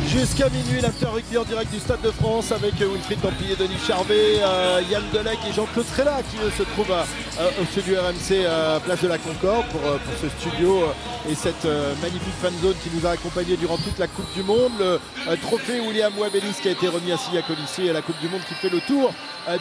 Jusqu'à 0.07 0.49
minuit, 0.49 0.79
l'after 0.81 1.07
rugby 1.07 1.37
en 1.37 1.43
direct 1.43 1.71
du 1.73 1.79
Stade 1.79 2.01
de 2.01 2.11
France 2.11 2.51
avec 2.51 2.79
euh, 2.81 2.87
Wilfried 2.93 3.19
Templier, 3.21 3.55
Denis 3.55 3.77
Charvet, 3.87 4.39
euh, 4.41 4.81
Yann 4.89 5.03
Delec 5.11 5.39
et 5.49 5.53
Jean-Claude 5.53 5.85
Trella 5.91 6.19
qui 6.29 6.37
se 6.55 6.63
trouvent 6.63 6.91
à- 6.91 7.05
euh, 7.41 7.49
au 7.61 7.65
studio 7.65 7.95
RMC 7.99 8.31
euh, 8.45 8.79
place 8.79 9.01
de 9.01 9.07
la 9.07 9.17
Concorde 9.17 9.65
pour, 9.69 9.81
ce 10.21 10.29
studio 10.39 10.83
et 11.29 11.35
cette 11.35 11.65
magnifique 12.01 12.33
fan 12.41 12.53
zone 12.61 12.75
qui 12.83 12.89
nous 12.93 13.05
a 13.05 13.11
accompagnés 13.11 13.57
durant 13.57 13.77
toute 13.77 13.97
la 13.99 14.07
Coupe 14.07 14.31
du 14.33 14.43
Monde. 14.43 14.71
Le 14.79 15.37
trophée 15.37 15.79
William 15.81 16.13
Wabelis 16.17 16.55
qui 16.61 16.69
a 16.69 16.71
été 16.71 16.87
remis 16.87 17.11
à 17.11 17.17
Sia 17.17 17.41
Colisée 17.41 17.89
et 17.89 17.93
la 17.93 18.01
Coupe 18.01 18.19
du 18.21 18.29
Monde 18.29 18.41
qui 18.47 18.53
fait 18.55 18.69
le 18.69 18.79
tour 18.81 19.11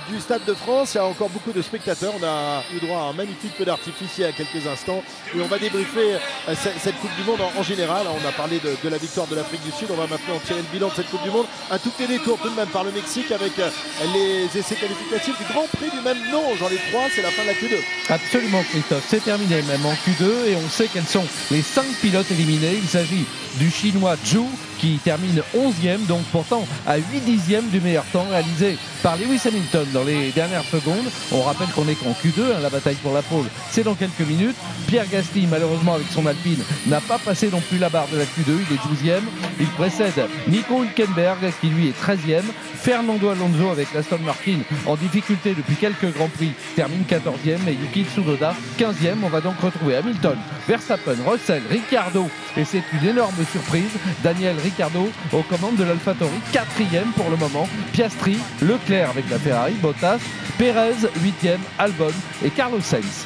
du 0.09 0.21
Stade 0.21 0.45
de 0.47 0.55
France. 0.55 0.95
Il 0.95 0.99
y 0.99 1.01
a 1.01 1.07
encore 1.07 1.29
beaucoup 1.29 1.53
de 1.53 1.61
spectateurs. 1.63 2.13
On 2.21 2.25
a 2.25 2.63
eu 2.75 2.81
droit 2.87 2.99
à 3.01 3.03
un 3.05 3.13
magnifique 3.13 3.53
feu 3.57 3.65
d'artifice 3.65 4.11
il 4.19 4.21
y 4.23 4.25
a 4.25 4.33
quelques 4.33 4.67
instants 4.67 5.03
et 5.35 5.41
on 5.41 5.47
va 5.47 5.59
débriefer 5.59 6.17
cette, 6.55 6.97
Coupe 7.01 7.15
du 7.17 7.25
Monde 7.25 7.41
en, 7.41 7.59
en 7.61 7.63
général. 7.63 8.07
On 8.09 8.29
a 8.29 8.33
parlé 8.33 8.59
de, 8.61 8.71
de 8.83 8.89
la 8.89 8.99
victoire 9.07 9.27
de 9.29 9.37
l'Afrique 9.37 9.63
du 9.63 9.71
Sud. 9.71 9.87
On 9.91 9.97
va 9.97 10.09
maintenant 10.09 10.39
tirer 10.45 10.61
le 10.61 10.71
bilan 10.73 10.89
de 10.89 10.95
cette 10.95 11.11
Coupe 11.11 11.23
du 11.23 11.31
Monde. 11.31 11.47
Un 11.71 11.79
tout 11.79 11.91
petit 11.91 12.09
détour 12.09 12.39
tout 12.43 12.51
de 12.51 12.55
même 12.55 12.69
par 12.69 12.83
le 12.83 12.91
Mexique 12.91 13.31
avec 13.31 13.57
euh, 13.59 13.71
les 14.13 14.59
essais 14.59 14.75
qualificatifs 14.75 15.39
du 15.39 15.45
Grand 15.53 15.67
Prix 15.77 15.91
du 15.91 16.01
même 16.03 16.19
nom. 16.31 16.43
Ai 16.55 16.91
trois, 16.91 17.07
c'est 17.15 17.23
la 17.23 17.31
fin 17.31 17.43
de 17.43 17.49
la 17.49 17.55
Q2. 17.55 17.79
Absolument 18.09 18.63
Christophe, 18.71 19.05
c'est 19.09 19.23
terminé 19.23 19.63
même 19.63 19.87
en 19.87 19.95
Q2 19.95 20.49
et 20.49 20.57
on 20.57 20.69
sait 20.69 20.89
quels 20.93 21.07
sont 21.07 21.25
les 21.51 21.63
5 21.63 21.85
pilotes 22.03 22.31
éliminés. 22.33 22.79
Il 22.83 22.89
s'agit 22.89 23.25
du 23.59 23.71
chinois 23.71 24.17
Zhou 24.25 24.49
qui 24.79 24.99
termine 25.03 25.43
11e, 25.55 26.07
donc 26.07 26.23
pourtant 26.33 26.67
à 26.87 26.99
8 26.99 27.21
dixièmes 27.25 27.69
du 27.69 27.81
meilleur 27.81 28.05
temps 28.13 28.27
réalisé 28.31 28.77
par 29.03 29.17
Lewis 29.17 29.41
Hamilton 29.47 29.87
dans 29.93 30.05
les 30.05 30.31
dernières 30.33 30.65
secondes. 30.65 31.11
On 31.33 31.43
rappelle 31.43 31.69
qu'on 31.69 31.89
est 31.89 31.95
qu'en 31.95 32.11
Q2, 32.11 32.41
hein, 32.41 32.61
la 32.61 32.71
bataille 32.71 32.97
pour 32.97 33.15
la 33.15 33.23
pole, 33.23 33.47
c'est 33.71 33.85
dans 33.85 33.95
quelques 33.95 34.21
minutes. 34.21 34.57
Pierre 34.87 35.09
Gasly, 35.09 35.47
malheureusement 35.47 35.95
avec 35.95 36.09
son 36.13 36.27
Alpine, 36.27 36.63
n'a 36.87 37.01
pas 37.01 37.19
passé 37.19 37.49
non 37.51 37.61
plus 37.61 37.79
la 37.79 37.89
barre 37.89 38.09
de 38.09 38.19
la 38.19 38.25
Q2, 38.25 38.59
il 38.71 38.75
est 38.75 38.86
12e. 38.87 39.23
Il 39.61 39.67
précède 39.69 40.29
Nico 40.49 40.83
Hülkenberg 40.85 41.53
qui 41.61 41.69
lui 41.69 41.89
est 41.89 42.01
13e. 42.01 42.43
Fernando 42.75 43.31
Alonso 43.31 43.71
avec 43.71 43.93
l'Aston 43.95 44.21
Martin 44.25 44.59
en 44.87 44.95
difficulté 44.95 45.55
depuis 45.55 45.75
quelques 45.75 46.13
Grands 46.15 46.29
Prix 46.29 46.53
termine 46.77 47.03
14e 47.09 47.69
et 47.69 47.73
Yuki 47.73 48.05
Tsunoda 48.05 48.55
15e. 48.79 49.17
On 49.25 49.29
va 49.29 49.41
donc 49.41 49.59
retrouver 49.61 49.97
Hamilton, 49.97 50.37
Verstappen, 50.69 51.17
Russell, 51.27 51.63
Ricciardo 51.69 52.29
et 52.57 52.65
c'est 52.65 52.85
une 52.93 53.09
énorme 53.09 53.45
surprise. 53.51 53.91
Daniel 54.23 54.57
Ricciardo 54.63 55.09
aux 55.33 55.43
commandes 55.43 55.77
de 55.77 55.85
l'AlphaTauri 55.85 56.39
4e 56.53 57.13
pour 57.17 57.29
le 57.31 57.37
moment. 57.37 57.69
Piastri, 57.93 58.39
Leclerc 58.63 59.11
avec 59.11 59.29
la 59.31 59.39
Ferrari, 59.39 59.75
Bottas, 59.75 60.21
Perez 60.59 61.07
8e, 61.21 61.59
Albon 61.79 62.13
et 62.45 62.51
Carlos 62.51 62.81
Sainz. 62.81 63.26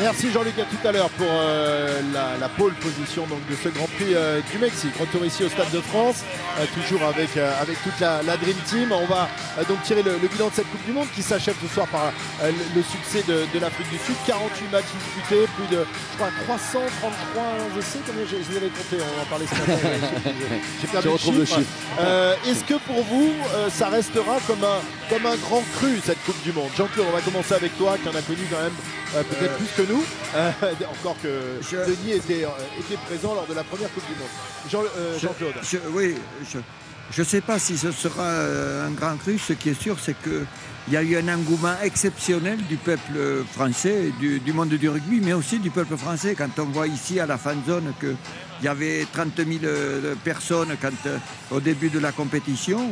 Merci 0.00 0.32
Jean-Luc 0.32 0.58
à 0.58 0.64
tout 0.64 0.88
à 0.88 0.92
l'heure 0.92 1.10
pour 1.10 1.26
euh, 1.30 2.00
la, 2.14 2.38
la 2.40 2.48
pole 2.48 2.72
position 2.74 3.26
donc, 3.26 3.38
de 3.50 3.54
ce 3.62 3.68
Grand 3.68 3.84
Prix 3.96 4.14
euh, 4.14 4.40
du 4.50 4.56
Mexique. 4.56 4.92
Retour 4.98 5.26
ici 5.26 5.44
au 5.44 5.50
Stade 5.50 5.70
de 5.72 5.80
France, 5.80 6.24
euh, 6.58 6.64
toujours 6.74 7.02
avec, 7.06 7.36
avec 7.36 7.76
toute 7.82 8.00
la, 8.00 8.22
la 8.22 8.38
Dream 8.38 8.56
Team. 8.66 8.92
On 8.92 9.04
va 9.04 9.28
donc 9.68 9.82
tirer 9.82 10.02
le, 10.02 10.12
le 10.16 10.28
bilan 10.28 10.48
de 10.48 10.54
cette 10.54 10.70
Coupe 10.70 10.82
du 10.86 10.92
Monde 10.92 11.06
qui 11.14 11.20
s'achève 11.22 11.54
ce 11.60 11.68
soir 11.74 11.86
par 11.88 12.12
le, 12.42 12.82
succès 12.82 13.22
de, 13.28 13.44
de 13.52 13.60
l'Afrique 13.60 13.90
du 13.90 13.98
Sud. 13.98 14.14
48 14.26 14.72
matchs 14.72 14.84
disputés, 15.04 15.46
plus 15.58 15.76
de 15.76 15.84
je 15.84 16.16
crois, 16.16 16.30
333 16.46 17.78
essais, 17.78 17.98
combien 18.06 18.24
je, 18.24 18.36
je 18.42 18.50
les 18.52 18.56
avais 18.56 18.68
comptés, 18.72 18.96
on 19.04 19.20
en 19.20 19.26
parlait 19.26 19.46
ce 19.46 19.54
matin. 19.54 19.88
J'ai- 20.80 20.86
perdu 20.88 21.08
Je 21.08 21.12
retrouve 21.12 21.38
le 21.40 21.44
chiffre. 21.44 21.58
chiffre. 21.58 22.48
Est-ce 22.48 22.64
que 22.64 22.78
pour 22.86 23.02
vous, 23.04 23.34
ça 23.70 23.88
restera 23.90 24.38
comme 24.46 24.64
un, 24.64 24.80
comme 25.12 25.26
un 25.26 25.36
grand 25.36 25.62
cru 25.76 26.00
cette 26.02 26.22
Coupe 26.24 26.42
du 26.42 26.52
Monde? 26.52 26.70
Jean-Claude, 26.78 27.06
on 27.06 27.14
va 27.14 27.20
commencer 27.20 27.52
avec 27.52 27.76
toi 27.76 27.96
qui 28.02 28.08
en 28.08 28.14
a 28.18 28.22
connu 28.22 28.46
quand 28.50 28.62
même 28.62 28.72
euh, 29.16 29.22
peut-être 29.22 29.56
plus 29.56 29.68
que 29.84 29.90
nous. 29.92 30.02
Euh, 30.36 30.50
encore 31.00 31.16
que 31.22 31.28
Je- 31.62 31.76
Denis 31.76 32.12
était, 32.12 32.44
euh, 32.44 32.48
était 32.78 32.96
présent 33.06 33.34
lors 33.34 33.46
de 33.46 33.54
la 33.54 33.64
première 33.64 33.92
Coupe 33.92 34.06
du 34.06 34.14
Monde. 34.18 34.28
Jean, 34.70 34.82
euh, 34.96 35.18
Jean-Claude. 35.18 35.54
je- 35.62 35.78
oui, 35.92 36.14
je 37.12 37.20
ne 37.20 37.26
sais 37.26 37.40
pas 37.40 37.58
si 37.58 37.76
ce 37.76 37.90
sera 37.92 38.22
euh, 38.22 38.86
un 38.86 38.90
grand 38.92 39.16
cru. 39.16 39.38
Ce 39.38 39.52
qui 39.52 39.70
est 39.70 39.80
sûr, 39.80 39.96
c'est 40.00 40.14
qu'il 40.22 40.46
y 40.92 40.96
a 40.96 41.02
eu 41.02 41.16
un 41.16 41.28
engouement 41.34 41.74
exceptionnel 41.82 42.58
du 42.68 42.76
peuple 42.76 43.42
français, 43.52 44.12
du, 44.20 44.38
du 44.40 44.52
monde 44.52 44.68
du 44.68 44.88
rugby, 44.88 45.20
mais 45.22 45.32
aussi 45.32 45.58
du 45.58 45.70
peuple 45.70 45.96
français. 45.96 46.34
Quand 46.38 46.56
on 46.58 46.66
voit 46.66 46.86
ici 46.86 47.18
à 47.18 47.26
la 47.26 47.36
fan 47.36 47.60
zone 47.66 47.92
qu'il 47.98 48.16
y 48.62 48.68
avait 48.68 49.06
30 49.12 49.36
000 49.38 49.48
euh, 49.64 50.14
personnes 50.22 50.76
quand, 50.80 50.90
euh, 51.06 51.18
au 51.50 51.58
début 51.60 51.88
de 51.90 51.98
la 51.98 52.12
compétition, 52.12 52.90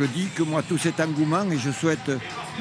je 0.00 0.04
dis 0.06 0.28
que 0.34 0.42
moi, 0.42 0.62
tout 0.62 0.78
cet 0.78 0.98
engouement, 0.98 1.44
et 1.50 1.58
je 1.58 1.70
souhaite 1.70 2.10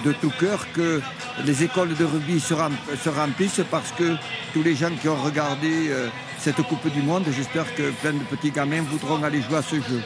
de 0.03 0.11
tout 0.11 0.31
cœur 0.39 0.65
que 0.73 1.01
les 1.45 1.63
écoles 1.63 1.95
de 1.95 2.03
rugby 2.03 2.37
se, 2.39 2.53
rem- 2.53 2.75
se 3.01 3.09
remplissent 3.09 3.61
parce 3.71 3.91
que 3.93 4.15
tous 4.53 4.61
les 4.61 4.75
gens 4.75 4.91
qui 5.01 5.07
ont 5.07 5.15
regardé 5.15 5.87
euh, 5.89 6.09
cette 6.37 6.61
Coupe 6.63 6.89
du 6.91 7.01
Monde, 7.01 7.23
j'espère 7.35 7.73
que 7.75 7.91
plein 8.01 8.11
de 8.11 8.23
petits 8.25 8.51
gamins 8.51 8.81
voudront 8.81 9.23
aller 9.23 9.41
jouer 9.41 9.57
à 9.57 9.61
ce 9.61 9.75
jeu. 9.75 10.01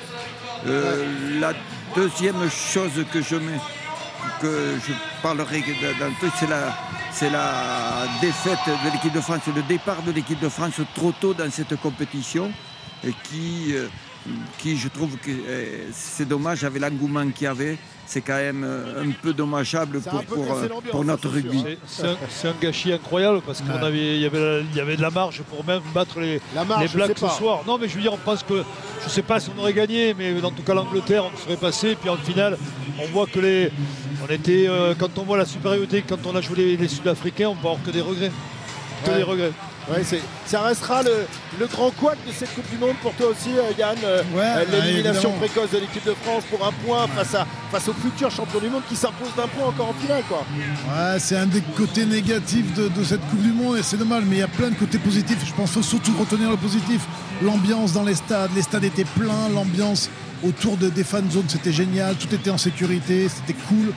Euh, 0.68 1.40
La 1.40 1.54
deuxième 1.96 2.48
chose 2.52 3.04
que 3.12 3.22
je, 3.22 3.36
mets, 3.36 3.60
que 4.40 4.76
je 4.88 4.94
parlerai 5.24 5.64
dans 6.00 6.08
le 6.08 6.14
truc, 6.20 6.32
c'est 6.40 6.50
la, 6.50 6.78
c'est 7.12 7.32
la 7.32 8.06
défaite 8.22 8.60
de 8.86 8.92
l'équipe 8.92 9.14
de 9.14 9.22
France, 9.22 9.42
le 9.56 9.64
départ 9.64 10.04
de 10.04 10.12
l'équipe 10.12 10.40
de 10.40 10.50
France 10.50 10.80
trop 10.94 11.12
tôt 11.20 11.34
dans 11.34 11.50
cette 11.50 11.76
compétition, 11.82 12.52
et 13.04 13.14
qui, 13.24 13.74
euh, 13.74 13.88
qui 14.58 14.78
je 14.78 14.88
trouve 14.88 15.18
que 15.18 15.32
euh, 15.32 15.88
c'est 15.92 16.28
dommage 16.28 16.64
avec 16.64 16.82
l'engouement 16.82 17.28
qu'il 17.30 17.46
y 17.46 17.48
avait. 17.48 17.78
C'est 18.06 18.22
quand 18.22 18.36
même 18.36 18.64
euh, 18.66 19.02
un 19.04 19.12
peu 19.22 19.34
dommageable 19.34 20.00
pour, 20.02 20.16
un 20.20 20.24
peu 20.24 20.36
pour, 20.36 20.54
euh, 20.58 20.68
pour 20.92 21.06
notre 21.06 21.30
rugby. 21.30 21.64
hein. 21.68 21.76
C'est- 22.30 22.48
un, 22.50 22.54
gâchis 22.62 22.92
incroyable 22.92 23.42
parce 23.46 23.62
qu'il 23.62 23.72
Ouais. 23.72 23.78
avait, 23.78 24.16
il 24.18 24.22
y, 24.22 24.26
avait, 24.26 24.62
il 24.72 24.76
y 24.78 24.80
avait 24.82 24.98
de 24.98 25.02
la 25.02 25.10
marge 25.10 25.42
pour 25.44 25.66
même 25.66 25.82
battre 25.94 26.20
les, 26.20 26.42
marge, 26.68 26.82
les 26.82 26.88
Blacks 26.90 27.18
ce 27.18 27.30
soir. 27.30 27.62
Non, 27.66 27.78
mais 27.78 27.88
je 27.88 27.96
veux 27.96 28.02
dire, 28.02 28.14
on 28.14 28.18
pense 28.18 28.44
que, 28.44 28.62
je 29.04 29.10
sais 29.10 29.22
pas 29.22 29.40
si 29.40 29.50
on 29.56 29.60
aurait 29.62 29.74
gagné, 29.74 30.14
mais 30.14 30.34
dans 30.42 30.52
tout 30.52 30.64
cas, 30.64 30.74
l'Angleterre, 30.74 31.24
on 31.34 31.38
serait 31.38 31.56
passé. 31.58 31.96
Puis 32.00 32.10
en 32.10 32.18
finale, 32.18 32.58
on 33.02 33.08
voit 33.08 33.26
que 33.26 33.40
les. 33.40 33.72
On 34.26 34.32
était, 34.32 34.66
euh, 34.68 34.94
quand 34.98 35.18
on 35.18 35.24
voit 35.24 35.38
la 35.38 35.46
supériorité, 35.46 36.04
quand 36.08 36.26
on 36.26 36.36
a 36.36 36.42
joué 36.42 36.56
les, 36.58 36.78
les 36.78 36.88
Sud-Africains, 36.90 37.50
on 37.50 37.56
peut 37.56 37.68
avoir 37.68 37.84
que 37.84 37.92
des 37.92 38.02
regrets. 38.02 38.32
Que 39.06 39.12
Ouais. 39.12 39.18
des 39.18 39.24
regrets. 39.24 39.52
Ouais, 39.92 40.02
ça 40.46 40.62
restera 40.62 41.04
le, 41.04 41.12
le 41.60 41.68
grand 41.68 41.92
couac 41.92 42.18
de 42.26 42.32
cette 42.32 42.54
Coupe 42.56 42.70
du 42.72 42.78
Monde 42.78 42.96
pour 43.02 43.14
toi 43.16 43.28
aussi, 43.28 43.50
euh, 43.58 43.72
Yann. 43.78 43.98
euh, 44.06 44.24
Ouais, 44.34 44.40
euh, 44.42 44.60
ouais, 44.60 44.82
L'élimination 44.86 45.32
précoce 45.34 45.72
de 45.72 45.80
l'équipe 45.80 46.06
de 46.06 46.14
France 46.24 46.44
pour 46.50 46.66
un 46.66 46.72
point 46.86 47.06
face, 47.08 47.36
à, 47.36 47.46
face 47.70 47.90
au 47.90 47.94
futur 47.94 48.32
champion 48.32 48.60
du 48.60 48.70
monde 48.70 48.84
qui 48.88 48.96
s'impose 48.96 49.28
d'un 49.36 49.48
point 49.48 49.68
encore 49.68 49.90
en 49.90 49.94
finale. 49.94 50.24
Quoi. 50.30 50.46
Ouais, 50.88 51.20
c'est 51.20 51.36
un 51.38 51.48
des 51.48 51.62
côtés 51.76 52.06
négatifs 52.06 52.74
de, 52.76 52.88
de 52.88 53.04
cette 53.04 53.20
Coupe 53.30 53.42
du 53.42 53.52
Monde 53.52 53.78
et 53.78 53.84
c'est 53.84 53.98
dommage, 53.98 54.24
mais 54.26 54.38
il 54.38 54.40
y 54.40 54.44
a 54.44 54.48
plein 54.48 54.70
de 54.70 54.76
côtés 54.76 55.00
positifs. 55.00 55.40
Je 55.46 55.54
pense 55.54 55.72
qu'il 55.72 55.82
faut 55.84 55.90
surtout 55.90 56.14
retenir 56.18 56.50
le 56.50 56.58
positif. 56.58 57.02
L'ambiance 57.42 57.92
dans 57.92 58.04
les 58.04 58.16
stades, 58.16 58.52
les 58.56 58.62
stades 58.62 58.86
étaient 58.86 59.04
pleins, 59.04 59.50
l'ambiance 59.54 60.10
autour 60.48 60.78
de, 60.78 60.88
des 60.90 61.04
fan 61.04 61.30
zones 61.30 61.46
c'était 61.48 61.72
génial, 61.74 62.16
tout 62.16 62.34
était 62.34 62.50
en 62.50 62.58
sécurité, 62.58 63.28
c'était 63.28 63.58
cool. 63.68 63.92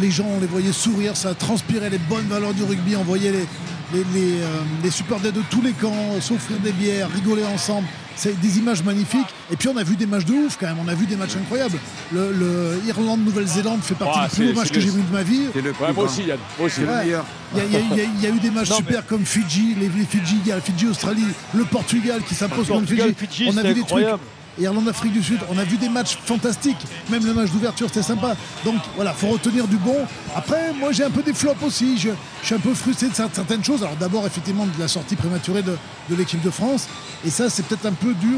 Les 0.00 0.10
gens, 0.10 0.26
on 0.36 0.40
les 0.40 0.46
voyait 0.46 0.72
sourire, 0.72 1.16
ça 1.16 1.34
transpirait 1.34 1.90
les 1.90 1.98
bonnes 1.98 2.26
valeurs 2.26 2.54
du 2.54 2.62
rugby, 2.62 2.94
on 2.96 3.02
voyait 3.04 3.32
les, 3.32 3.46
les, 3.92 4.04
les, 4.14 4.32
euh, 4.42 4.46
les 4.82 4.90
supporters 4.90 5.32
de 5.32 5.42
tous 5.50 5.62
les 5.62 5.72
camps 5.72 6.20
s'offrir 6.20 6.58
des 6.58 6.72
bières, 6.72 7.10
rigoler 7.10 7.44
ensemble. 7.44 7.86
C'est 8.16 8.38
des 8.40 8.58
images 8.58 8.82
magnifiques. 8.82 9.28
Et 9.52 9.56
puis 9.56 9.68
on 9.68 9.76
a 9.76 9.84
vu 9.84 9.94
des 9.94 10.04
matchs 10.06 10.24
de 10.24 10.32
ouf 10.32 10.56
quand 10.58 10.66
même, 10.66 10.78
on 10.84 10.88
a 10.88 10.94
vu 10.94 11.06
des 11.06 11.14
matchs 11.14 11.36
incroyables. 11.40 11.78
Le, 12.12 12.32
le 12.32 12.80
Irlande-Nouvelle-Zélande 12.88 13.80
fait 13.82 13.94
partie 13.94 14.18
Ah, 14.20 14.28
des 14.28 14.34
plus 14.34 14.46
beaux 14.52 14.58
matchs 14.58 14.68
c'est 14.68 14.74
que 14.74 14.78
le- 14.80 14.84
j'ai 14.86 14.90
vus 14.90 15.02
de 15.02 15.12
ma 15.12 15.22
vie. 15.22 15.42
C'est 15.54 15.62
le 15.62 15.72
plus 15.72 15.84
Ouais, 15.84 15.92
moi 15.92 16.04
grand. 16.04 16.12
aussi, 16.12 16.24
Yann. 16.24 16.38
Moi 16.58 16.66
aussi. 16.66 16.76
C'est 16.76 16.82
le 16.82 16.88
Ouais. 16.88 17.04
meilleur. 17.04 17.24
Il 17.54 17.58
y, 17.58 17.60
a- 17.60 17.64
il 17.64 17.72
y 17.72 17.76
a- 17.76 17.80
il 17.80 17.96
y 17.96 18.00
a- 18.00 18.04
il 18.16 18.20
y 18.22 18.26
a 18.26 18.30
eu 18.30 18.40
des 18.40 18.50
matchs 18.50 18.70
Non, 18.70 18.76
super 18.76 19.06
comme 19.06 19.24
Fidji, 19.24 19.76
les, 19.78 19.88
les 19.88 20.04
Fidji, 20.04 20.36
il 20.44 20.48
y 20.48 20.52
a 20.52 20.56
le 20.56 20.60
Fidji, 20.60 20.86
Australie, 20.86 21.24
le 21.54 21.64
Portugal 21.64 22.20
qui 22.28 22.34
s'impose 22.34 22.66
contre 22.66 22.80
le 22.80 22.86
Portugal, 22.86 23.14
Fidji. 23.16 23.36
Fidji, 23.44 23.44
On 23.48 23.52
a 23.52 23.54
c'était 23.62 23.68
vu 23.68 23.74
des 23.74 23.80
trucs. 23.80 23.90
incroyable. 23.92 24.22
Irlande, 24.60 24.88
Afrique 24.88 25.12
du 25.12 25.22
Sud, 25.22 25.38
on 25.50 25.58
a 25.58 25.64
vu 25.64 25.76
des 25.76 25.88
matchs 25.88 26.18
fantastiques. 26.24 26.84
Même 27.10 27.24
le 27.24 27.32
match 27.32 27.50
d'ouverture, 27.50 27.88
c'était 27.88 28.02
sympa. 28.02 28.36
Donc 28.64 28.76
voilà, 28.96 29.12
faut 29.12 29.28
retenir 29.28 29.68
du 29.68 29.76
bon. 29.76 29.96
Après, 30.34 30.72
moi 30.72 30.92
j'ai 30.92 31.04
un 31.04 31.10
peu 31.10 31.22
des 31.22 31.32
flops 31.32 31.62
aussi. 31.62 31.98
Je, 31.98 32.10
suis 32.42 32.54
un 32.54 32.58
peu 32.58 32.74
frustré 32.74 33.08
de 33.08 33.14
cer- 33.14 33.28
certaines 33.32 33.64
choses. 33.64 33.82
Alors 33.82 33.96
d'abord, 33.96 34.26
effectivement, 34.26 34.66
de 34.66 34.80
la 34.80 34.88
sortie 34.88 35.16
prématurée 35.16 35.62
de, 35.62 35.76
l'équipe 36.16 36.42
de 36.42 36.50
France. 36.50 36.88
Et 37.24 37.30
ça, 37.30 37.48
c'est 37.50 37.64
peut-être 37.64 37.86
un 37.86 37.92
peu 37.92 38.14
dû 38.14 38.34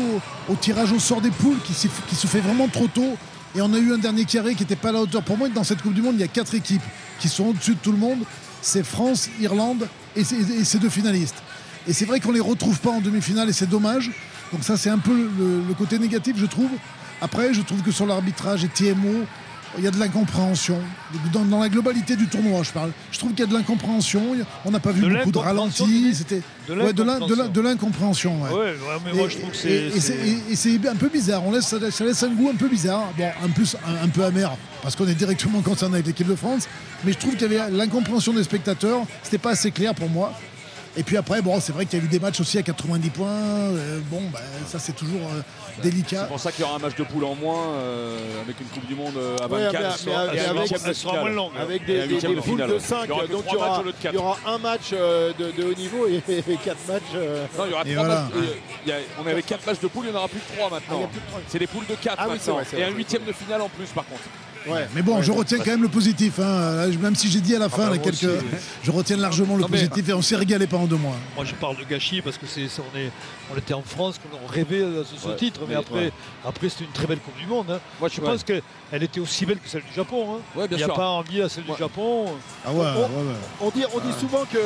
au, 0.49 0.55
tirage 0.55 0.93
au 0.93 0.99
sort 0.99 1.21
des 1.21 1.31
poules 1.31 1.59
qui, 1.65 1.75
se 1.75 2.27
fait 2.27 2.41
vraiment 2.41 2.69
trop 2.69 2.87
tôt. 2.87 3.17
Et 3.55 3.63
on 3.63 3.73
a 3.73 3.79
eu 3.79 3.93
un 3.93 3.99
dernier 3.99 4.25
carré 4.25 4.55
qui 4.55 4.63
n'était 4.63 4.77
pas 4.77 4.91
à 4.91 4.93
la 4.93 5.01
hauteur. 5.01 5.23
Pour 5.23 5.37
moi, 5.37 5.49
dans 5.49 5.65
cette 5.65 5.83
Coupe 5.83 5.95
du 5.95 6.03
Monde, 6.03 6.15
il 6.15 6.21
y 6.21 6.25
a 6.25 6.29
quatre 6.29 6.55
équipes 6.55 6.83
qui 7.19 7.29
sont 7.29 7.47
au-dessus 7.47 7.75
de 7.75 7.81
tout 7.81 7.93
le 7.93 7.99
monde. 7.99 8.21
C'est 8.63 8.85
France, 8.85 9.29
Irlande 9.41 9.89
et, 10.17 10.21
et 10.21 10.65
ces 10.65 10.79
deux 10.79 10.91
finalistes. 10.91 11.43
Et 11.89 11.93
c'est 11.93 12.05
vrai 12.05 12.21
qu'on 12.21 12.33
les 12.33 12.41
retrouve 12.41 12.79
pas 12.79 12.91
en 12.91 13.01
demi-finale 13.01 13.49
et 13.49 13.53
c'est 13.53 13.69
dommage. 13.69 14.11
Donc 14.53 14.63
ça, 14.65 14.77
c'est 14.77 14.91
un 14.91 14.99
peu 14.99 15.13
le, 15.15 15.63
le 15.69 15.75
côté 15.75 15.99
négatif, 15.99 16.37
je 16.39 16.47
trouve. 16.47 16.71
Après, 17.21 17.53
je 17.55 17.61
trouve 17.63 17.83
que 17.83 17.93
sur 17.93 18.07
l'arbitrage 18.07 18.65
et 18.65 18.69
TMO, 18.69 19.25
il 19.79 19.85
y 19.85 19.87
a 19.87 19.93
de 19.93 19.99
l'incompréhension. 20.01 20.79
Dans, 21.33 21.45
dans 21.45 21.61
la 21.61 21.69
globalité 21.69 22.17
du 22.17 22.27
tournoi, 22.27 22.63
je 22.65 22.73
parle. 22.73 22.91
Je 23.13 23.19
trouve 23.21 23.31
qu'il 23.31 23.41
y 23.41 23.43
a 23.45 23.47
de 23.47 23.53
l'incompréhension. 23.55 24.21
On 24.65 24.71
n'a 24.73 24.81
pas 24.81 24.91
vu 24.91 25.03
De 25.03 25.09
beaucoup 25.15 25.31
de 25.31 25.39
ralentis. 25.39 26.15
C'était 26.15 26.43
De 26.69 27.61
l'incompréhension. 27.61 28.43
ouais. 28.43 28.51
Ouais, 28.51 28.57
ouais, 28.59 28.75
mais 29.05 29.13
moi 29.13 29.27
Et- 29.27 29.31
je 29.31 29.39
trouve 29.39 29.51
que 29.53 29.69
et- 29.69 30.57
c'est. 30.57 30.89
un 30.89 30.97
peu 30.97 31.09
bizarre. 31.09 31.45
On 31.45 31.53
laisse- 31.53 31.73
ça 31.91 32.05
laisse 32.05 32.23
un 32.25 32.31
goût 32.31 32.49
un 32.53 32.57
peu 32.57 32.67
bizarre. 32.69 33.13
Bon, 33.17 33.29
en 33.45 33.49
plus, 33.51 33.77
un, 33.87 34.05
un 34.05 34.09
peu 34.09 34.25
amer, 34.25 34.51
parce 34.83 34.97
qu'on 34.97 35.07
est 35.07 35.15
directement 35.15 35.61
concerné 35.61 35.95
avec 35.97 36.07
l'équipe 36.09 36.27
de 36.27 36.35
France. 36.35 36.67
Mais 37.05 37.13
je 37.13 37.19
trouve 37.19 37.37
qu'il 37.37 37.51
y 37.53 37.57
avait 37.57 37.71
l'incompréhension 37.71 38.33
des 38.33 38.43
spectateurs. 38.43 39.03
C'était 39.23 39.39
pas 39.39 39.51
assez 39.51 39.71
clair 39.71 39.95
pour 39.95 40.09
moi. 40.11 40.33
Et 40.97 41.05
puis 41.05 41.17
après, 41.17 41.41
bon, 41.41 41.61
c'est 41.61 41.71
vrai 41.73 41.87
qu'il 41.87 42.01
y 42.01 42.03
a 42.03 42.05
eu 42.05 42.09
des 42.09 42.19
matchs 42.19 42.41
aussi 42.41 42.59
à 42.59 42.63
90 42.63 43.11
points. 43.11 43.29
Euh, 43.29 44.01
bon, 44.11 44.21
bah, 44.33 44.41
ça, 44.67 44.81
c'est 44.81 44.93
toujours 44.93 45.21
euh, 45.33 45.41
délicat. 45.85 46.23
C'est 46.23 46.29
pour 46.29 46.41
ça 46.41 46.51
qu'il 46.51 46.65
y 46.65 46.69
aura 46.69 46.77
un 46.77 46.81
match 46.81 46.97
de 46.97 47.05
poule 47.05 47.25
en 47.25 47.37
moins 47.37 47.69
euh, 47.75 48.19
avec 48.43 48.59
une 48.61 48.67
Coupe 48.67 48.87
du 48.87 48.97
Monde 48.97 49.15
à 49.41 49.47
Ouais, 49.47 49.63
24 49.67 50.05
mais- 50.07 50.13
un 50.13 50.19
avec- 50.21 50.41
sera 50.97 51.21
moins 51.21 51.31
longue. 51.31 51.53
Des, 51.87 52.09
poules 52.41 52.67
de 52.67 52.79
5, 52.81 53.05
Il 53.05 53.09
y 53.09 53.13
aura 53.13 53.27
donc 53.29 53.45
il 53.47 53.53
y 53.53 53.57
aura, 53.57 53.83
il 54.03 54.15
y 54.15 54.19
un 54.47 54.59
match 54.59 54.91
euh, 54.93 55.33
de, 55.39 55.53
de 55.53 55.69
haut 55.71 55.75
niveau 55.75 56.07
et, 56.09 56.21
4 56.65 56.77
matchs. 56.89 57.03
euh, 57.15 57.47
Non, 57.57 57.65
il 57.67 57.71
y 57.71 57.75
aura 57.75 57.83
Et 57.87 57.93
trois 57.95 58.05
voilà. 58.07 58.21
matchs. 58.23 58.33
euh, 58.37 58.55
il 58.85 58.89
y 58.89 58.93
a- 58.93 58.97
on 59.25 59.27
avait 59.29 59.43
4 59.43 59.65
matchs 59.67 59.81
de 59.81 59.87
poule, 59.87 60.07
il 60.07 60.11
n'y 60.11 60.17
en 60.17 60.19
aura 60.19 60.29
plus 60.29 60.41
que 60.41 60.57
3 60.57 60.71
Ah, 60.73 60.79
il 60.81 60.87
y 60.87 60.91
maintenant. 60.91 61.05
a 61.05 61.09
plus 61.09 61.21
de 61.21 61.27
trois. 61.29 61.41
C'est 61.47 61.59
des 61.61 61.67
poules 61.69 61.87
de 61.89 61.95
4 61.95 62.17
Ah 62.19 62.27
oui, 62.29 62.37
c'est 62.41 62.51
maintenant. 62.51 62.65
vrai, 62.65 62.79
et 62.81 62.83
vrai. 62.83 62.93
un 62.93 62.97
huitième 62.97 63.25
de 63.25 63.33
finale 63.33 63.61
en 63.63 63.69
plus 63.69 63.87
par 63.95 64.05
contre. 64.07 64.23
Ouais. 64.69 64.89
Mais 64.95 65.03
bon, 65.03 65.17
Ouais, 65.17 65.23
je 65.23 65.33
retiens 65.33 65.59
quand 65.59 65.67
même 65.71 65.83
le 65.83 65.89
positif. 65.89 66.39
hein. 66.39 66.87
Même 67.01 67.15
si 67.17 67.31
j'ai 67.31 67.41
dit 67.41 67.55
à 67.55 67.59
la 67.59 67.69
fin 67.69 67.87
bah, 67.87 67.91
là, 67.93 67.99
quelques. 67.99 68.23
aussi. 68.25 68.45
Je 68.83 68.91
retiens 68.91 69.17
largement 69.17 69.57
le 69.57 69.63
Non, 69.63 69.69
mais- 69.71 69.79
positif 69.87 70.09
et 70.09 70.13
on 70.13 70.23
s'est 70.23 70.37
régalé 70.37 70.67
pendant 70.67 70.87
deux 70.87 70.97
mois. 70.97 71.17
Moi 71.37 71.45
je 71.45 71.55
parle 71.55 71.77
de 71.77 71.85
gâchis 71.85 72.21
parce 72.23 72.37
que 72.39 72.47
c'est 72.47 72.67
on, 72.79 72.99
est, 72.99 73.11
on 73.55 73.59
était 73.59 73.75
en 73.75 73.83
France, 73.83 74.17
qu'on 74.19 74.47
rêvait 74.53 74.81
de 74.81 75.05
ce, 75.05 75.21
ce 75.21 75.29
Ouais, 75.29 75.37
titre, 75.37 75.61
mais 75.69 75.75
mais- 75.75 75.81
après, 75.81 75.95
ouais. 76.07 76.13
après 76.47 76.69
c'était 76.69 76.85
une 76.85 76.93
très 76.93 77.07
belle 77.07 77.19
Coupe 77.19 77.37
du 77.39 77.47
Monde. 77.47 77.67
hein. 77.71 77.81
Moi, 78.01 78.09
Je 78.13 78.21
ouais. 78.21 78.27
pense 78.27 78.45
qu'elle 78.45 79.03
était 79.03 79.21
aussi 79.21 79.47
belle 79.47 79.59
que 79.59 79.69
celle 79.69 79.83
du 79.83 79.93
Japon. 79.95 80.37
hein. 80.37 80.59
Ouais, 80.59 80.67
Il 80.71 80.77
n'y 80.77 80.83
a 80.83 80.87
sûr. 80.87 80.95
pas 80.95 81.09
envie 81.09 81.43
à 81.43 81.49
celle 81.49 81.65
Ouais. 81.65 81.73
du 81.75 81.79
Japon. 81.79 82.27
Ah 82.67 82.73
ouais, 82.73 82.79
ouais, 82.79 82.85
ouais. 82.87 83.35
On 83.61 83.71
dit, 83.71 83.85
on 83.95 83.99
dit 84.01 84.15
souvent 84.19 84.45
qu'une 84.45 84.61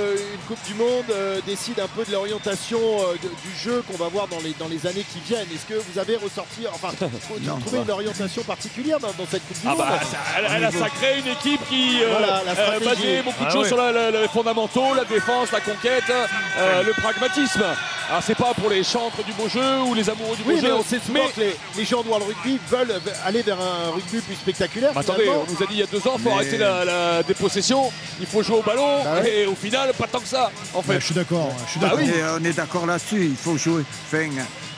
Coupe 0.48 0.58
du 0.66 0.74
Monde 0.74 1.04
euh, 1.10 1.40
décide 1.46 1.80
un 1.80 1.88
peu 1.88 2.04
de 2.04 2.12
l'orientation 2.12 2.78
euh, 2.78 3.12
de- 3.22 3.28
du 3.28 3.56
jeu 3.62 3.82
qu'on 3.90 3.96
va 3.96 4.08
voir 4.08 4.28
dans 4.28 4.40
les, 4.40 4.54
dans 4.58 4.68
les 4.68 4.86
années 4.86 5.04
qui 5.12 5.20
viennent. 5.26 5.46
Est-ce 5.54 5.66
que 5.66 5.74
vous 5.78 5.98
avez 5.98 6.16
ressorti, 6.16 6.62
enfin, 6.72 6.88
trouvez 7.64 7.82
une 7.82 7.90
orientation 7.90 8.42
particulière 8.42 8.98
dans, 9.00 9.08
dans 9.18 9.26
cette 9.30 9.46
Coupe 9.46 9.56
du 9.60 9.66
Ah 9.66 9.70
Monde 9.70 9.78
bah, 9.78 9.83
ça, 9.83 9.83
elle, 10.38 10.46
elle 10.56 10.64
a 10.64 10.70
sacré 10.70 11.18
une 11.18 11.28
équipe 11.28 11.60
qui 11.68 12.02
euh, 12.02 12.08
Voilà, 12.10 12.42
euh, 12.46 12.80
basait 12.80 13.22
beaucoup 13.22 13.42
de 13.44 13.48
Ah 13.48 13.52
choses 13.52 13.66
sur 13.68 13.76
la- 13.76 13.92
la- 13.92 14.10
les 14.10 14.28
fondamentaux, 14.28 14.94
la 14.94 15.04
défense, 15.04 15.50
la 15.52 15.60
conquête, 15.60 16.04
euh, 16.58 16.82
le 16.82 16.92
pragmatisme. 16.92 17.64
Alors 18.10 18.22
c'est 18.22 18.34
pas 18.34 18.52
pour 18.54 18.68
les 18.68 18.84
chantres 18.84 19.24
du 19.24 19.32
beau 19.32 19.48
jeu 19.48 19.80
ou 19.86 19.94
les 19.94 20.08
amoureux 20.10 20.36
du 20.36 20.42
Oui, 20.46 20.56
beau 20.56 20.60
mais 20.62 20.68
jeu. 20.68 20.74
on 20.74 20.84
sait 20.84 21.00
souvent 21.04 21.20
mais- 21.24 21.32
que 21.32 21.40
les, 21.40 21.56
les 21.78 21.84
gens 21.86 22.02
de 22.02 22.08
World 22.08 22.26
Rugby 22.26 22.58
veulent 22.68 23.00
aller 23.24 23.40
vers 23.42 23.56
un 23.58 23.92
rugby 23.92 24.18
plus 24.20 24.34
spectaculaire. 24.34 24.90
Attendez, 24.94 25.28
on 25.30 25.50
nous 25.50 25.62
a 25.62 25.66
dit 25.66 25.72
il 25.72 25.78
y 25.78 25.82
a 25.82 25.86
deux 25.86 26.06
ans, 26.06 26.14
il 26.18 26.22
faut 26.22 26.28
Mais- 26.28 26.34
arrêter 26.34 26.58
la, 26.58 26.84
la 26.84 27.22
dépossession, 27.22 27.90
il 28.20 28.26
faut 28.26 28.42
jouer 28.42 28.58
au 28.58 28.62
ballon, 28.62 29.02
Bah 29.04 29.20
ouais. 29.22 29.30
et 29.38 29.46
au 29.46 29.54
final, 29.54 29.90
pas 29.94 30.06
tant 30.06 30.20
que 30.20 30.28
ça, 30.28 30.50
en 30.74 30.78
Ouais, 30.80 30.84
fait. 30.84 31.00
je 31.00 31.04
suis 31.06 31.14
d'accord. 31.14 31.50
Je 31.66 31.70
suis 31.72 31.80
Bah 31.80 31.88
d'accord. 31.88 32.02
oui. 32.04 32.10
Et 32.10 32.22
on 32.38 32.44
est 32.44 32.52
d'accord 32.52 32.84
là-dessus, 32.84 33.24
il 33.24 33.36
faut 33.36 33.56
jouer. 33.56 33.82
Enfin, 34.12 34.28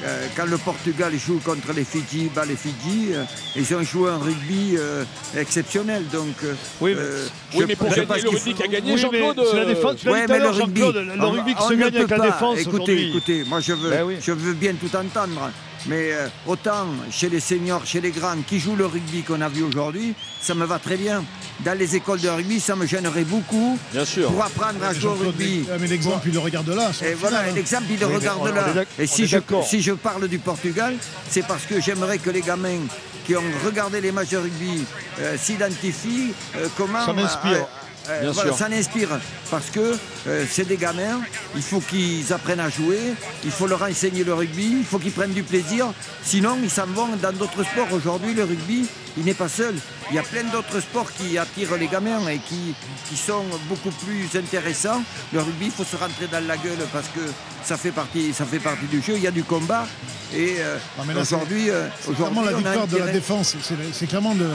euh, 0.04 0.26
quand 0.36 0.46
le 0.46 0.58
Portugal 0.58 1.12
joue 1.18 1.38
contre 1.44 1.72
les 1.74 1.84
Fidji, 1.84 2.30
bah, 2.34 2.44
les 2.46 2.56
Fidji, 2.56 3.12
euh, 3.12 3.24
ils 3.56 3.74
ont 3.74 3.82
joué 3.82 4.10
un 4.10 4.18
rugby 4.18 4.74
euh, 4.76 5.04
exceptionnel. 5.36 6.04
Donc, 6.12 6.34
euh, 6.44 6.54
Oui, 6.80 6.92
mais- 6.94 7.00
euh, 7.00 7.26
Oui, 7.54 7.60
je- 7.60 7.64
mais 7.66 7.76
pour 7.76 7.90
je 7.90 7.96
gagner 8.02 8.22
le 8.22 8.28
rugby 8.30 8.54
qui 8.54 8.62
a 8.62 8.66
gagné, 8.66 8.92
Oui, 8.94 9.06
mais 9.10 9.18
Jean-Claude. 9.20 9.54
la 9.54 9.64
défense, 9.64 9.96
tu 9.96 10.08
Ouais, 10.10 10.26
mais 10.28 10.38
le 10.38 10.48
rugby, 10.50 10.80
le 10.80 11.22
on- 11.24 11.30
rugby 11.30 11.54
qui 11.54 11.62
on 11.62 11.68
se 11.68 11.72
ne 11.74 11.78
gagne 11.78 11.96
avec 11.96 12.10
la 12.10 12.18
défense 12.18 12.58
Écoutez, 12.60 13.08
écoutez, 13.08 13.44
moi 13.44 13.60
je 13.60 13.72
veux, 13.72 13.90
Ben 13.90 14.04
oui. 14.04 14.16
je 14.20 14.32
veux 14.32 14.52
bien 14.54 14.74
tout 14.74 14.94
entendre. 14.96 15.50
Mais 15.88 16.12
euh, 16.12 16.28
autant 16.46 16.86
chez 17.10 17.28
les 17.28 17.38
seniors, 17.40 17.86
chez 17.86 18.00
les 18.00 18.10
grands 18.10 18.36
qui 18.46 18.58
jouent 18.58 18.74
le 18.76 18.86
rugby 18.86 19.22
qu'on 19.22 19.40
a 19.40 19.48
vu 19.48 19.62
aujourd'hui, 19.62 20.14
ça 20.40 20.54
me 20.54 20.64
va 20.64 20.78
très 20.78 20.96
bien. 20.96 21.24
Dans 21.64 21.78
les 21.78 21.94
écoles 21.94 22.20
de 22.20 22.28
rugby, 22.28 22.58
ça 22.60 22.74
me 22.74 22.86
gênerait 22.86 23.24
beaucoup 23.24 23.78
Bien 23.92 24.04
sûr. 24.04 24.30
pour 24.32 24.42
apprendre 24.44 24.82
à 24.84 24.92
jouer 24.92 25.10
au 25.10 25.14
rugby. 25.14 25.64
mais- 25.68 25.78
mais 25.78 25.86
l'exemple, 25.86 26.26
il 26.26 26.32
le 26.34 26.40
regarde 26.40 26.68
là. 26.70 26.90
Et 27.04 27.14
voilà, 27.14 27.40
hein. 27.40 27.52
l'exemple, 27.54 27.84
il 27.90 28.00
le 28.00 28.06
regarde 28.06 28.46
là. 28.52 28.84
Et 28.98 29.06
si 29.06 29.26
je, 29.26 29.36
d'accord. 29.36 29.64
si 29.66 29.80
je 29.80 29.92
parle 29.92 30.26
du 30.28 30.38
Portugal, 30.38 30.96
c'est 31.30 31.46
parce 31.46 31.64
que 31.64 31.80
j'aimerais 31.80 32.18
que 32.18 32.30
les 32.30 32.40
gamins 32.42 32.80
qui 33.24 33.36
ont 33.36 33.42
regardé 33.64 34.00
les 34.00 34.12
matchs 34.12 34.30
de 34.30 34.38
rugby 34.38 34.84
euh, 35.20 35.36
s'identifient 35.38 36.32
euh, 36.56 36.68
comment... 36.76 37.04
Ça 37.06 37.12
m'inspire. 37.12 37.66
Euh, 38.08 38.20
Bien 38.22 38.30
voilà, 38.32 38.50
sûr. 38.50 38.58
ça 38.58 38.68
m'inspire 38.68 39.08
parce 39.50 39.70
que 39.70 39.96
euh, 40.26 40.44
c'est 40.50 40.66
des 40.66 40.76
gamins, 40.76 41.20
il 41.54 41.62
faut 41.62 41.80
qu'ils 41.80 42.32
apprennent 42.32 42.60
à 42.60 42.68
jouer, 42.68 42.98
il 43.44 43.50
faut 43.50 43.66
leur 43.66 43.82
enseigner 43.82 44.24
le 44.24 44.34
rugby, 44.34 44.76
il 44.78 44.84
faut 44.84 44.98
qu'ils 44.98 45.12
prennent 45.12 45.32
du 45.32 45.42
plaisir, 45.42 45.86
sinon 46.22 46.58
ils 46.62 46.70
s'en 46.70 46.86
vont 46.86 47.08
dans 47.22 47.32
d'autres 47.32 47.64
sports. 47.64 47.92
Aujourd'hui, 47.92 48.34
le 48.34 48.44
rugby, 48.44 48.86
il 49.16 49.24
n'est 49.24 49.34
pas 49.34 49.48
seul. 49.48 49.74
Il 50.10 50.16
y 50.16 50.18
a 50.18 50.22
plein 50.22 50.44
d'autres 50.44 50.80
sports 50.80 51.10
qui 51.12 51.36
attirent 51.38 51.76
les 51.76 51.88
gamins 51.88 52.26
et 52.28 52.38
qui, 52.38 52.74
qui 53.08 53.16
sont 53.16 53.44
beaucoup 53.68 53.90
plus 54.04 54.28
intéressants. 54.38 55.02
Le 55.32 55.40
rugby, 55.40 55.66
il 55.66 55.70
faut 55.70 55.84
se 55.84 55.96
rentrer 55.96 56.26
dans 56.30 56.46
la 56.46 56.56
gueule 56.56 56.78
parce 56.92 57.08
que 57.08 57.20
ça 57.64 57.76
fait 57.76 57.90
partie, 57.90 58.32
ça 58.32 58.44
fait 58.44 58.60
partie 58.60 58.86
du 58.86 59.00
jeu. 59.02 59.14
Il 59.16 59.22
y 59.22 59.26
a 59.26 59.30
du 59.32 59.42
combat 59.42 59.86
et 60.34 60.56
euh, 60.60 60.76
aujourd'hui, 61.20 61.70
euh, 61.70 61.86
C'est 62.00 62.14
clairement 62.14 62.42
aujourd'hui, 62.42 62.64
la 62.64 62.70
victoire 62.70 62.86
de 62.86 62.96
la 62.98 63.12
défense. 63.12 63.56
C'est 63.92 64.06
clairement 64.06 64.34
de, 64.34 64.48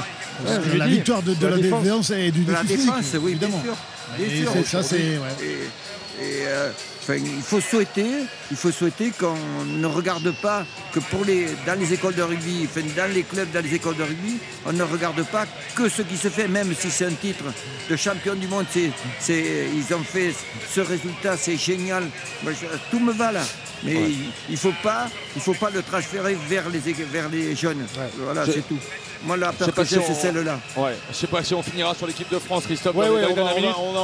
la 0.77 0.87
victoire 0.87 1.21
de, 1.21 1.33
de 1.33 1.39
De 1.39 1.47
la 1.47 1.55
la 1.55 1.61
défense. 1.61 1.83
défense 1.83 2.09
et 2.11 2.31
du 2.31 2.43
de 2.43 2.51
la 2.51 2.63
défense, 2.63 3.15
oui, 3.21 3.35
bien 3.47 3.61
sûr. 3.63 3.75
Bien 4.17 4.29
sûr, 4.43 4.51
c'est- 4.53 4.63
ça, 4.63 4.83
c'est. 4.83 4.95
aujourd'hui. 4.95 5.17
ouais. 5.17 5.45
Et, 5.45 6.23
et, 6.23 6.47
euh, 6.47 6.71
il 7.09 7.41
faut 7.41 7.59
souhaiter, 7.61 8.05
il 8.51 8.57
faut 8.57 8.71
souhaiter 8.71 9.11
qu'on 9.19 9.35
ne 9.65 9.87
regarde 9.87 10.31
pas 10.41 10.65
que 10.93 10.99
pour 10.99 11.25
les, 11.25 11.47
dans 11.65 11.77
les 11.79 11.93
écoles 11.93 12.13
de 12.15 12.21
rugby, 12.21 12.67
enfin, 12.69 12.81
dans 12.95 13.11
les 13.11 13.23
clubs, 13.23 13.49
dans 13.51 13.63
les 13.63 13.73
écoles 13.73 13.95
de 13.97 14.03
rugby, 14.03 14.37
on 14.65 14.71
ne 14.73 14.83
regarde 14.83 15.23
pas 15.25 15.45
que 15.75 15.89
ce 15.89 16.03
qui 16.03 16.15
se 16.17 16.27
fait, 16.29 16.47
même 16.47 16.73
si 16.79 16.91
c'est 16.91 17.05
un 17.05 17.13
titre 17.13 17.45
de 17.89 17.95
champion 17.95 18.35
du 18.35 18.47
monde. 18.47 18.65
C'est, 18.71 18.91
ils 19.73 19.93
ont 19.95 20.03
fait 20.03 20.33
ce 20.73 20.81
résultat, 20.81 21.37
c'est 21.37 21.57
génial. 21.57 22.03
Moi, 22.43 22.51
je- 22.53 22.67
tout 22.91 22.99
me 23.03 23.13
va 23.13 23.31
là. 23.31 23.43
Mais 23.83 23.95
il, 24.11 24.17
il 24.51 24.57
faut 24.57 24.73
pas, 24.83 25.09
il 25.35 25.41
faut 25.41 25.55
pas 25.55 25.71
le 25.71 25.81
transférer 25.81 26.37
vers 26.47 26.69
les, 26.69 26.79
ég- 26.81 27.03
vers 27.11 27.29
les 27.29 27.55
jeunes. 27.55 27.83
Voilà, 28.19 28.45
c'est 28.45 28.67
tout. 28.67 28.77
Moi, 29.23 29.37
la 29.37 29.51
sais 29.51 29.57
pas 29.57 29.65
peur 29.71 29.75
que 29.75 29.85
si 29.85 29.95
c'est 30.05 30.13
celle-là. 30.13 30.59
Ouais, 30.75 30.95
je 31.11 31.15
sais 31.15 31.27
pas 31.27 31.43
si 31.43 31.53
on 31.53 31.61
finira 31.61 31.93
sur 31.93 32.07
l'équipe 32.07 32.29
de 32.31 32.39
France, 32.39 32.63
Christophe. 32.65 32.95
Ouais, 32.95 33.09
ouais, 33.09 33.21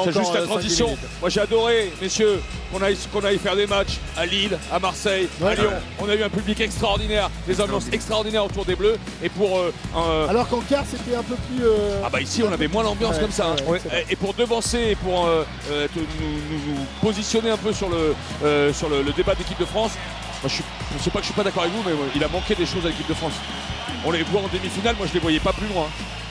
C'est 0.05 0.13
juste 0.13 0.33
la 0.33 0.41
euh, 0.41 0.45
transition. 0.45 0.97
Moi 1.21 1.29
j'ai 1.29 1.39
adoré, 1.41 1.91
messieurs, 2.01 2.39
qu'on 2.71 2.81
aille, 2.81 2.97
qu'on 3.11 3.23
aille 3.23 3.37
faire 3.39 3.55
des 3.55 3.65
matchs 3.67 3.97
à 4.15 4.25
Lille, 4.25 4.57
à 4.71 4.79
Marseille, 4.79 5.27
à 5.41 5.45
Ouais. 5.45 5.55
Lyon. 5.55 5.71
On 5.99 6.09
a 6.09 6.15
eu 6.15 6.23
un 6.23 6.29
public 6.29 6.59
extraordinaire, 6.61 7.29
des 7.47 7.59
ambiances 7.61 7.87
extraordinaires 7.91 8.45
autour 8.45 8.65
des 8.65 8.75
Bleus. 8.75 8.97
Et 9.23 9.29
pour 9.29 9.57
euh, 9.57 9.73
un- 9.95 10.27
Alors 10.29 10.47
qu'en 10.47 10.59
quart, 10.61 10.83
c'était 10.89 11.15
un 11.15 11.23
peu 11.23 11.35
plus. 11.35 11.65
euh, 11.65 12.01
Ah 12.05 12.09
bah 12.11 12.21
ici 12.21 12.43
on 12.43 12.51
avait 12.53 12.67
moins 12.67 12.83
l'ambiance 12.83 13.15
Ouais, 13.15 13.21
comme 13.21 13.31
ça. 13.31 13.47
hein. 13.47 13.75
Et- 14.09 14.15
pour 14.15 14.33
devancer, 14.33 14.79
et 14.91 14.95
pour 14.95 15.25
euh, 15.25 15.43
euh, 15.71 15.87
te- 15.87 15.99
nous, 15.99 16.05
nous- 16.51 16.73
nous 16.75 16.85
positionner 17.01 17.49
un 17.49 17.57
peu 17.57 17.73
sur 17.73 17.89
le, 17.89 18.13
euh, 18.43 18.73
sur 18.73 18.89
le, 18.89 19.01
le 19.01 19.11
débat 19.13 19.33
d'équipe 19.35 19.59
de 19.59 19.65
France, 19.65 19.91
moi, 20.43 20.49
je, 20.49 20.61
je 20.97 21.03
sais 21.03 21.09
pas 21.09 21.19
que 21.19 21.23
je 21.25 21.31
suis 21.31 21.35
pas 21.35 21.43
d'accord 21.43 21.63
avec 21.63 21.73
vous, 21.75 21.83
mais 21.85 21.93
ouais, 21.93 22.07
il 22.15 22.23
a 22.23 22.27
manqué 22.27 22.55
des 22.55 22.65
choses 22.65 22.85
à 22.85 22.89
l'équipe 22.89 23.07
de 23.07 23.13
France. 23.13 23.33
On 24.05 24.11
les 24.11 24.23
voit 24.23 24.41
en 24.41 24.47
demi-finale, 24.47 24.95
moi 24.97 25.07
je 25.07 25.13
les 25.13 25.19
voyais 25.19 25.39
pas 25.39 25.53
plus 25.53 25.67
loin. 25.67 25.87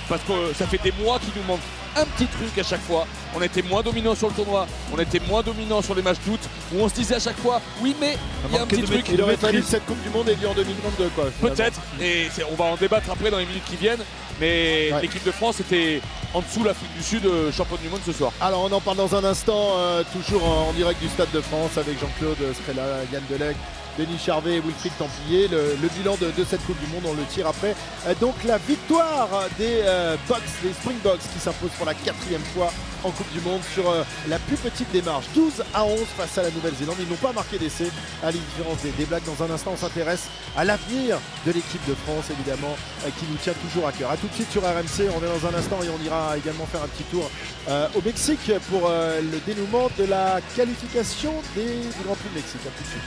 Parce 0.08 0.22
que 0.22 0.32
euh, 0.32 0.54
ça 0.54 0.66
fait 0.68 0.80
des 0.80 0.92
mois 1.02 1.18
qu'il 1.18 1.30
nous 1.36 1.42
manque 1.48 1.60
un 1.96 2.04
petit 2.04 2.26
truc 2.26 2.56
à 2.58 2.62
chaque 2.62 2.82
fois. 2.82 3.06
On 3.34 3.42
était 3.42 3.62
moins 3.62 3.82
dominant 3.82 4.14
sur 4.14 4.28
le 4.28 4.34
tournoi, 4.34 4.66
on 4.94 4.98
était 5.00 5.18
moins 5.18 5.42
dominant 5.42 5.82
sur 5.82 5.96
les 5.96 6.02
matchs 6.02 6.18
d'août, 6.24 6.38
où 6.72 6.80
on 6.80 6.88
se 6.88 6.94
disait 6.94 7.16
à 7.16 7.18
chaque 7.20 7.38
fois, 7.38 7.60
oui 7.80 7.96
mais 8.00 8.16
il 8.48 8.54
y 8.54 8.58
a 8.58 8.62
un 8.62 8.66
petit 8.66 8.82
de 8.82 8.86
truc. 8.86 9.06
Il 9.12 9.20
aurait 9.20 9.36
fallu 9.36 9.60
que 9.62 9.66
cette 9.66 9.84
Coupe 9.84 10.00
du 10.04 10.10
Monde 10.10 10.28
ait 10.28 10.36
lieu 10.36 10.46
en 10.48 10.54
2022, 10.54 11.08
quoi. 11.16 11.24
finalement. 11.36 11.56
Peut-être, 11.56 11.80
et 12.00 12.28
c'est- 12.32 12.44
on 12.44 12.54
va 12.54 12.66
en 12.66 12.76
débattre 12.76 13.10
après 13.10 13.30
dans 13.32 13.38
les 13.38 13.46
minutes 13.46 13.64
qui 13.68 13.74
viennent, 13.76 14.04
mais 14.40 14.92
Ouais. 14.92 15.02
l'équipe 15.02 15.24
de 15.24 15.32
France 15.32 15.58
était 15.58 16.00
en 16.34 16.40
dessous 16.40 16.62
l'Afrique 16.62 16.94
du 16.96 17.02
Sud, 17.02 17.26
euh, 17.26 17.50
championne 17.50 17.80
du 17.82 17.88
monde 17.88 18.00
ce 18.06 18.12
soir. 18.12 18.30
Alors 18.40 18.62
on 18.62 18.72
en 18.72 18.80
parle 18.80 18.98
dans 18.98 19.16
un 19.16 19.24
instant, 19.24 19.70
euh, 19.76 20.04
toujours 20.12 20.44
en, 20.46 20.68
en 20.68 20.72
direct 20.72 21.00
du 21.02 21.08
Stade 21.08 21.32
de 21.32 21.40
France 21.40 21.76
avec 21.78 21.98
Jean-Claude 21.98 22.36
Strella, 22.62 22.98
Yann 23.12 23.22
Delec, 23.28 23.56
Denis 23.98 24.18
Charvet 24.18 24.56
et 24.56 24.60
Wilfried 24.60 24.92
Templier. 24.98 25.48
Le, 25.48 25.88
bilan 25.98 26.16
de, 26.20 26.44
cette 26.44 26.64
Coupe 26.66 26.78
du 26.78 26.86
Monde, 26.92 27.04
on 27.06 27.14
le 27.14 27.24
tire 27.24 27.46
après. 27.46 27.74
Euh, 28.06 28.14
donc 28.20 28.34
la 28.44 28.58
victoire 28.58 29.28
des 29.58 29.80
euh, 29.82 30.16
Bucks, 30.28 30.42
des 30.62 30.72
Springboks 30.72 31.20
qui 31.32 31.38
s'imposent 31.38 31.70
pour 31.76 31.86
la 31.86 31.94
quatrième 31.94 32.42
fois 32.54 32.72
en 33.06 33.10
Coupe 33.12 33.32
du 33.32 33.40
Monde 33.40 33.60
sur 33.72 33.88
euh, 33.88 34.02
la 34.28 34.38
plus 34.38 34.56
petite 34.56 34.90
démarche. 34.90 35.26
12 35.34 35.62
à 35.72 35.84
11 35.84 36.00
face 36.16 36.38
à 36.38 36.42
la 36.42 36.50
Nouvelle-Zélande. 36.50 36.96
Ils 37.00 37.08
n'ont 37.08 37.16
pas 37.16 37.32
marqué 37.32 37.58
d'essai 37.58 37.90
à 38.22 38.26
la 38.26 38.32
différence 38.32 38.82
des, 38.82 38.90
des 38.90 39.04
Blacks. 39.04 39.24
Dans 39.24 39.44
un 39.44 39.50
instant, 39.50 39.72
on 39.74 39.76
s'intéresse 39.76 40.28
à 40.56 40.64
l'avenir 40.64 41.18
de 41.46 41.52
l'équipe 41.52 41.84
de 41.86 41.94
France, 41.94 42.26
évidemment, 42.30 42.76
euh, 43.04 43.10
qui 43.18 43.26
nous 43.30 43.36
tient 43.36 43.52
toujours 43.68 43.86
à 43.86 43.92
cœur. 43.92 44.10
A 44.10 44.16
tout 44.16 44.26
de 44.28 44.34
suite 44.34 44.50
sur 44.50 44.62
RMC. 44.62 45.08
On 45.10 45.16
revient 45.16 45.40
dans 45.40 45.48
un 45.48 45.54
instant 45.54 45.78
et 45.82 45.88
on 45.88 46.04
ira 46.04 46.36
également 46.36 46.66
faire 46.66 46.82
un 46.82 46.88
petit 46.88 47.04
tour 47.04 47.30
euh, 47.68 47.88
au 47.94 48.02
Mexique 48.02 48.50
pour 48.70 48.88
euh, 48.88 49.20
le 49.20 49.38
dénouement 49.46 49.88
de 49.98 50.04
la 50.04 50.40
qualification 50.56 51.32
des, 51.54 51.66
du 51.66 52.04
Grand 52.04 52.14
Prix 52.14 52.28
de 52.30 52.36
Mexique. 52.36 52.60
À 52.66 52.70
tout 52.76 52.82
de 52.82 52.88
suite. 52.88 53.02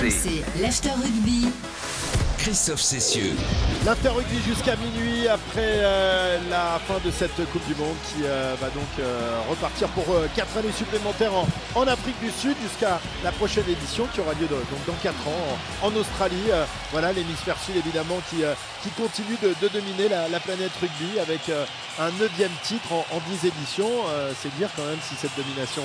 RMC, 0.00 0.62
l'After 0.62 0.90
Rugby. 0.90 1.48
Christophe 2.42 2.80
Cessieux. 2.80 3.34
L'After 3.84 4.08
Rugby 4.08 4.40
jusqu'à 4.46 4.74
minuit 4.76 5.28
après 5.28 5.84
euh, 5.84 6.38
la 6.48 6.80
fin 6.88 6.98
de 7.04 7.10
cette 7.10 7.36
Coupe 7.50 7.66
du 7.66 7.74
Monde 7.74 7.96
qui 8.08 8.22
euh, 8.24 8.54
va 8.58 8.68
donc 8.68 8.88
euh, 8.98 9.40
repartir 9.50 9.88
pour 9.88 10.06
4 10.34 10.56
années 10.56 10.72
supplémentaires 10.72 11.32
en, 11.74 11.86
Afrique 11.86 12.18
du 12.20 12.30
Sud 12.30 12.56
jusqu'à 12.62 12.98
la 13.22 13.32
prochaine 13.32 13.68
édition 13.68 14.06
qui 14.14 14.20
aura 14.20 14.32
lieu 14.32 14.46
donc 14.48 14.86
dans 14.86 14.94
4 15.02 15.14
ans 15.28 15.58
en, 15.82 15.94
Australie. 15.94 16.48
Voilà 16.92 17.12
l'hémisphère 17.12 17.56
sud 17.60 17.76
évidemment 17.76 18.20
qui, 18.30 18.42
continue 18.96 19.36
de, 19.42 19.68
dominer 19.68 20.08
la, 20.08 20.28
la 20.28 20.40
planète 20.40 20.72
rugby 20.80 21.18
avec 21.20 21.50
un 21.98 22.10
neuvième 22.18 22.52
titre 22.62 22.92
en, 22.92 23.04
en 23.12 23.20
10 23.28 23.48
éditions. 23.48 23.90
C'est 24.40 24.54
dire 24.56 24.70
quand 24.76 24.84
même 24.84 25.00
si 25.02 25.14
cette 25.16 25.36
domination 25.36 25.82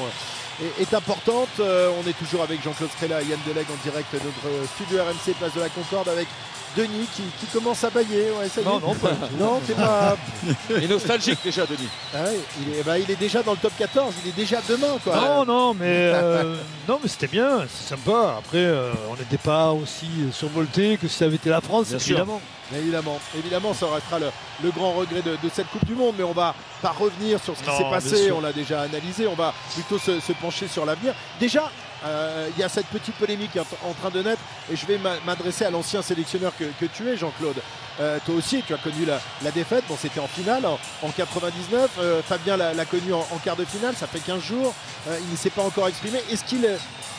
est, 0.61 0.93
importante. 0.93 1.49
Euh, 1.59 1.91
on 2.01 2.07
est 2.07 2.17
toujours 2.17 2.43
avec 2.43 2.63
Jean-Claude 2.63 2.91
Scrella 2.91 3.21
et 3.21 3.25
Yann 3.25 3.39
Delegue 3.47 3.67
en 3.71 3.83
direct 3.83 4.13
de 4.13 4.19
notre 4.19 4.69
studio 4.73 5.03
RMC 5.03 5.33
Place 5.37 5.53
de 5.53 5.59
la 5.59 5.69
Concorde 5.69 6.09
avec 6.09 6.27
Denis 6.75 7.07
qui, 7.15 7.23
qui 7.39 7.45
commence 7.47 7.83
à 7.83 7.89
bailler. 7.89 8.29
Ouais, 8.39 8.47
ça 8.49 8.61
y 8.61 8.63
est. 8.63 8.67
Non, 8.67 8.79
non, 8.79 8.93
pas. 8.95 9.09
Non, 9.39 9.59
t'es 9.65 9.73
pas. 9.73 10.17
Il 10.69 10.83
est 10.83 10.87
nostalgique 10.87 11.39
déjà, 11.43 11.65
Denis. 11.65 11.87
Ah 12.13 12.23
ouais, 12.23 12.39
il, 12.61 12.79
est, 12.79 12.83
bah, 12.83 12.97
il 12.99 13.09
est 13.09 13.15
déjà 13.15 13.41
dans 13.43 13.51
le 13.53 13.57
top 13.57 13.73
14, 13.77 14.13
il 14.23 14.29
est 14.29 14.35
déjà 14.35 14.59
demain 14.67 14.97
quoi. 15.03 15.15
Non, 15.15 15.45
non, 15.45 15.73
mais 15.73 16.11
euh, 16.13 16.55
non, 16.87 16.99
mais 17.01 17.09
c'était 17.09 17.27
bien, 17.27 17.61
c'est 17.67 17.89
sympa. 17.95 18.35
Après, 18.39 18.57
euh, 18.57 18.91
on 19.09 19.15
n'était 19.15 19.37
pas 19.37 19.71
aussi 19.71 20.07
survolté 20.31 20.97
que 20.97 21.07
si 21.07 21.15
ça 21.17 21.25
avait 21.25 21.35
été 21.35 21.49
la 21.49 21.61
France, 21.61 21.89
Bien 21.89 21.99
sûr. 21.99 22.17
évidemment. 22.17 22.41
Évidemment, 22.75 23.19
évidemment, 23.37 23.73
ça 23.75 23.85
restera 23.93 24.17
le, 24.17 24.31
le 24.63 24.71
grand 24.71 24.93
regret 24.93 25.21
de, 25.21 25.31
de 25.33 25.49
cette 25.53 25.67
Coupe 25.67 25.85
du 25.85 25.93
Monde, 25.93 26.15
mais 26.17 26.23
on 26.23 26.31
va 26.31 26.55
pas 26.81 26.89
revenir 26.97 27.39
sur 27.43 27.55
ce 27.55 27.61
qui 27.63 27.69
s'est 27.69 27.89
passé, 27.91 28.31
on 28.31 28.41
l'a 28.41 28.53
déjà 28.53 28.81
analysé, 28.81 29.27
on 29.27 29.35
va 29.35 29.53
plutôt 29.75 29.99
se, 29.99 30.19
se 30.19 30.31
pencher 30.33 30.67
sur 30.67 30.83
l'avenir. 30.83 31.13
Déjà, 31.39 31.69
euh, 32.03 32.49
il 32.55 32.59
y 32.59 32.63
a 32.63 32.69
cette 32.69 32.87
petite 32.87 33.15
polémique 33.15 33.51
en, 33.57 33.87
en 33.89 33.93
train 33.93 34.09
de 34.09 34.21
naître, 34.21 34.41
et 34.71 34.75
je 34.75 34.85
vais 34.85 34.97
m'a- 34.97 35.19
m'adresser 35.25 35.65
à 35.65 35.69
l'ancien 35.69 36.01
sélectionneur 36.01 36.51
que, 36.57 36.85
tu 36.85 37.07
es, 37.09 37.17
Jean-Claude. 37.17 37.57
Euh, 38.01 38.17
toi 38.25 38.35
aussi, 38.35 38.61
tu 38.67 38.73
as 38.73 38.77
connu 38.77 39.05
la, 39.05 39.19
défaite, 39.51 39.85
bon 39.87 39.95
c'était 40.01 40.19
en 40.19 40.27
finale 40.27 40.65
en, 40.65 40.77
en 41.01 41.09
99, 41.11 41.91
Euh, 41.99 42.21
Fabien 42.21 42.57
l'a 42.57 42.85
connu 42.85 43.13
en, 43.13 43.19
en 43.31 43.37
quart 43.43 43.55
de 43.55 43.63
finale, 43.65 43.95
ça 43.95 44.07
fait 44.07 44.19
15 44.19 44.41
jours, 44.41 44.73
il 45.07 45.31
ne 45.31 45.37
s'est 45.37 45.49
pas 45.49 45.61
encore 45.63 45.87
exprimé. 45.87 46.19
Est-ce 46.29 46.43
qu'il 46.43 46.67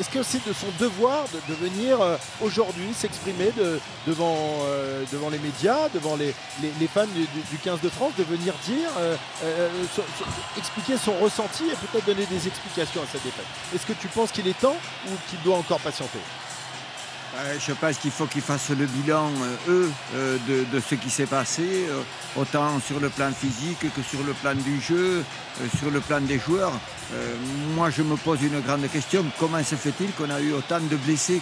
est-ce 0.01 0.11
que 0.11 0.23
c'est 0.23 0.47
de 0.47 0.53
son 0.53 0.67
devoir 0.79 1.25
de, 1.49 1.55
venir 1.55 2.01
euh, 2.01 2.17
aujourd'hui 2.43 2.93
s'exprimer 2.95 3.51
euh, 3.59 3.79
devant 4.07 5.31
les 5.31 5.39
médias, 5.39 5.89
devant 5.95 6.17
les, 6.17 6.35
fans 6.89 7.07
du, 7.07 7.21
du- 7.21 7.43
du 7.51 7.59
15 7.63 7.81
de 7.81 7.89
France, 7.89 8.13
de 8.19 8.25
venir 8.25 8.55
dire, 8.67 8.89
euh, 8.99 9.17
expliquer 10.59 10.97
son 10.99 11.13
ressenti 11.19 11.65
et 11.65 11.75
peut-être 11.87 12.07
donner 12.07 12.27
des 12.27 12.47
explications 12.47 13.03
à 13.03 13.07
cette 13.11 13.23
défaite? 13.25 13.47
Est-ce 13.75 13.87
que 13.87 13.93
tu 13.95 14.09
penses 14.09 14.31
qu'il 14.33 14.47
est 14.49 14.59
temps 14.59 14.77
ou 15.07 15.11
qu'il 15.31 15.41
doit 15.43 15.57
encore 15.57 15.81
patienter? 15.81 16.19
Je 17.59 17.73
pense 17.73 17.99
qu'il 17.99 18.11
faut 18.11 18.27
qu'ils 18.27 18.43
fassent 18.43 18.71
le 18.71 18.87
bilan, 18.87 19.29
euh, 19.29 19.71
eux, 19.71 19.91
euh, 20.15 20.39
de, 20.49 20.81
ce 20.81 20.95
qui 20.95 21.11
s'est 21.11 21.27
passé, 21.27 21.87
euh, 21.89 22.03
autant 22.41 22.79
sur 22.81 23.01
le 23.01 23.09
plan 23.09 23.31
physique 23.33 23.79
que 23.95 24.03
sur 24.03 24.23
le 24.25 24.33
plan 24.33 24.55
du 24.55 24.81
jeu, 24.81 25.25
euh, 25.61 25.67
sur 25.79 25.91
le 25.91 26.01
plan 26.01 26.21
des 26.21 26.39
joueurs. 26.39 26.73
Euh, 27.15 27.35
moi, 27.75 27.91
je 27.91 28.03
me 28.03 28.17
pose 28.17 28.43
une 28.43 28.61
grande 28.61 28.89
question. 28.91 29.25
Comment 29.39 29.63
se 29.63 29.75
fait-il 29.75 30.11
qu'on 30.13 30.31
a 30.31 30.41
eu 30.41 30.53
autant 30.53 30.81
de 30.81 30.97
blessés 30.97 31.41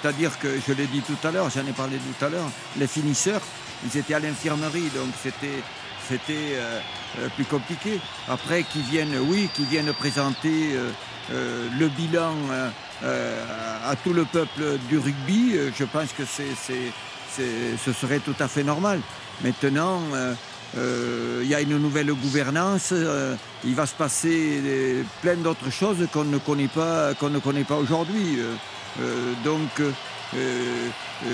C'est-à-dire 0.00 0.38
que, 0.38 0.48
je 0.66 0.72
l'ai 0.72 0.86
dit 0.86 1.02
tout 1.02 1.26
à 1.26 1.30
l'heure, 1.30 1.48
j'en 1.50 1.66
ai 1.66 1.72
parlé 1.72 1.96
tout 1.96 2.24
à 2.24 2.28
l'heure, 2.28 2.50
les 2.76 2.86
finisseurs, 2.86 3.40
ils 3.84 3.98
étaient 3.98 4.14
à 4.14 4.20
l'infirmerie, 4.20 4.90
donc 4.94 5.08
c'était 5.22 5.62
euh, 6.56 6.80
euh, 7.18 7.28
plus 7.34 7.44
compliqué. 7.44 8.00
Après, 8.28 8.62
qu'ils 8.64 8.82
viennent, 8.82 9.16
oui, 9.28 9.48
qu'ils 9.54 9.66
viennent 9.66 9.92
présenter 9.92 10.74
euh, 10.74 10.90
euh, 11.32 11.68
le 11.78 11.88
bilan 11.88 12.34
euh, 12.50 12.68
euh, 12.68 12.70
à 13.02 13.96
tout 14.02 14.12
le 14.12 14.24
peuple 14.24 14.78
du 14.88 14.98
rugby, 14.98 15.56
euh, 15.56 15.70
je 15.76 15.84
pense 15.84 16.12
que 16.12 16.24
ce 16.24 17.92
serait 17.92 18.20
tout 18.20 18.36
à 18.38 18.48
fait 18.48 18.62
normal. 18.62 19.00
Maintenant, 19.42 20.00
euh, 20.14 20.34
euh, 20.76 21.40
il 21.42 21.48
y 21.48 21.54
a 21.54 21.60
une 21.60 21.78
nouvelle 21.78 22.12
gouvernance, 22.12 22.90
euh, 22.92 23.36
il 23.64 23.74
va 23.74 23.86
se 23.86 23.94
passer 23.94 24.60
euh, 24.64 25.02
plein 25.22 25.36
d'autres 25.36 25.70
choses 25.70 26.06
qu'on 26.12 26.24
ne 26.24 26.38
connaît 26.38 26.68
pas, 26.68 27.14
qu'on 27.14 27.30
ne 27.30 27.38
connaît 27.38 27.64
pas 27.64 27.76
aujourd'hui. 27.76 28.38
Euh, 28.38 28.54
euh, 29.00 29.32
donc, 29.44 29.80
euh, 30.34 30.88
euh, 31.26 31.28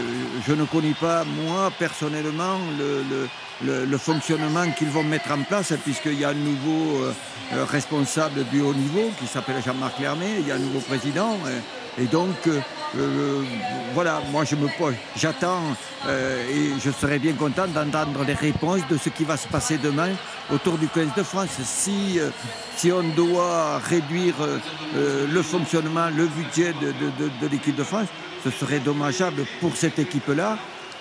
je 0.46 0.52
ne 0.52 0.64
connais 0.64 0.94
pas, 0.94 1.24
moi, 1.24 1.72
personnellement, 1.78 2.58
le, 2.78 3.98
fonctionnement 3.98 4.70
qu'ils 4.76 4.88
vont 4.88 5.02
mettre 5.02 5.32
en 5.32 5.42
place, 5.42 5.72
puisqu'il 5.84 6.18
y 6.18 6.24
a 6.24 6.30
un 6.30 6.34
nouveau 6.34 7.04
euh, 7.04 7.64
responsable 7.64 8.44
du 8.50 8.60
haut 8.60 8.74
niveau 8.74 9.10
qui 9.18 9.26
s'appelle 9.26 9.62
Jean-Marc 9.64 9.98
Lermé, 9.98 10.26
il 10.40 10.48
y 10.48 10.50
a 10.50 10.54
un 10.54 10.58
nouveau 10.58 10.80
président. 10.80 11.38
et 11.98 12.06
donc, 12.06 12.48
voilà, 13.94 14.20
moi 14.32 14.44
je 14.44 14.56
me 14.56 14.66
j'attends 15.16 15.62
et 16.08 16.70
je 16.82 16.90
serais 16.90 17.18
bien 17.18 17.34
content 17.34 17.66
d'entendre 17.68 18.24
les 18.24 18.34
réponses 18.34 18.80
de 18.88 18.96
ce 18.96 19.10
qui 19.10 19.24
va 19.24 19.36
se 19.36 19.46
passer 19.46 19.78
demain 19.78 20.10
autour 20.52 20.76
du 20.78 20.88
15 20.88 21.08
de 21.16 21.22
France. 21.22 21.50
Si, 21.62 22.18
si 22.76 22.90
on 22.90 23.02
doit 23.14 23.78
réduire 23.78 24.34
le 24.94 25.42
fonctionnement, 25.42 26.08
le 26.08 26.26
budget 26.26 26.72
de 26.80 27.46
l'équipe 27.48 27.76
de 27.76 27.84
France, 27.84 28.08
ce 28.44 28.50
serait 28.50 28.80
dommageable 28.80 29.44
pour 29.60 29.76
cette 29.76 29.98
équipe-là, 29.98 30.58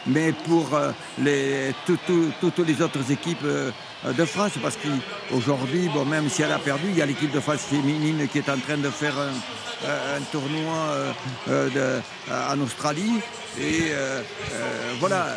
mais 0.08 0.32
pour 0.32 0.74
euh, 0.76 0.92
les, 1.22 1.74
tout- 1.86 1.98
tout- 2.08 2.32
toutes 2.40 2.60
les 2.68 2.82
autres 2.82 3.12
équipes 3.12 3.44
euh, 3.46 3.72
de 4.06 4.26
France, 4.26 4.54
parce 4.62 4.78
qu'aujourd'hui, 4.78 5.90
bon, 5.94 6.06
même 6.06 6.30
si 6.30 6.42
elle 6.42 6.52
a 6.52 6.60
perdu, 6.60 6.86
il 6.90 6.98
y 6.98 7.02
a 7.02 7.06
l'équipe 7.06 7.32
de 7.32 7.40
France 7.40 7.62
féminine 7.70 8.28
qui 8.32 8.38
est 8.38 8.50
en 8.50 8.58
train 8.58 8.78
de 8.78 8.90
faire 8.90 9.18
un, 9.18 9.34
euh, 9.88 10.20
tournoi 10.32 11.14
en 12.52 12.60
Australie. 12.62 13.20
Et 13.60 13.92
voilà. 15.00 15.28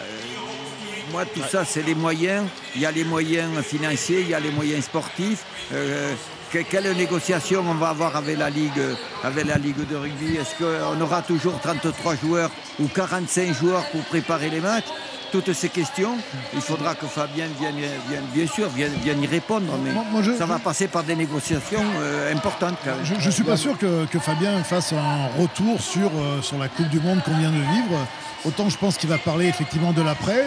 Moi, 1.12 1.24
tout 1.26 1.42
ça, 1.50 1.64
c'est 1.64 1.82
les 1.82 1.94
moyens. 1.94 2.46
Il 2.74 2.80
y 2.80 2.86
a 2.86 2.90
les 2.90 3.04
moyens 3.04 3.60
financiers, 3.62 4.20
il 4.22 4.28
y 4.30 4.34
a 4.34 4.40
les 4.40 4.50
moyens 4.50 4.84
sportifs. 4.84 5.44
Euh, 5.72 6.14
que- 6.50 6.58
quelle 6.62 6.90
négociation 6.96 7.62
on 7.68 7.74
va 7.74 7.90
avoir 7.90 8.16
avec 8.16 8.38
la 8.38 8.48
Ligue, 8.48 8.80
avec 9.22 9.46
la 9.46 9.56
Ligue 9.58 9.86
de 9.88 9.96
rugby? 9.96 10.36
Est-ce 10.36 10.54
qu'on 10.58 11.00
aura 11.00 11.20
toujours 11.22 11.58
33 11.60 12.16
joueurs 12.16 12.50
ou 12.80 12.88
45 12.88 13.52
joueurs 13.52 13.84
pour 13.90 14.02
préparer 14.04 14.48
les 14.48 14.60
matchs? 14.60 14.86
Toutes 15.32 15.52
ces 15.54 15.70
questions, 15.70 16.14
il 16.52 16.60
faudra 16.60 16.94
que 16.94 17.06
Fabien 17.06 17.46
vienne, 17.58 17.76
vienne- 18.08 18.22
bien 18.34 18.46
sûr, 18.46 18.68
vienne, 18.68 18.92
vienne 19.02 19.22
y 19.22 19.26
répondre, 19.26 19.72
mais 19.82 19.90
Moi- 19.90 20.04
moi, 20.12 20.20
je- 20.22 20.32
ça 20.36 20.44
va 20.44 20.58
passer 20.58 20.88
par 20.88 21.04
des 21.04 21.14
négociations 21.16 21.80
euh, 22.00 22.30
importantes 22.34 22.76
quand 22.84 22.90
même. 22.94 23.04
Je 23.20 23.26
ne 23.26 23.30
suis 23.32 23.42
pas 23.42 23.56
sûr 23.56 23.78
que, 23.78 24.04
que 24.04 24.18
Fabien 24.18 24.62
fasse 24.62 24.92
un 24.92 25.40
retour 25.40 25.80
sur, 25.80 26.08
euh, 26.14 26.42
sur 26.42 26.58
la 26.58 26.68
Coupe 26.68 26.88
du 26.90 27.00
Monde 27.00 27.22
qu'on 27.24 27.36
vient 27.38 27.50
de 27.50 27.56
vivre. 27.56 27.98
Autant 28.44 28.68
je 28.68 28.76
pense 28.76 28.98
qu'il 28.98 29.08
va 29.08 29.16
parler 29.18 29.46
effectivement 29.46 29.92
de 29.92 30.02
l'après, 30.02 30.44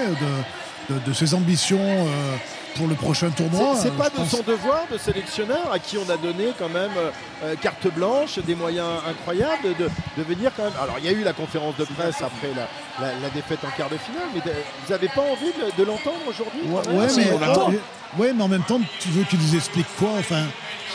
de, 0.89 0.93
de, 0.93 0.99
de 0.99 1.13
ses 1.13 1.33
ambitions 1.33 1.79
euh, 1.81 2.35
pour 2.75 2.87
le 2.87 2.95
prochain 2.95 3.29
tournoi. 3.29 3.75
C'est- 3.81 3.87
Euh, 3.87 3.91
pas 3.91 4.05
je 4.05 4.09
de 4.11 4.15
pense- 4.17 4.29
son 4.29 4.43
devoir 4.43 4.81
de 4.91 4.97
sélectionneur 4.97 5.71
à 5.71 5.79
qui 5.79 5.97
on 5.97 6.09
a 6.09 6.17
donné 6.17 6.47
quand 6.59 6.69
même 6.69 6.91
euh, 6.97 7.09
euh, 7.43 7.55
carte 7.55 7.87
blanche, 7.93 8.37
des 8.39 8.55
moyens 8.55 8.87
incroyables 9.09 9.75
de, 9.79 9.85
de 10.17 10.23
venir 10.23 10.51
quand 10.55 10.63
même. 10.63 10.73
Alors 10.81 10.95
il 10.99 11.05
y 11.05 11.07
a 11.07 11.11
eu 11.11 11.23
la 11.23 11.33
conférence 11.33 11.75
de 11.77 11.85
presse 11.85 12.21
après 12.21 12.51
la, 12.55 12.67
la- 13.05 13.13
la 13.19 13.29
défaite 13.29 13.59
en 13.65 13.75
quart 13.77 13.89
de 13.89 13.97
finale, 13.97 14.27
mais 14.33 14.41
de- 14.41 14.51
vous 14.85 14.91
n'avez 14.91 15.07
pas 15.07 15.21
envie 15.21 15.51
de, 15.53 15.77
de 15.81 15.87
l'entendre 15.87 16.21
aujourd'hui 16.27 16.61
Ouais, 16.67 16.81
même? 16.87 16.97
ouais, 16.97 17.09
si, 17.09 17.19
mais, 17.19 17.31
euh, 17.31 17.77
ouais, 18.17 18.33
en 18.39 18.47
même 18.47 18.63
temps, 18.63 18.79
tu 18.99 19.09
veux 19.09 19.23
qu'il 19.23 19.39
nous 19.39 19.55
explique 19.55 19.87
quoi? 19.97 20.09
Enfin, 20.19 20.43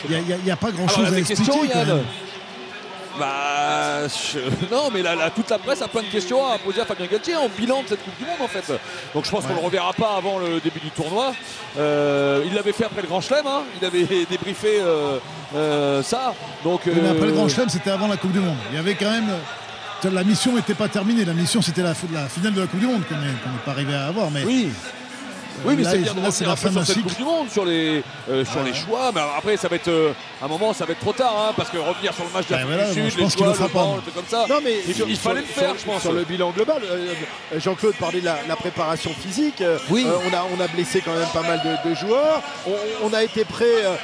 il 0.09 0.23
n'y 0.45 0.51
a, 0.51 0.57
pas 0.57 0.71
grand 0.71 0.89
chose 0.89 1.13
à 1.13 1.19
expliquer. 1.19 1.45
questions. 1.69 2.05
Bah, 3.19 4.07
je- 4.09 4.39
non, 4.75 4.89
mais 4.93 5.03
là, 5.03 5.15
là, 5.15 5.31
toute 5.31 5.51
la 5.51 5.59
presse 5.59 5.83
a 5.83 5.89
plein 5.89 6.03
de 6.03 6.07
questions 6.09 6.47
à 6.47 6.59
poser 6.59 6.81
à 6.81 6.85
Fabien 6.85 7.07
Galtier 7.07 7.37
en 7.37 7.49
bilan 7.49 7.83
de 7.83 7.89
cette 7.89 8.03
Coupe 8.05 8.17
du 8.19 8.25
Monde 8.25 8.41
en 8.43 8.49
fait. 8.49 8.73
Donc 9.15 9.25
je 9.25 9.31
pense 9.31 9.45
qu'on 9.45 9.51
ne 9.55 9.59
le 9.59 9.65
reverra 9.65 9.93
pas 9.93 10.15
avant 10.17 10.39
le 10.39 10.61
début 10.61 10.81
du 10.81 10.91
tournoi. 10.91 11.33
Euh, 11.79 12.43
il 12.47 12.55
l'avait 12.55 12.73
fait 12.73 12.85
après 12.85 13.03
le 13.03 13.09
Grand 13.09 13.21
Chelem, 13.21 13.47
hein. 13.47 13.63
il 13.81 13.85
avait 13.87 14.05
débriefé 14.31 14.79
euh, 14.81 15.19
euh, 15.55 16.03
ça. 16.03 16.35
Donc, 16.65 16.83
mais 16.87 17.09
après 17.09 17.27
le 17.27 17.33
Grand 17.33 17.49
Chelem, 17.49 17.69
c'était 17.69 17.91
avant 17.91 18.07
la 18.09 18.17
Coupe 18.17 18.33
du 18.33 18.41
Monde. 18.41 18.57
Il 18.71 18.77
y 18.77 18.79
avait 18.79 18.95
quand 18.95 19.11
même. 19.11 19.29
La 20.11 20.25
mission 20.25 20.55
n'était 20.55 20.73
pas 20.75 20.89
terminée. 20.89 21.27
La 21.27 21.35
mission, 21.35 21.61
c'était 21.61 21.83
la, 21.83 21.93
la 22.15 22.27
finale 22.27 22.55
de 22.55 22.61
la 22.63 22.67
Coupe 22.67 22.81
du 22.81 22.87
Monde 22.87 23.03
qu'on 23.07 23.17
n'est 23.17 23.27
qu'on 23.43 23.51
n'est 23.51 23.65
pas 23.67 23.73
arrivé 23.73 23.95
à 23.95 24.07
avoir. 24.07 24.31
Mais 24.31 24.45
Oui. 24.45 24.71
Oui, 25.65 25.75
mais 25.77 25.83
là, 25.83 25.91
c'est 25.91 25.99
bien 25.99 26.15
de 26.15 26.21
là, 26.21 26.31
c'est 26.31 26.45
revenir 26.45 26.49
la 26.51 26.57
fin 26.57 26.71
sur 26.73 26.87
cette 26.87 26.97
cycle. 26.97 27.09
Coupe 27.09 27.19
du 27.19 27.25
Monde, 27.25 27.51
sur 27.51 27.65
les, 27.65 28.03
euh, 28.31 28.45
sur 28.45 28.63
les 28.63 28.75
choix. 28.75 29.11
Mais 29.15 29.21
alors 29.21 29.35
après, 29.39 29.57
ça 29.57 29.69
va 29.69 29.77
être, 29.77 29.89
euh, 29.89 30.13
à 30.41 30.45
un 30.45 30.49
moment, 30.49 30.73
ça 30.73 30.85
va 30.87 30.93
être 30.93 31.01
trop 31.01 31.13
tard, 31.13 31.35
hein, 31.49 31.53
parce 31.57 31.71
que 31.71 31.79
revenir 31.79 32.15
sur 32.15 32.25
le 32.25 32.31
match 32.31 32.47
de 32.47 32.55
Ouais, 32.55 32.61
l'Afrique 32.61 32.77
voilà, 32.77 32.93
Sud, 32.93 33.11
je 33.11 33.17
pense 33.23 33.37
les 33.37 33.45
choix, 33.45 33.67
le 33.69 33.73
banc, 33.75 33.99
comme 34.15 34.25
ça. 34.29 34.47
Non 34.49 34.59
mais 34.65 34.75
il, 34.87 34.95
sur- 34.95 35.09
il 35.09 35.17
fallait 35.17 35.41
sur- 35.41 35.49
le 35.49 35.53
faire, 35.53 35.71
sur- 35.71 35.79
je 35.81 35.85
pense. 35.87 36.03
Sur 36.03 36.13
le 36.13 36.25
bilan 36.25 36.51
global, 36.51 36.81
euh, 36.85 37.13
euh, 37.55 37.61
Jean-Claude 37.61 37.95
parlait 37.97 38.21
de 38.21 38.25
la, 38.25 38.39
la 38.49 38.57
préparation 38.57 39.11
physique. 39.13 39.61
Euh, 39.61 39.79
Oui. 39.91 40.05
euh, 40.07 40.17
on, 40.31 40.35
a, 40.35 40.47
on 40.57 40.61
a 40.61 40.67
blessé 40.69 41.01
quand 41.05 41.15
même 41.15 41.29
pas 41.33 41.43
mal 41.43 41.61
de, 41.65 41.89
de 41.91 41.95
joueurs. 41.95 42.43
On, 42.67 42.73
on 43.09 43.13
a 43.13 43.23
été 43.23 43.45
prêt 43.45 43.65
euh, 43.85 43.95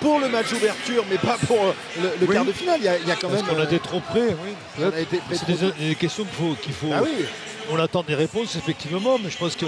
pour 0.00 0.18
le 0.20 0.28
match 0.28 0.50
d'ouverture, 0.50 1.04
mais 1.10 1.18
pas 1.18 1.36
pour 1.46 1.58
euh, 1.58 1.72
le, 1.98 2.02
le 2.20 2.26
Oui. 2.28 2.34
quart 2.34 2.44
de 2.44 2.52
finale. 2.52 2.78
Il 2.80 2.84
y 2.86 2.88
a, 2.88 2.98
il 2.98 3.06
y 3.06 3.10
a 3.10 3.16
quand 3.16 3.28
Parce 3.28 3.42
même. 3.42 3.54
qu'on 3.54 3.60
a 3.60 3.64
euh, 3.64 3.66
été 3.66 3.78
trop 3.78 4.00
près, 4.00 4.20
oui. 4.42 4.54
on 4.80 4.92
a 4.96 5.00
été 5.00 5.18
prêt 5.18 5.36
C'est 5.36 5.46
des, 5.78 5.88
des 5.88 5.94
questions 5.94 6.24
qu'il 6.24 6.34
faut, 6.34 6.54
qu'il 6.62 6.72
faut. 6.72 6.90
Ah 6.92 7.00
oui. 7.02 7.24
On 7.70 7.78
attend 7.78 8.02
des 8.02 8.14
réponses, 8.14 8.56
effectivement, 8.56 9.18
mais 9.22 9.30
je 9.30 9.38
pense 9.38 9.56
que 9.56 9.64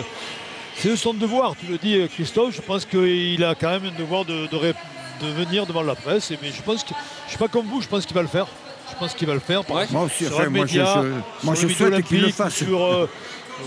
c'est 0.78 0.88
de 0.90 0.96
son 0.96 1.14
devoir. 1.14 1.54
Tu 1.58 1.66
le 1.66 1.78
dis, 1.78 1.98
Christophe. 2.08 2.54
Je 2.54 2.60
pense 2.62 2.84
qu'il 2.84 3.42
a 3.44 3.54
quand 3.54 3.70
même 3.70 3.86
un 3.94 3.98
devoir 3.98 4.24
de, 4.24 4.46
de 4.46 4.56
ré- 4.56 4.74
de 5.22 5.26
venir 5.28 5.66
devant 5.66 5.82
la 5.82 5.94
presse. 5.94 6.30
Et, 6.30 6.38
mais 6.42 6.50
je 6.50 6.62
pense 6.62 6.84
que 6.84 6.90
je 7.24 7.30
suis 7.30 7.38
pas 7.38 7.48
comme 7.48 7.66
vous. 7.66 7.80
Je 7.80 7.88
pense 7.88 8.04
qu'il 8.06 8.14
va 8.14 8.22
le 8.22 8.28
faire. 8.28 8.46
Je 8.90 8.94
pense 8.96 9.14
qu'il 9.14 9.26
va 9.26 9.34
le 9.34 9.40
faire. 9.40 9.64
par 9.64 9.76
Ouais. 9.76 9.82
exemple, 9.84 9.98
Moi 9.98 10.06
aussi, 10.06 10.24
sur 10.26 10.34
enfin, 10.36 10.44
un 10.46 10.50
moi, 10.50 10.66
je- 10.66 10.78
média, 10.78 10.94
je- 11.02 11.46
moi, 11.46 11.56
sur 11.56 11.68
je 11.68 11.84
milieu 11.84 12.00
qu'il 12.02 12.20
le 12.22 12.30
fasse. 12.30 12.54
Sur, 12.54 12.84
euh, 12.84 13.08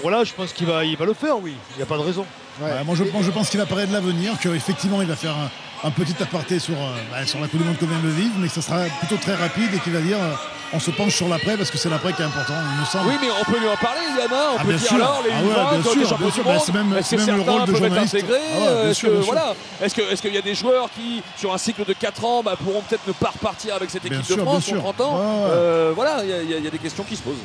voilà, 0.02 0.24
je 0.24 0.34
pense 0.34 0.54
qu'il 0.54 0.68
va, 0.68 0.86
il 0.86 0.96
va 0.98 1.06
le 1.06 1.14
faire. 1.14 1.38
Oui, 1.42 1.56
il 1.72 1.78
n'y 1.78 1.84
a 1.84 1.86
pas 1.86 1.98
de 1.98 2.04
raison. 2.04 2.26
Ouais. 2.62 2.70
Ouais, 2.72 2.84
moi, 2.86 2.96
je, 2.96 3.04
moi, 3.06 3.22
je 3.24 3.32
pense 3.32 3.50
qu'il 3.50 3.60
apparaît 3.62 3.88
de 3.88 3.94
l'avenir, 3.94 4.34
qu'effectivement, 4.42 5.02
il 5.02 5.08
va 5.08 5.16
faire 5.16 5.36
un, 5.36 5.88
un 5.88 5.92
petit 5.92 6.16
aparté 6.22 6.60
sur, 6.60 6.76
euh, 6.76 6.96
bah, 7.12 7.26
sur 7.26 7.40
la 7.40 7.48
Coupe 7.48 7.60
du 7.62 7.66
Monde 7.66 7.78
qu'on 7.78 7.86
vient 7.88 8.00
de 8.00 8.10
vivre, 8.10 8.34
mais 8.38 8.48
que 8.48 8.54
ça 8.54 8.62
sera 8.62 8.84
plutôt 9.00 9.18
très 9.18 9.36
rapide 9.36 9.74
et 9.74 9.80
qu'il 9.80 9.94
va 9.94 10.02
dire 10.02 10.18
euh, 10.22 10.34
on 10.74 10.80
se 10.80 10.92
penche 10.92 11.16
sur 11.16 11.28
l'après 11.28 11.58
parce 11.58 11.72
que 11.72 11.78
c'est 11.78 11.90
l'après 11.90 12.14
qui 12.14 12.22
est 12.22 12.26
important, 12.26 12.54
il 12.76 12.80
me 12.82 12.86
semble. 12.86 13.08
Oui, 13.10 13.16
mais 13.22 13.28
on 13.32 13.44
peut 13.52 13.60
lui 13.60 13.68
en 13.68 13.76
parler, 13.78 14.02
Yana. 14.18 14.36
On 14.54 14.58
Ah, 14.60 14.64
peut 14.64 14.74
dire 14.74 14.88
sûr. 14.88 14.96
alors, 14.96 15.22
les 15.26 15.32
Ah 15.32 15.42
ouais, 15.42 15.50
U20 15.50 15.54
bien 15.54 15.82
qui 15.82 15.88
ont 15.88 15.92
été 15.92 16.00
sûr, 16.02 16.10
champions 16.10 16.26
bien 16.28 16.34
sûr. 16.36 16.44
Bah, 16.44 16.54
monde. 16.54 16.62
c'est 16.66 16.74
même- 16.74 16.94
Est-ce 16.98 17.10
c'est 17.10 17.16
que 17.16 17.22
même 17.22 17.36
le 17.38 17.42
rôle 17.42 17.66
de 17.66 17.76
journaliste. 17.76 18.16
Ah 18.16 18.18
ouais, 18.20 18.82
bien 18.82 18.90
Est-ce 18.92 19.02
que 19.02 19.08
voilà 19.26 19.54
Est-ce 19.82 19.96
que 19.96 20.02
est-ce 20.02 20.22
qu'il 20.22 20.34
y 20.34 20.38
a 20.38 20.42
des 20.42 20.56
joueurs 20.56 20.90
qui, 20.96 21.24
sur 21.38 21.54
un 21.54 21.58
cycle 21.58 21.86
de 21.86 21.94
4 21.94 22.24
ans, 22.26 22.44
bah, 22.44 22.56
pourront 22.64 22.82
peut-être 22.82 23.08
ne 23.08 23.14
pas 23.14 23.30
repartir 23.32 23.76
avec 23.76 23.90
cette 23.90 24.06
équipe 24.06 24.28
de 24.28 24.42
France 24.42 24.66
pour 24.70 24.78
30 24.82 25.02
ans 25.02 25.14
Ouais, 25.16 25.22
ouais. 25.26 25.50
Euh, 25.52 25.92
Voilà, 25.96 26.24
il 26.24 26.30
y, 26.30 26.34
a- 26.34 26.60
y 26.60 26.64
y 26.66 26.70
des 26.70 26.78
questions 26.78 27.04
qui 27.04 27.16
se 27.16 27.22
posent. 27.24 27.36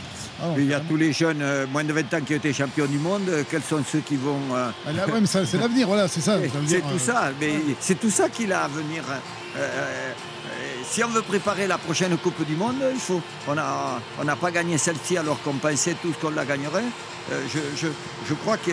Ah 0.43 0.47
Il 0.59 0.67
y 0.67 0.75
a 0.75 0.81
quand 0.81 0.85
tous 0.89 0.97
les 0.97 1.13
jeunes 1.13 1.41
euh, 1.43 1.65
moins 1.73 1.85
de 1.85 1.93
20 1.93 2.13
ans 2.13 2.21
qui 2.27 2.35
ont 2.35 2.37
été 2.37 2.53
champions 2.53 2.87
du 2.87 2.99
monde. 2.99 3.23
euh, 3.29 3.45
Quels 3.49 3.63
sont 3.63 3.83
ceux 3.91 4.01
qui 4.01 4.17
vont. 4.17 4.39
euh. 4.55 4.69
Ah, 4.87 4.93
là, 4.93 5.07
ouais, 5.07 5.21
mais 5.21 5.27
ça, 5.27 5.47
c'est 5.47 5.59
l'avenir, 5.59 5.87
voilà, 5.87 6.09
c'est 6.09 6.21
ça. 6.21 6.37
veut 6.39 6.49
c'est 6.67 6.81
tout 6.81 6.87
euh, 6.97 6.99
ça. 6.99 7.31
Mais 7.41 7.55
c'est 7.81 7.99
tout 7.99 8.11
ça 8.11 8.29
qu'il 8.29 8.53
a 8.53 8.65
à 8.65 8.69
venir. 8.69 9.03
Si 10.89 11.03
on 11.05 11.09
veut 11.09 11.23
préparer 11.23 11.67
la 11.67 11.79
prochaine 11.79 12.17
Coupe 12.19 12.45
du 12.47 12.57
Monde, 12.57 12.77
il 12.93 13.01
faut. 13.01 13.21
On 13.49 13.55
n'a 13.55 14.01
on 14.23 14.37
pas 14.37 14.51
gagné 14.51 14.79
celle-ci 14.79 15.17
alors 15.17 15.41
qu'on 15.43 15.55
pensait 15.55 15.97
tous 16.01 16.13
qu'on 16.21 16.31
la 16.31 16.45
gagnerait. 16.45 16.85
Euh, 17.33 17.41
je, 17.53 17.59
je, 17.77 17.87
je 18.29 18.35
crois 18.35 18.57
que 18.59 18.71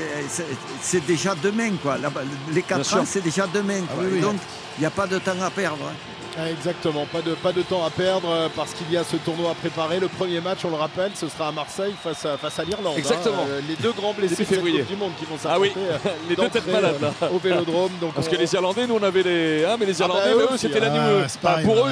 c'est- 0.82 1.06
déjà 1.06 1.34
demain. 1.36 1.72
Quoi. 1.82 1.98
La- 1.98 2.12
les 2.52 2.64
4 2.64 2.84
sûr. 2.86 2.98
ans, 3.00 3.06
c'est 3.06 3.22
déjà 3.24 3.48
demain. 3.48 3.82
Ah 3.90 3.94
quoi. 3.96 4.04
oui, 4.04 4.10
oui. 4.16 4.22
Donc, 4.22 4.36
il 4.78 4.82
n'y 4.82 4.86
a 4.86 4.90
pas 4.92 5.08
de 5.08 5.18
temps 5.20 5.42
à 5.42 5.50
perdre. 5.50 5.86
hein. 5.90 5.96
Ah, 6.40 6.50
Exactement, 6.50 7.06
pas 7.12 7.22
de, 7.22 7.34
pas 7.36 7.52
de 7.52 7.62
temps 7.62 7.86
à 7.86 7.90
perdre 7.90 8.30
euh, 8.30 8.48
parce 8.56 8.72
qu'il 8.74 8.90
y 8.92 8.98
a 8.98 9.04
ce 9.04 9.18
tournoi 9.18 9.52
à 9.52 9.54
préparer. 9.54 10.00
Le 10.00 10.08
premier 10.08 10.40
match, 10.40 10.60
on 10.64 10.70
le 10.70 10.76
rappelle, 10.76 11.12
ce 11.16 11.28
sera 11.28 11.50
à 11.50 11.52
Marseille 11.52 11.94
face 12.02 12.26
à, 12.26 12.38
face 12.38 12.58
à 12.60 12.64
l'Irlande. 12.64 12.94
hein. 12.96 12.98
Exactement. 12.98 13.46
Euh, 13.50 13.60
les 13.68 13.76
deux 13.76 13.92
grands 13.92 14.14
blessés 14.14 14.44
de 14.46 14.56
du 14.56 14.96
Monde 14.96 15.12
qui 15.20 15.26
vont 15.26 15.36
Ah 15.46 15.60
oui, 15.60 15.70
s'affronter 15.70 15.90
euh, 15.92 16.10
les 16.30 16.36
deux 16.36 16.50
têtes 16.50 16.68
malades 16.72 17.02
là. 17.02 17.30
au 17.34 17.38
Vélodrome. 17.38 17.92
Donc 18.00 18.14
Parce 18.14 18.28
on- 18.28 18.32
que 18.32 18.36
les 18.38 18.54
Irlandais, 18.54 18.88
nous 18.88 18.96
on 18.96 19.04
avait 19.04 19.24
les. 19.24 19.66
Ah, 19.66 19.76
mais 19.80 19.86
les 19.86 20.02
Ah 20.02 20.08
bah, 20.08 20.16
Irlandais, 20.30 20.44
eux 20.54 20.58
c'était 20.58 20.80
la 20.80 20.88
ah, 20.94 21.28
pareil, 21.42 21.66
pour 21.66 21.76
eux, 21.86 21.92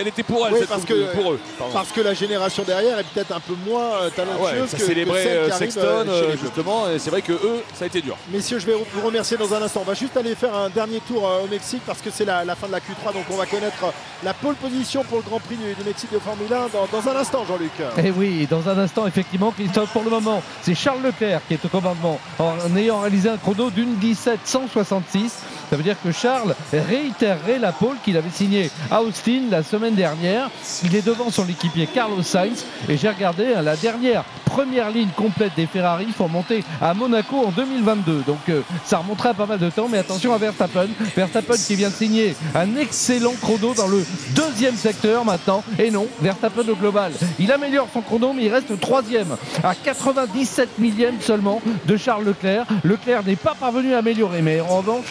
elle 0.00 0.08
était 0.08 0.22
pour 0.22 0.46
elle, 0.46 0.52
Oui, 0.54 0.60
parce 0.68 0.84
que- 0.84 1.14
pour 1.14 1.32
eux. 1.32 1.40
pardon. 1.58 1.72
Parce 1.72 1.90
que 1.92 2.00
la 2.02 2.14
génération 2.14 2.64
derrière 2.64 2.98
est 2.98 3.04
peut-être 3.04 3.32
un 3.32 3.40
peu 3.40 3.54
moins 3.66 4.02
ouais, 4.04 4.10
talentueuse 4.10 4.68
ça 4.68 4.76
que, 4.76 4.82
que 4.82 4.86
célébrait 4.88 5.22
celle 5.22 5.32
qui 5.46 5.50
arrive, 5.52 5.58
Sexton, 5.58 6.04
chez 6.06 6.20
les 6.20 6.26
Bleus. 6.28 6.38
justement, 6.42 6.90
et 6.90 6.98
c'est 6.98 7.10
vrai 7.10 7.22
que 7.22 7.32
eux, 7.32 7.62
ça 7.74 7.84
a 7.84 7.86
été 7.86 8.00
dur. 8.02 8.16
Messieurs, 8.30 8.58
je 8.58 8.66
vais 8.66 8.74
vous 8.74 9.06
remercier 9.06 9.36
dans 9.38 9.52
un 9.54 9.62
instant. 9.62 9.80
On 9.80 9.88
va 9.88 9.94
juste 9.94 10.16
aller 10.16 10.34
faire 10.34 10.54
un 10.54 10.68
dernier 10.68 11.00
tour 11.00 11.22
au 11.44 11.46
Mexique 11.48 11.82
parce 11.86 12.00
que 12.02 12.10
c'est 12.10 12.24
la, 12.26 12.44
la 12.44 12.54
fin 12.54 12.66
de 12.66 12.72
la 12.72 12.80
Q3. 12.80 13.14
Donc 13.14 13.24
on 13.30 13.36
va 13.36 13.46
connaître 13.46 13.76
la 14.24 14.34
pole 14.34 14.54
position 14.56 15.04
pour 15.04 15.18
le 15.18 15.24
Grand 15.24 15.40
Prix 15.40 15.56
du, 15.56 15.84
Mexique 15.84 16.12
de 16.12 16.18
Formule 16.18 16.52
1 16.52 16.68
dans, 16.92 17.08
un 17.08 17.16
instant, 17.16 17.44
Jean-Luc. 17.46 17.72
Et 18.04 18.10
oui, 18.10 18.46
dans 18.50 18.68
un 18.68 18.78
instant, 18.78 19.06
effectivement, 19.06 19.52
pour 19.92 20.02
le 20.02 20.10
moment, 20.10 20.42
c'est 20.62 20.74
Charles 20.74 21.02
Leclerc 21.02 21.40
qui 21.46 21.54
est 21.54 21.64
au 21.64 21.68
commandement 21.68 22.18
en 22.38 22.76
ayant 22.76 23.00
réalisé 23.00 23.28
un 23.28 23.36
chrono 23.36 23.70
d'une 23.70 23.96
17-166. 23.96 25.30
Ça 25.70 25.76
veut 25.76 25.82
dire 25.82 25.96
que 26.02 26.12
Charles 26.12 26.54
réitérerait 26.72 27.58
la 27.58 27.72
pole 27.72 27.96
qu'il 28.04 28.16
avait 28.16 28.30
signée 28.30 28.70
à 28.90 29.02
Austin 29.02 29.42
la 29.50 29.62
semaine 29.62 29.94
dernière. 29.94 30.50
Il 30.84 30.96
est 30.96 31.04
devant 31.04 31.30
son 31.30 31.46
équipier 31.48 31.86
Carlos 31.86 32.22
Sainz. 32.22 32.64
Et 32.88 32.96
j'ai 32.96 33.08
regardé 33.08 33.52
hein, 33.54 33.62
la 33.62 33.76
dernière 33.76 34.24
première 34.48 34.90
ligne 34.90 35.10
complète 35.14 35.52
des 35.56 35.66
Ferrari 35.66 36.06
pour 36.16 36.28
monter 36.28 36.64
à 36.80 36.94
Monaco 36.94 37.36
en 37.46 37.50
2022. 37.50 38.22
Donc 38.26 38.38
euh, 38.48 38.62
ça 38.84 38.98
remontera 38.98 39.34
pas 39.34 39.46
mal 39.46 39.58
de 39.58 39.68
temps. 39.68 39.88
Mais 39.88 39.98
attention 39.98 40.32
à 40.32 40.38
Verstappen. 40.38 40.88
Verstappen 41.14 41.54
qui 41.54 41.76
vient 41.76 41.90
de 41.90 41.94
signer 41.94 42.34
un 42.54 42.76
excellent 42.76 43.34
chrono 43.40 43.74
dans 43.74 43.86
le 43.86 44.04
deuxième 44.34 44.76
secteur 44.76 45.24
maintenant. 45.24 45.62
Et 45.78 45.90
non, 45.90 46.06
Verstappen 46.20 46.66
au 46.68 46.74
global. 46.74 47.12
Il 47.38 47.52
améliore 47.52 47.88
son 47.92 48.00
chrono, 48.00 48.32
mais 48.32 48.44
il 48.44 48.52
reste 48.52 48.78
troisième 48.80 49.36
à 49.62 49.74
97 49.74 50.78
millièmes 50.78 51.20
seulement 51.20 51.60
de 51.86 51.96
Charles 51.96 52.24
Leclerc. 52.24 52.64
Leclerc 52.84 53.24
n'est 53.24 53.36
pas 53.36 53.54
parvenu 53.54 53.94
à 53.94 53.98
améliorer, 53.98 54.42
mais 54.42 54.60
en 54.60 54.78
revanche, 54.78 55.04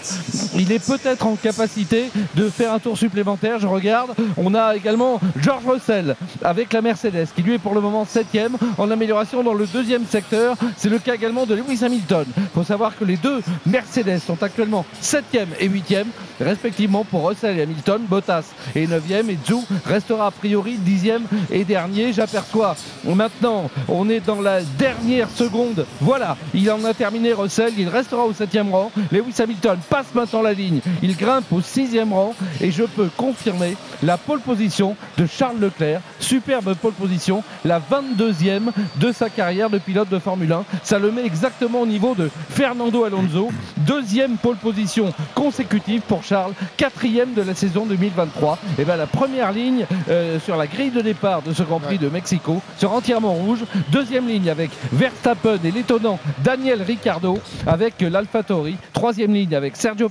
il 0.55 0.71
est 0.71 0.85
peut-être 0.85 1.25
en 1.25 1.35
capacité 1.35 2.09
de 2.35 2.49
faire 2.49 2.73
un 2.73 2.79
tour 2.79 2.97
supplémentaire. 2.97 3.59
Je 3.59 3.67
regarde. 3.67 4.11
On 4.37 4.53
a 4.53 4.75
également 4.75 5.19
George 5.39 5.63
Russell 5.65 6.15
avec 6.43 6.73
la 6.73 6.81
Mercedes 6.81 7.27
qui 7.35 7.41
lui 7.41 7.55
est 7.55 7.59
pour 7.59 7.73
le 7.73 7.81
moment 7.81 8.05
septième 8.05 8.57
en 8.77 8.91
amélioration 8.91 9.43
dans 9.43 9.53
le 9.53 9.65
deuxième 9.65 10.05
secteur. 10.05 10.55
C'est 10.77 10.89
le 10.89 10.99
cas 10.99 11.15
également 11.15 11.45
de 11.45 11.55
Lewis 11.55 11.83
Hamilton. 11.83 12.25
Il 12.37 12.43
faut 12.53 12.63
savoir 12.63 12.97
que 12.97 13.05
les 13.05 13.17
deux 13.17 13.41
Mercedes 13.65 14.19
sont 14.19 14.41
actuellement 14.43 14.85
septième 15.01 15.49
et 15.59 15.67
huitième 15.67 16.07
respectivement 16.39 17.03
pour 17.03 17.27
Russell 17.27 17.57
et 17.57 17.63
Hamilton. 17.63 18.01
Bottas 18.07 18.45
est 18.75 18.87
neuvième 18.87 19.29
et 19.29 19.37
Zhou 19.45 19.63
restera 19.85 20.27
a 20.27 20.31
priori 20.31 20.77
dixième 20.77 21.23
et 21.51 21.63
dernier. 21.63 22.13
J'aperçois 22.13 22.75
maintenant, 23.03 23.69
on 23.87 24.09
est 24.09 24.19
dans 24.19 24.41
la 24.41 24.61
dernière 24.61 25.29
seconde. 25.29 25.85
Voilà, 26.01 26.37
il 26.53 26.69
en 26.71 26.83
a 26.85 26.93
terminé 26.93 27.33
Russell, 27.33 27.73
il 27.77 27.89
restera 27.89 28.23
au 28.23 28.33
septième 28.33 28.71
rang. 28.73 28.91
Lewis 29.11 29.35
Hamilton 29.39 29.79
passe 29.89 30.07
maintenant 30.13 30.36
la 30.41 30.53
ligne, 30.53 30.79
il 31.01 31.15
grimpe 31.15 31.51
au 31.51 31.61
sixième 31.61 32.13
rang 32.13 32.33
et 32.61 32.71
je 32.71 32.83
peux 32.83 33.09
confirmer 33.15 33.75
la 34.03 34.17
pole 34.17 34.39
position 34.39 34.95
de 35.17 35.25
Charles 35.25 35.59
Leclerc. 35.59 36.01
Superbe 36.19 36.73
pole 36.75 36.93
position, 36.93 37.43
la 37.65 37.79
22e 37.79 38.71
de 38.97 39.11
sa 39.11 39.29
carrière 39.29 39.69
de 39.69 39.77
pilote 39.77 40.09
de 40.09 40.19
Formule 40.19 40.51
1. 40.51 40.65
Ça 40.83 40.99
le 40.99 41.11
met 41.11 41.25
exactement 41.25 41.81
au 41.81 41.85
niveau 41.85 42.15
de 42.15 42.29
Fernando 42.49 43.03
Alonso. 43.03 43.49
Deuxième 43.77 44.37
pole 44.37 44.57
position 44.57 45.13
consécutive 45.35 46.01
pour 46.01 46.23
Charles, 46.23 46.53
quatrième 46.75 47.33
de 47.33 47.41
la 47.41 47.55
saison 47.55 47.85
2023. 47.85 48.57
Et 48.79 48.85
bien 48.85 48.95
la 48.95 49.07
première 49.07 49.51
ligne 49.51 49.85
euh, 50.09 50.39
sur 50.39 50.57
la 50.57 50.67
grille 50.67 50.91
de 50.91 51.01
départ 51.01 51.41
de 51.41 51.53
ce 51.53 51.63
Grand 51.63 51.79
Prix 51.79 51.97
de 51.97 52.09
Mexico 52.09 52.61
sera 52.77 52.95
entièrement 52.95 53.33
rouge. 53.33 53.59
Deuxième 53.91 54.27
ligne 54.27 54.49
avec 54.49 54.71
Verstappen 54.91 55.57
et 55.63 55.71
l'étonnant 55.71 56.19
Daniel 56.43 56.81
Ricciardo 56.81 57.39
avec 57.65 58.01
l'AlphaTauri. 58.01 58.77
Troisième 58.93 59.33
ligne 59.33 59.55
avec 59.55 59.75
Sergio 59.75 60.09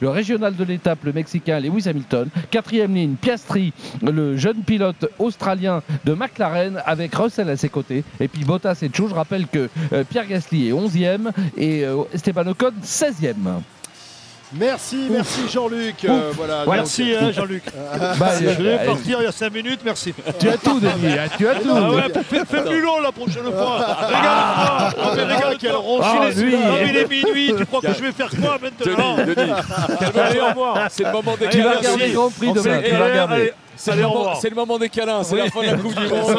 Le 0.00 0.08
régional 0.08 0.56
de 0.56 0.64
l'étape, 0.64 1.04
le 1.04 1.12
Mexicain 1.12 1.60
Lewis 1.60 1.88
Hamilton. 1.88 2.28
Quatrième 2.50 2.94
ligne 2.94 3.14
Piastri, 3.14 3.72
le 4.02 4.36
jeune 4.36 4.62
pilote 4.62 5.10
australien 5.18 5.82
de 6.04 6.14
McLaren 6.14 6.82
avec 6.86 7.14
Russell 7.14 7.50
à 7.50 7.56
ses 7.56 7.68
côtés. 7.68 8.04
Et 8.20 8.28
puis 8.28 8.44
Bottas 8.44 8.78
et 8.82 8.90
Chou. 8.94 9.08
Je 9.08 9.14
rappelle 9.14 9.46
que 9.46 9.68
euh, 9.92 10.04
Pierre 10.04 10.26
Gasly 10.26 10.68
est 10.68 10.72
11e 10.72 11.30
et 11.56 11.84
euh, 11.84 12.02
Esteban 12.12 12.46
Ocon 12.46 12.72
16e. 12.82 13.60
Merci, 14.52 15.06
merci 15.10 15.48
Jean-Luc. 15.52 16.04
Euh, 16.04 16.32
voilà, 16.34 16.64
donc, 16.64 16.74
Merci 16.74 17.14
hein, 17.14 17.30
Jean-Luc. 17.30 17.62
Bah, 18.18 18.30
Je 18.40 18.46
euh, 18.48 18.84
partir 18.84 19.18
il 19.20 19.24
y 19.24 19.26
a 19.26 19.32
5 19.32 19.52
minutes, 19.52 19.80
merci. 19.84 20.12
Tu 20.40 20.48
as 20.48 20.56
tout, 20.56 20.80
Denis, 20.80 21.12
hein, 21.12 21.28
tu 21.38 21.46
as 21.48 21.54
tout. 21.54 21.70
Ah 21.72 21.90
ouais, 21.92 22.02
fais, 22.28 22.44
fais 22.44 22.64
plus 22.64 22.80
long 22.80 23.00
la 23.00 23.12
prochaine 23.12 23.44
fois. 23.44 23.78
Régale-moi. 24.00 24.90
Oh, 24.98 25.08
mais 25.14 25.22
régale-toi. 25.22 25.54
quel 25.60 25.76
ronchon, 25.76 26.04
Ah, 26.22 26.28
Il 26.84 26.96
est- 26.96 27.08
minuit. 27.08 27.54
Tu 27.56 27.66
crois 27.66 27.80
que 27.80 27.92
je 27.94 28.02
vais 28.02 28.12
faire 28.12 28.30
quoi 28.30 28.58
maintenant 28.60 29.16
Denis, 29.16 29.34
Denis, 29.36 29.52
Allez, 30.20 30.40
au 30.40 30.46
revoir. 30.48 30.88
c'est 30.90 31.04
le 31.04 31.12
moment 31.12 31.36
des 31.38 31.48
Tu 31.48 31.60
vas 31.62 31.76
regarder 31.76 32.06
le. 32.08 32.12
Grand 32.14 32.30
Prix 32.30 32.52
demain, 32.52 32.80
tu 32.84 32.90
vas 32.90 33.04
regarder. 33.04 33.52
C'est 33.76 33.96
le, 33.96 34.02
moment- 34.02 34.14
revoir. 34.18 34.38
c'est 34.40 34.50
le 34.50 34.56
moment 34.56 34.78
des 34.78 34.88
câlins, 34.90 35.22
c'est 35.22 35.34
Oui. 35.34 35.40
la 35.44 35.50
fin 35.50 35.60
de 35.62 35.66
la 35.66 35.72
Coupe 35.78 35.94
du 35.94 36.08
Monde. 36.08 36.36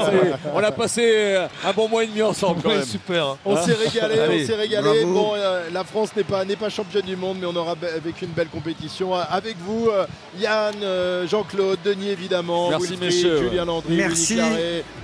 On 0.53 0.59
a 0.63 0.71
passé 0.71 1.01
euh, 1.15 1.47
un 1.65 1.73
bon 1.73 1.87
mois 1.89 2.03
et 2.03 2.07
demi 2.07 2.21
ensemble 2.21 2.61
quand 2.61 2.69
Ouais, 2.69 2.75
même. 2.77 2.85
super. 2.85 3.35
On 3.43 3.55
s'est 3.57 3.73
régalé, 3.73 4.19
Allez, 4.19 4.43
on 4.43 4.47
s'est 4.47 4.55
régalé. 4.55 5.03
bravo. 5.03 5.13
Bon, 5.13 5.31
euh, 5.35 5.63
la 5.73 5.83
France 5.83 6.09
n'est 6.15 6.23
pas, 6.23 6.45
n'est 6.45 6.55
pas 6.55 6.69
championne 6.69 7.05
du 7.05 7.15
monde, 7.15 7.37
mais 7.41 7.47
on 7.47 7.55
aura 7.55 7.71
avec 7.95 8.21
une 8.21 8.29
belle 8.29 8.47
compétition. 8.49 9.15
Euh, 9.15 9.21
Avec 9.29 9.55
vous, 9.59 9.89
euh, 9.89 10.05
Yann, 10.39 10.75
euh, 10.83 11.27
Jean-Claude, 11.27 11.79
Denis 11.83 12.09
évidemment, 12.09 12.69
Merci, 12.69 12.89
Wilfried, 12.89 13.03
messieurs. 13.05 13.37
Julien 13.49 13.65
Landry, 13.65 13.95
Merci. 13.95 14.39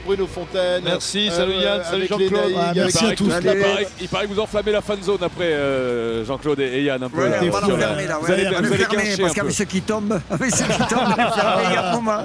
Bruno 0.05 0.27
Fontaine. 0.27 0.83
Merci, 0.85 1.29
salut 1.31 1.55
Yann, 1.55 1.83
salut 1.83 2.07
Jean-Claude. 2.07 2.53
Ah, 2.57 2.71
merci 2.75 3.05
à 3.05 3.11
tous. 3.13 3.25
Il 3.25 3.41
paraît, 3.43 3.87
il 4.01 4.07
paraît 4.09 4.27
que 4.27 4.33
vous 4.33 4.39
enflammez 4.39 4.71
la 4.71 4.81
fan 4.81 5.01
zone 5.01 5.17
après 5.21 5.45
euh, 5.51 6.23
Jean-Claude 6.23 6.59
et 6.59 6.67
et 6.77 6.83
Yann 6.83 7.01
un 7.01 7.09
peu. 7.09 7.23
Ouais, 7.23 7.29
là. 7.29 7.39
on 7.41 7.49
va 7.49 7.61
l'enfermer 7.61 8.05
là, 8.05 8.19
Vous 8.21 8.31
allez, 8.31 8.43
cacher 8.43 9.21
parce 9.21 9.33
qu'avec 9.33 9.51
ceux 9.53 9.65
qui 9.65 9.81
tombent, 9.81 10.19
avec 10.29 10.51
ceux 10.55 10.65
qui 10.65 10.77
tombent, 10.87 11.15
il 11.17 11.73
y 11.73 11.75
a 11.77 11.91
un 11.91 11.95
moment. 11.95 12.16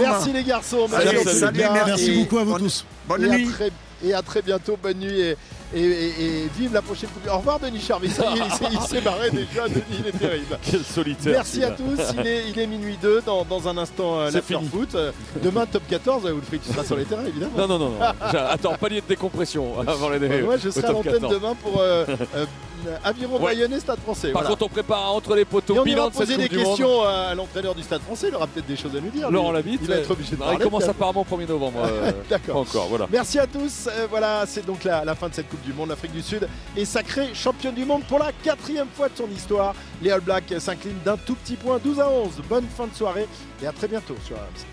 Merci 0.00 0.32
les 0.32 0.44
garçons, 0.44 0.86
merci 0.90 1.08
Allez, 1.08 1.24
salut, 1.24 1.58
cas, 1.58 1.84
Merci 1.86 2.10
et- 2.12 2.16
beaucoup 2.24 2.38
à 2.38 2.44
vous 2.44 2.52
bonne- 2.52 2.62
tous. 2.62 2.84
Bonne 3.08 3.24
et 3.24 3.28
à 3.30 3.36
nuit. 3.38 3.48
très- 3.48 3.70
et 4.04 4.14
à 4.14 4.22
très 4.22 4.42
bientôt, 4.42 4.78
bonne 4.82 4.98
nuit 4.98 5.20
et, 5.20 5.36
et- 5.74 5.80
et- 5.80 6.44
et 6.44 6.48
vive 6.58 6.72
la 6.72 6.80
prochaine 6.82 7.10
Coupe 7.10 7.30
Au 7.30 7.36
revoir 7.38 7.58
Denis 7.60 7.80
Charvet, 7.80 8.06
il 8.08 8.12
s'est- 8.12 8.22
il 8.72 8.80
s'est 8.80 9.00
barré 9.00 9.30
déjà, 9.30 9.68
Denis 9.68 9.82
il 10.00 10.06
est 10.06 10.18
terrible. 10.18 10.58
Quel 10.70 10.82
solitaire. 10.82 11.32
Merci 11.32 11.62
à 11.62 11.70
tous, 11.70 11.98
il 12.18 12.26
est, 12.26 12.44
il 12.48 12.58
est 12.58 12.66
minuit 12.66 12.98
2, 13.00 13.20
dans, 13.24 13.44
dans 13.44 13.68
un 13.68 13.76
instant 13.78 14.20
euh, 14.20 14.30
l'after 14.30 14.58
foot. 14.70 14.94
Euh, 14.94 15.12
Demain 15.42 15.66
top 15.66 15.82
14, 15.88 16.24
euh, 16.26 16.32
Wilfried, 16.32 16.62
tu 16.66 16.72
seras 16.72 16.84
sur 16.84 16.96
les 16.96 17.04
terrains 17.04 17.26
évidemment. 17.26 17.52
Non, 17.56 17.66
non, 17.68 17.78
non. 17.78 17.90
non. 17.90 18.00
Attends, 18.48 18.74
palier 18.80 19.00
de 19.00 19.06
décompression 19.06 19.78
avant 19.86 20.08
les 20.08 20.18
Moi 20.42 20.56
je 20.56 20.68
au 20.68 20.72
serai 20.72 20.86
à 20.88 20.92
l'antenne 20.92 21.12
14. 21.14 21.34
demain 21.34 21.54
pour 21.62 21.80
euh, 21.80 22.04
euh, 22.36 22.46
Aviron 23.04 23.38
Ouais. 23.40 23.54
Bayonnais 23.54 23.80
Stade 23.80 24.00
français. 24.00 24.32
Par 24.32 24.42
voilà. 24.42 24.48
contre, 24.56 24.66
on 24.66 24.68
prépare 24.68 25.12
entre 25.14 25.34
les 25.34 25.42
Et 25.42 25.44
poteaux 25.44 25.78
on 25.78 25.82
bilan 25.82 26.02
ira 26.02 26.10
de 26.10 26.14
cette 26.14 26.26
poser 26.26 26.36
des 26.36 26.48
questions 26.48 27.02
à 27.02 27.34
l'entraîneur 27.34 27.74
du 27.74 27.82
Stade 27.82 28.02
français, 28.02 28.28
il 28.28 28.34
aura 28.34 28.46
peut-être 28.46 28.66
des 28.66 28.76
choses 28.76 28.94
à 28.96 29.00
nous 29.00 29.10
dire. 29.10 29.30
Laurent. 29.30 29.52
Labitte. 29.52 29.80
Il 29.82 29.88
va 29.88 29.96
être 29.96 30.10
obligé 30.10 30.30
de 30.32 30.36
Ah, 30.40 30.44
parler. 30.44 30.56
Il 30.60 30.64
commence 30.64 30.84
apparemment 30.88 31.24
1er 31.30 31.48
novembre. 31.48 31.80
euh, 31.84 32.12
D'accord. 32.30 32.56
encore, 32.58 32.86
voilà. 32.88 33.06
Merci 33.10 33.38
à 33.38 33.46
tous. 33.46 33.88
Euh, 33.88 34.06
voilà, 34.10 34.44
c'est 34.46 34.64
donc 34.64 34.84
la, 34.84 35.04
la 35.04 35.14
fin 35.14 35.28
de 35.28 35.34
cette 35.34 35.48
Coupe 35.48 35.62
du 35.62 35.72
Monde. 35.72 35.88
L'Afrique 35.90 36.12
du 36.12 36.22
Sud 36.22 36.46
est 36.76 36.84
sacrée 36.84 37.30
championne 37.34 37.74
du 37.74 37.84
monde 37.84 38.02
pour 38.04 38.18
la 38.18 38.32
quatrième 38.32 38.88
fois 38.94 39.08
de 39.08 39.16
son 39.16 39.28
histoire. 39.34 39.74
Les 40.02 40.10
All 40.10 40.20
Blacks 40.20 40.52
s'inclinent 40.58 41.00
d'un 41.04 41.16
tout 41.16 41.34
petit 41.34 41.56
point, 41.56 41.78
12 41.82 42.00
à 42.00 42.08
11. 42.10 42.30
Bonne 42.48 42.66
fin 42.76 42.86
de 42.86 42.94
soirée 42.94 43.26
et 43.62 43.66
à 43.66 43.72
très 43.72 43.88
bientôt 43.88 44.14
sur 44.26 44.36
RMC. 44.36 44.66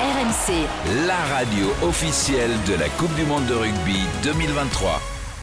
RMC. 0.00 1.06
La 1.06 1.16
radio 1.36 1.66
officielle 1.82 2.50
de 2.66 2.74
la 2.74 2.88
Coupe 2.90 3.14
du 3.14 3.24
Monde 3.24 3.46
de 3.46 3.54
rugby 3.54 3.98
2023. 4.22 5.00